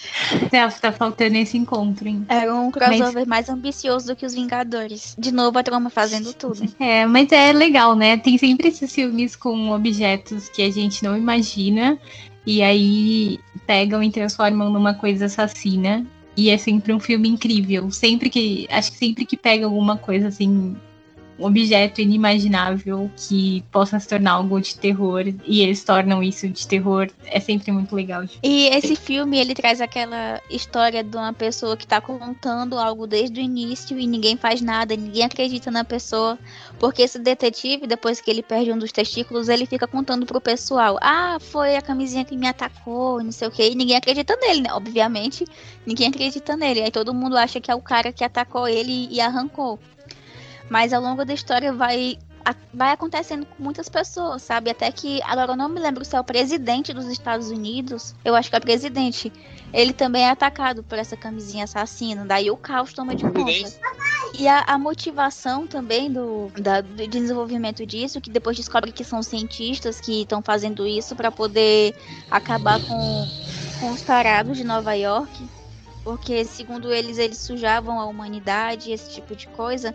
Tá, 0.50 0.70
tá 0.80 0.92
faltando 0.92 1.36
esse 1.36 1.58
encontro, 1.58 2.06
hein? 2.06 2.24
Era 2.28 2.54
um 2.54 2.70
crossover 2.70 3.14
mas... 3.14 3.26
mais 3.26 3.48
ambicioso 3.48 4.06
do 4.06 4.16
que 4.16 4.24
os 4.24 4.34
Vingadores. 4.34 5.16
De 5.18 5.32
novo 5.32 5.58
a 5.58 5.62
trama 5.62 5.90
fazendo 5.90 6.32
tudo. 6.32 6.64
É, 6.78 7.06
mas 7.06 7.32
é 7.32 7.52
legal, 7.52 7.96
né? 7.96 8.16
Tem 8.18 8.38
sempre 8.38 8.68
esses 8.68 8.94
filmes 8.94 9.34
com 9.34 9.70
objetos 9.70 10.48
que 10.48 10.62
a 10.62 10.70
gente 10.70 11.02
não 11.02 11.16
imagina. 11.16 11.98
E 12.46 12.62
aí 12.62 13.40
pegam 13.66 14.02
e 14.02 14.10
transformam 14.10 14.70
numa 14.70 14.94
coisa 14.94 15.24
assassina. 15.24 16.06
E 16.36 16.50
é 16.50 16.58
sempre 16.58 16.92
um 16.92 17.00
filme 17.00 17.28
incrível. 17.28 17.90
Sempre 17.90 18.28
que. 18.28 18.68
Acho 18.70 18.92
que 18.92 18.98
sempre 18.98 19.24
que 19.24 19.36
pega 19.36 19.64
alguma 19.64 19.96
coisa 19.96 20.28
assim 20.28 20.48
um 20.48 20.76
objeto 21.38 22.00
inimaginável 22.00 23.10
que 23.16 23.62
possa 23.70 24.00
se 24.00 24.08
tornar 24.08 24.32
algo 24.32 24.60
de 24.60 24.76
terror 24.76 25.24
e 25.44 25.60
eles 25.60 25.84
tornam 25.84 26.22
isso 26.22 26.48
de 26.48 26.66
terror 26.66 27.08
é 27.26 27.40
sempre 27.40 27.70
muito 27.72 27.94
legal. 27.94 28.24
E 28.42 28.68
esse 28.68 28.96
filme 28.96 29.38
ele 29.38 29.54
traz 29.54 29.80
aquela 29.80 30.40
história 30.50 31.04
de 31.04 31.16
uma 31.16 31.32
pessoa 31.32 31.76
que 31.76 31.86
tá 31.86 32.00
contando 32.00 32.78
algo 32.78 33.06
desde 33.06 33.40
o 33.40 33.42
início 33.42 33.98
e 33.98 34.06
ninguém 34.06 34.36
faz 34.36 34.60
nada, 34.60 34.96
ninguém 34.96 35.24
acredita 35.24 35.70
na 35.70 35.84
pessoa, 35.84 36.38
porque 36.78 37.02
esse 37.02 37.18
detetive 37.18 37.86
depois 37.86 38.20
que 38.20 38.30
ele 38.30 38.42
perde 38.42 38.72
um 38.72 38.78
dos 38.78 38.92
testículos 38.92 39.48
ele 39.48 39.66
fica 39.66 39.86
contando 39.86 40.26
pro 40.26 40.40
pessoal, 40.40 40.98
ah, 41.02 41.38
foi 41.40 41.76
a 41.76 41.82
camisinha 41.82 42.24
que 42.24 42.36
me 42.36 42.46
atacou, 42.46 43.22
não 43.22 43.32
sei 43.32 43.48
o 43.48 43.50
que, 43.50 43.62
e 43.62 43.74
ninguém 43.74 43.96
acredita 43.96 44.36
nele, 44.36 44.62
né? 44.62 44.72
Obviamente, 44.72 45.44
ninguém 45.84 46.08
acredita 46.08 46.56
nele. 46.56 46.82
Aí 46.82 46.90
todo 46.90 47.14
mundo 47.14 47.36
acha 47.36 47.60
que 47.60 47.70
é 47.70 47.74
o 47.74 47.80
cara 47.80 48.12
que 48.12 48.24
atacou 48.24 48.68
ele 48.68 49.08
e 49.10 49.20
arrancou. 49.20 49.78
Mas 50.68 50.92
ao 50.92 51.00
longo 51.00 51.24
da 51.24 51.34
história 51.34 51.72
vai 51.72 52.18
vai 52.72 52.92
acontecendo 52.92 53.46
com 53.46 53.62
muitas 53.62 53.88
pessoas, 53.88 54.42
sabe? 54.42 54.70
Até 54.70 54.92
que 54.92 55.20
agora 55.22 55.52
eu 55.52 55.56
não 55.56 55.68
me 55.68 55.80
lembro 55.80 56.04
se 56.04 56.14
é 56.14 56.20
o 56.20 56.24
presidente 56.24 56.92
dos 56.92 57.06
Estados 57.06 57.50
Unidos, 57.50 58.14
eu 58.24 58.36
acho 58.36 58.50
que 58.50 58.54
é 58.56 58.58
o 58.58 58.62
presidente. 58.62 59.32
Ele 59.72 59.92
também 59.92 60.24
é 60.24 60.30
atacado 60.30 60.82
por 60.82 60.98
essa 60.98 61.16
camisinha 61.16 61.64
assassina, 61.64 62.24
daí 62.24 62.50
o 62.50 62.56
caos 62.56 62.92
toma 62.92 63.14
de 63.14 63.24
conta. 63.24 63.72
E 64.38 64.46
a, 64.46 64.60
a 64.66 64.78
motivação 64.78 65.66
também 65.66 66.10
do, 66.10 66.50
da, 66.60 66.80
do 66.80 67.06
desenvolvimento 67.08 67.84
disso, 67.84 68.20
que 68.20 68.30
depois 68.30 68.56
descobre 68.56 68.92
que 68.92 69.02
são 69.02 69.22
cientistas 69.22 70.00
que 70.00 70.22
estão 70.22 70.42
fazendo 70.42 70.86
isso 70.86 71.16
para 71.16 71.32
poder 71.32 71.96
acabar 72.30 72.80
com, 72.80 73.26
com 73.80 73.90
os 73.90 74.02
tarados 74.02 74.56
de 74.56 74.64
Nova 74.64 74.94
York, 74.94 75.48
porque 76.04 76.44
segundo 76.44 76.92
eles 76.92 77.18
eles 77.18 77.38
sujavam 77.38 77.98
a 77.98 78.04
humanidade, 78.04 78.92
esse 78.92 79.10
tipo 79.10 79.34
de 79.34 79.48
coisa. 79.48 79.94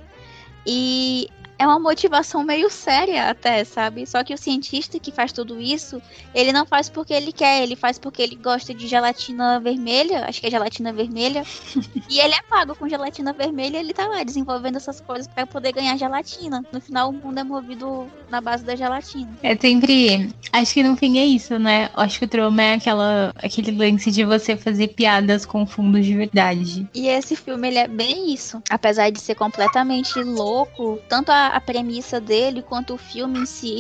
E 0.66 1.28
é 1.62 1.68
uma 1.68 1.80
motivação 1.80 2.44
meio 2.44 2.72
séria 2.72 3.30
até, 3.30 3.64
sabe? 3.64 4.08
Só 4.08 4.24
que 4.24 4.34
o 4.34 4.38
cientista 4.38 5.00
que 5.00 5.12
faz 5.12 5.32
tudo 5.32 5.62
isso, 5.62 6.02
ele 6.34 6.52
não 6.52 6.66
faz 6.66 6.90
porque 6.90 7.14
ele 7.14 7.32
quer, 7.32 7.62
ele 7.62 7.76
faz 7.76 8.00
porque 8.00 8.20
ele 8.20 8.36
gosta 8.36 8.74
de 8.74 8.88
gelatina 8.88 9.60
vermelha, 9.60 10.26
acho 10.26 10.42
que 10.42 10.48
é 10.48 10.50
gelatina 10.50 10.92
vermelha, 10.92 11.44
e 12.10 12.20
ele 12.20 12.34
é 12.34 12.42
pago 12.42 12.76
com 12.76 12.90
gelatina 12.90 13.32
vermelha, 13.32 13.78
ele 13.78 13.94
tá 13.94 14.08
lá 14.08 14.24
desenvolvendo 14.24 14.78
essas 14.78 15.00
coisas 15.00 15.28
para 15.28 15.46
poder 15.46 15.72
ganhar 15.72 15.96
gelatina. 15.98 16.66
No 16.72 16.82
final 16.82 17.10
o 17.10 17.14
mundo 17.14 17.40
é 17.40 17.44
movido 17.44 18.08
na 18.28 18.42
base 18.42 18.64
da 18.64 18.76
gelatina. 18.76 19.30
É 19.44 19.56
sempre, 19.56 20.34
acho 20.52 20.74
que 20.74 20.82
no 20.82 20.98
fim 20.98 21.20
é 21.20 21.26
isso, 21.26 21.60
né? 21.60 21.92
Acho 21.94 22.18
que 22.18 22.26
o 22.26 22.28
trauma 22.28 22.64
é 22.64 22.74
aquela 22.74 23.32
aquele 23.36 23.72
lance 23.72 24.10
de 24.10 24.26
você 24.26 24.58
fazer 24.58 24.88
piadas 24.90 25.46
com 25.46 25.68
fundos 25.68 26.08
de 26.08 26.16
verdade. 26.16 26.90
E 26.96 27.08
esse 27.08 27.36
filme 27.36 27.68
ele 27.68 27.78
é 27.78 27.88
bem 27.88 28.34
isso, 28.34 28.64
apesar 28.68 29.12
de 29.12 29.22
ser 29.22 29.36
completamente 29.36 30.18
louco, 30.24 31.00
tanto 31.08 31.32
a 31.32 31.51
a 31.52 31.62
premissa 31.62 32.20
dele 32.20 32.62
quanto 32.62 32.94
o 32.94 32.98
filme 32.98 33.40
em 33.40 33.46
si. 33.46 33.80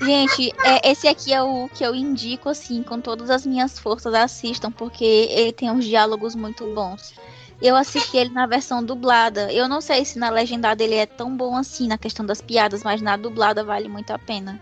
Gente, 0.00 0.52
é, 0.64 0.90
esse 0.90 1.06
aqui 1.06 1.32
é 1.32 1.42
o 1.42 1.68
que 1.68 1.84
eu 1.84 1.94
indico, 1.94 2.48
assim, 2.48 2.82
com 2.82 3.00
todas 3.00 3.30
as 3.30 3.46
minhas 3.46 3.78
forças, 3.78 4.14
assistam, 4.14 4.70
porque 4.70 5.04
ele 5.04 5.52
tem 5.52 5.70
uns 5.70 5.84
diálogos 5.84 6.34
muito 6.34 6.66
bons. 6.74 7.14
Eu 7.60 7.76
assisti 7.76 8.16
ele 8.16 8.30
na 8.30 8.46
versão 8.46 8.84
dublada. 8.84 9.52
Eu 9.52 9.68
não 9.68 9.80
sei 9.80 10.04
se 10.04 10.18
na 10.18 10.30
legendada 10.30 10.82
ele 10.82 10.96
é 10.96 11.06
tão 11.06 11.36
bom 11.36 11.56
assim 11.56 11.86
na 11.86 11.96
questão 11.96 12.26
das 12.26 12.40
piadas, 12.40 12.82
mas 12.82 13.00
na 13.00 13.16
dublada 13.16 13.62
vale 13.62 13.88
muito 13.88 14.10
a 14.10 14.18
pena. 14.18 14.60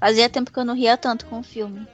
Fazia 0.00 0.30
tempo 0.30 0.50
que 0.50 0.58
eu 0.58 0.64
não 0.64 0.74
ria 0.74 0.96
tanto 0.96 1.26
com 1.26 1.40
o 1.40 1.42
filme. 1.42 1.86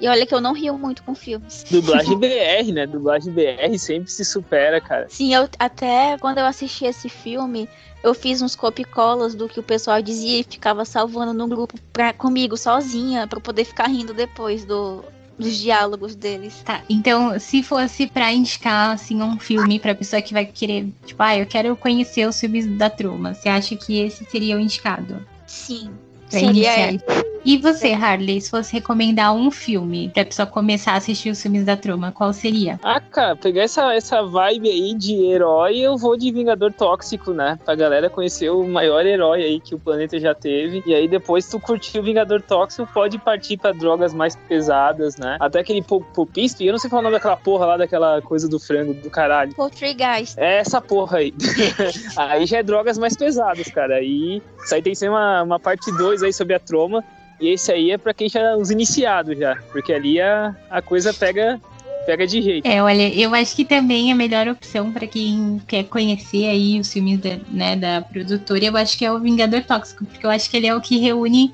E 0.00 0.08
olha 0.08 0.24
que 0.26 0.34
eu 0.34 0.40
não 0.40 0.52
rio 0.52 0.78
muito 0.78 1.02
com 1.02 1.14
filmes. 1.14 1.64
Dublagem 1.70 2.16
BR, 2.18 2.72
né? 2.72 2.86
Dublagem 2.86 3.32
BR 3.32 3.78
sempre 3.78 4.10
se 4.10 4.24
supera, 4.24 4.80
cara. 4.80 5.06
Sim, 5.08 5.34
eu 5.34 5.48
até 5.58 6.16
quando 6.18 6.38
eu 6.38 6.46
assisti 6.46 6.84
esse 6.84 7.08
filme, 7.08 7.68
eu 8.02 8.14
fiz 8.14 8.40
uns 8.40 8.54
copicolas 8.54 9.34
do 9.34 9.48
que 9.48 9.58
o 9.58 9.62
pessoal 9.62 10.00
dizia 10.00 10.40
e 10.40 10.44
ficava 10.44 10.84
salvando 10.84 11.32
no 11.32 11.48
grupo 11.48 11.76
pra, 11.92 12.12
comigo 12.12 12.56
sozinha 12.56 13.26
para 13.26 13.40
poder 13.40 13.64
ficar 13.64 13.88
rindo 13.88 14.14
depois 14.14 14.64
do, 14.64 15.04
dos 15.38 15.56
diálogos 15.56 16.14
deles. 16.14 16.62
Tá, 16.64 16.82
então 16.88 17.38
se 17.38 17.62
fosse 17.62 18.06
para 18.06 18.32
indicar 18.32 18.92
assim 18.92 19.20
um 19.22 19.38
filme 19.38 19.78
para 19.78 19.94
pessoa 19.94 20.22
que 20.22 20.32
vai 20.32 20.46
querer, 20.46 20.88
tipo, 21.04 21.22
ah, 21.22 21.36
eu 21.36 21.46
quero 21.46 21.74
conhecer 21.76 22.26
os 22.28 22.38
filmes 22.38 22.66
da 22.76 22.88
turma, 22.88 23.34
você 23.34 23.48
acha 23.48 23.76
que 23.76 24.00
esse 24.00 24.24
seria 24.24 24.56
o 24.56 24.60
indicado? 24.60 25.24
Sim. 25.46 25.90
Seria 26.28 27.00
e 27.44 27.56
você, 27.58 27.92
Harley, 27.92 28.40
se 28.40 28.50
fosse 28.50 28.72
recomendar 28.72 29.34
um 29.34 29.50
filme 29.50 30.10
pra 30.10 30.24
pessoa 30.24 30.46
começar 30.46 30.92
a 30.92 30.96
assistir 30.96 31.30
os 31.30 31.40
filmes 31.40 31.64
da 31.64 31.76
turma, 31.76 32.12
qual 32.12 32.32
seria? 32.32 32.78
Ah, 32.82 33.00
cara, 33.00 33.36
pegar 33.36 33.62
essa, 33.62 33.94
essa 33.94 34.22
vibe 34.22 34.68
aí 34.68 34.94
de 34.94 35.14
herói, 35.14 35.78
eu 35.78 35.96
vou 35.96 36.16
de 36.16 36.30
Vingador 36.30 36.72
Tóxico, 36.72 37.32
né? 37.32 37.58
Pra 37.64 37.74
galera 37.74 38.10
conhecer 38.10 38.50
o 38.50 38.66
maior 38.66 39.04
herói 39.06 39.42
aí 39.42 39.60
que 39.60 39.74
o 39.74 39.78
planeta 39.78 40.18
já 40.18 40.34
teve. 40.34 40.82
E 40.86 40.94
aí 40.94 41.08
depois 41.08 41.48
tu 41.48 41.58
curtir 41.58 41.98
o 41.98 42.02
Vingador 42.02 42.42
Tóxico, 42.42 42.88
pode 42.92 43.18
partir 43.18 43.56
pra 43.56 43.72
drogas 43.72 44.12
mais 44.12 44.36
pesadas, 44.36 45.16
né? 45.16 45.36
Até 45.40 45.60
aquele 45.60 45.82
Popisto, 45.82 46.62
e 46.62 46.66
eu 46.66 46.72
não 46.72 46.78
sei 46.78 46.90
falar 46.90 47.00
o 47.00 47.02
nome 47.04 47.16
daquela 47.16 47.36
porra 47.36 47.66
lá, 47.66 47.76
daquela 47.76 48.20
coisa 48.22 48.48
do 48.48 48.58
frango 48.58 48.94
do 48.94 49.10
caralho. 49.10 49.54
Guys. 49.54 50.36
É 50.36 50.58
essa 50.58 50.80
porra 50.80 51.18
aí. 51.18 51.32
aí 52.16 52.46
já 52.46 52.58
é 52.58 52.62
drogas 52.62 52.98
mais 52.98 53.16
pesadas, 53.16 53.68
cara. 53.68 53.96
Aí 53.96 54.42
isso 54.62 54.74
aí 54.74 54.82
tem 54.82 54.92
que 54.92 54.98
ser 54.98 55.08
uma, 55.08 55.42
uma 55.42 55.60
parte 55.60 55.90
2 55.96 56.22
aí 56.22 56.32
sobre 56.32 56.54
a 56.54 56.58
troma. 56.58 57.04
E 57.40 57.48
esse 57.48 57.70
aí 57.70 57.90
é 57.90 57.98
para 57.98 58.12
quem 58.12 58.28
já 58.28 58.56
os 58.56 58.70
iniciados 58.70 59.38
já, 59.38 59.56
porque 59.70 59.92
ali 59.92 60.20
a, 60.20 60.54
a 60.70 60.82
coisa 60.82 61.14
pega 61.14 61.60
pega 62.04 62.26
de 62.26 62.40
jeito. 62.40 62.66
É, 62.66 62.82
olha, 62.82 63.14
eu 63.14 63.34
acho 63.34 63.54
que 63.54 63.66
também 63.66 64.10
a 64.10 64.14
melhor 64.14 64.48
opção 64.48 64.90
para 64.90 65.06
quem 65.06 65.60
quer 65.68 65.84
conhecer 65.84 66.46
aí 66.46 66.80
os 66.80 66.90
filmes 66.90 67.20
da, 67.20 67.38
né, 67.50 67.76
da 67.76 68.00
produtora, 68.00 68.64
eu 68.64 68.76
acho 68.78 68.96
que 68.96 69.04
é 69.04 69.12
o 69.12 69.20
Vingador 69.20 69.62
Tóxico, 69.62 70.06
porque 70.06 70.24
eu 70.24 70.30
acho 70.30 70.48
que 70.48 70.56
ele 70.56 70.66
é 70.66 70.74
o 70.74 70.80
que 70.80 70.98
reúne 70.98 71.52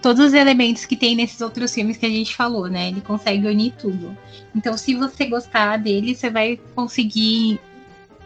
todos 0.00 0.26
os 0.26 0.34
elementos 0.34 0.84
que 0.84 0.96
tem 0.96 1.16
nesses 1.16 1.40
outros 1.40 1.74
filmes 1.74 1.96
que 1.96 2.06
a 2.06 2.10
gente 2.10 2.34
falou, 2.34 2.68
né? 2.68 2.88
Ele 2.88 3.00
consegue 3.00 3.46
unir 3.46 3.72
tudo. 3.78 4.16
Então, 4.54 4.76
se 4.76 4.94
você 4.94 5.26
gostar 5.26 5.78
dele, 5.78 6.14
você 6.14 6.30
vai 6.30 6.58
conseguir 6.74 7.60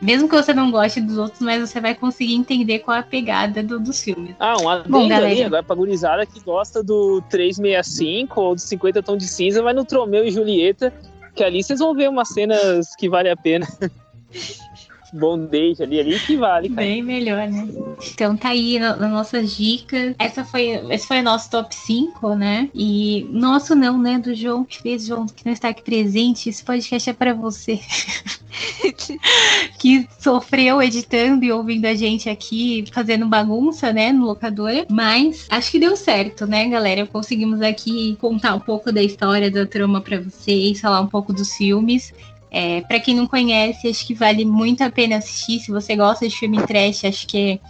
mesmo 0.01 0.29
que 0.29 0.35
você 0.35 0.53
não 0.53 0.71
goste 0.71 1.01
dos 1.01 1.17
outros, 1.19 1.41
mas 1.41 1.69
você 1.69 1.81
vai 1.81 1.95
conseguir 1.95 2.35
entender 2.35 2.81
qual 2.81 2.97
é 2.97 3.01
a 3.01 3.03
pegada 3.03 3.63
do, 3.63 3.81
dos 3.81 4.03
filmes. 4.03 4.35
Ah, 4.39 4.61
um 4.61 4.69
adendo 4.69 4.91
Bom, 4.91 5.09
galera. 5.09 5.33
ali, 5.33 5.43
agora 5.43 5.63
pra 5.63 5.75
gurizada 5.75 6.27
que 6.27 6.41
gosta 6.41 6.83
do 6.83 7.23
365 7.31 8.41
ou 8.41 8.55
do 8.55 8.61
50 8.61 9.03
Tons 9.03 9.19
de 9.19 9.29
Cinza, 9.29 9.63
vai 9.63 9.73
no 9.73 9.85
Tromeu 9.85 10.25
e 10.25 10.31
Julieta, 10.31 10.93
que 11.35 11.43
ali 11.43 11.63
vocês 11.63 11.79
vão 11.79 11.95
ver 11.95 12.09
umas 12.09 12.29
cenas 12.29 12.95
que 12.97 13.09
vale 13.09 13.31
a 13.31 13.37
pena. 13.37 13.67
bondage 15.13 15.83
ali, 15.83 16.01
ali 16.01 16.19
que 16.21 16.37
vale, 16.37 16.69
cara. 16.69 16.87
Bem 16.87 17.03
melhor, 17.03 17.49
né? 17.49 17.69
Então 18.13 18.37
tá 18.37 18.51
aí 18.51 18.79
nas 18.79 18.99
nossas 19.11 19.57
dicas. 19.57 20.15
Essa 20.19 20.45
foi, 20.45 20.81
esse 20.91 21.07
foi 21.07 21.21
o 21.21 21.23
nosso 21.23 21.51
top 21.51 21.75
5, 21.75 22.35
né? 22.35 22.69
E 22.75 23.27
nosso 23.31 23.75
não, 23.75 23.99
né? 23.99 24.19
Do 24.19 24.35
João 24.35 24.65
que 24.65 24.81
fez, 24.81 25.07
João, 25.07 25.27
que 25.27 25.45
não 25.45 25.53
está 25.53 25.69
aqui 25.69 25.83
presente. 25.83 26.49
Esse 26.49 26.65
podcast 26.65 27.11
é 27.11 27.13
para 27.13 27.35
você. 27.35 27.81
que 29.79 30.09
sofreu 30.19 30.83
editando 30.83 31.45
e 31.45 31.53
ouvindo 31.53 31.87
a 31.87 31.95
gente 31.95 32.29
aqui, 32.29 32.85
fazendo 32.93 33.27
bagunça, 33.27 33.93
né, 33.93 34.13
no 34.13 34.27
locador. 34.27 34.87
Mas 34.91 35.47
acho 35.51 35.71
que 35.71 35.79
deu 35.79 35.97
certo, 35.97 36.47
né, 36.47 36.69
galera? 36.69 37.07
Conseguimos 37.07 37.61
aqui 37.61 38.17
contar 38.21 38.55
um 38.55 38.61
pouco 38.61 38.93
da 38.93 39.03
história 39.03 39.51
da 39.51 39.67
trama 39.67 40.01
para 40.01 40.21
vocês, 40.21 40.81
falar 40.81 41.01
um 41.01 41.07
pouco 41.07 41.33
dos 41.33 41.53
filmes. 41.55 42.13
É, 42.59 42.81
para 42.81 42.99
quem 42.99 43.15
não 43.15 43.27
conhece, 43.27 43.87
acho 43.87 44.07
que 44.07 44.15
vale 44.15 44.43
muito 44.43 44.83
a 44.83 44.91
pena 44.91 45.19
assistir. 45.19 45.61
Se 45.61 45.71
você 45.71 45.95
gosta 45.95 46.27
de 46.27 46.35
filme 46.35 46.57
trash, 46.67 47.05
acho 47.05 47.27
que 47.27 47.61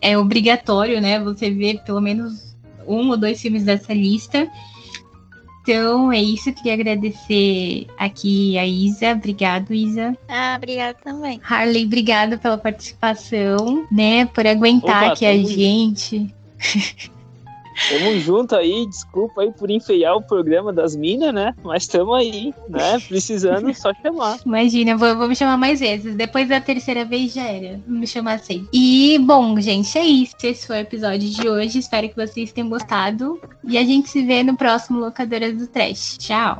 é, 0.00 0.12
é 0.12 0.16
obrigatório, 0.16 1.00
né? 1.00 1.18
Você 1.18 1.50
ver 1.50 1.80
pelo 1.82 2.00
menos 2.00 2.54
um 2.86 3.08
ou 3.10 3.16
dois 3.16 3.42
filmes 3.42 3.64
dessa 3.64 3.92
lista. 3.92 4.48
Então 5.60 6.12
é 6.12 6.22
isso, 6.22 6.52
queria 6.52 6.74
agradecer 6.74 7.88
aqui 7.98 8.56
a 8.56 8.64
Isa. 8.64 9.10
Obrigado, 9.10 9.74
Isa. 9.74 10.16
Ah, 10.28 10.54
obrigada 10.56 10.96
também. 11.02 11.40
Harley, 11.42 11.84
obrigada 11.84 12.38
pela 12.38 12.56
participação, 12.56 13.88
né? 13.90 14.26
Por 14.26 14.46
aguentar 14.46 15.02
Opa, 15.02 15.12
aqui 15.14 15.26
a 15.26 15.36
gente. 15.36 16.32
Tamo 17.88 18.18
junto 18.18 18.56
aí, 18.56 18.86
desculpa 18.86 19.42
aí 19.42 19.52
por 19.52 19.70
enfeiar 19.70 20.16
o 20.16 20.22
programa 20.22 20.72
das 20.72 20.96
minas, 20.96 21.32
né? 21.32 21.54
Mas 21.62 21.86
tamo 21.86 22.14
aí, 22.14 22.52
né? 22.68 22.98
Precisando, 23.06 23.72
só 23.74 23.92
chamar. 24.02 24.38
Imagina, 24.44 24.96
vou, 24.96 25.16
vou 25.16 25.28
me 25.28 25.36
chamar 25.36 25.56
mais 25.56 25.80
vezes. 25.80 26.14
Depois 26.14 26.48
da 26.48 26.60
terceira 26.60 27.04
vez 27.04 27.32
já 27.32 27.44
era. 27.44 27.80
Vou 27.86 27.98
me 27.98 28.06
chamar 28.06 28.34
assim. 28.34 28.66
E, 28.72 29.18
bom, 29.20 29.60
gente, 29.60 29.96
é 29.98 30.04
isso. 30.04 30.34
Esse 30.42 30.66
foi 30.66 30.78
o 30.78 30.80
episódio 30.80 31.28
de 31.28 31.48
hoje. 31.48 31.78
Espero 31.78 32.08
que 32.08 32.16
vocês 32.16 32.52
tenham 32.52 32.68
gostado. 32.68 33.40
E 33.64 33.76
a 33.76 33.84
gente 33.84 34.08
se 34.08 34.22
vê 34.24 34.42
no 34.42 34.56
próximo 34.56 34.98
Locadoras 34.98 35.56
do 35.56 35.66
Trash. 35.66 36.16
Tchau! 36.18 36.58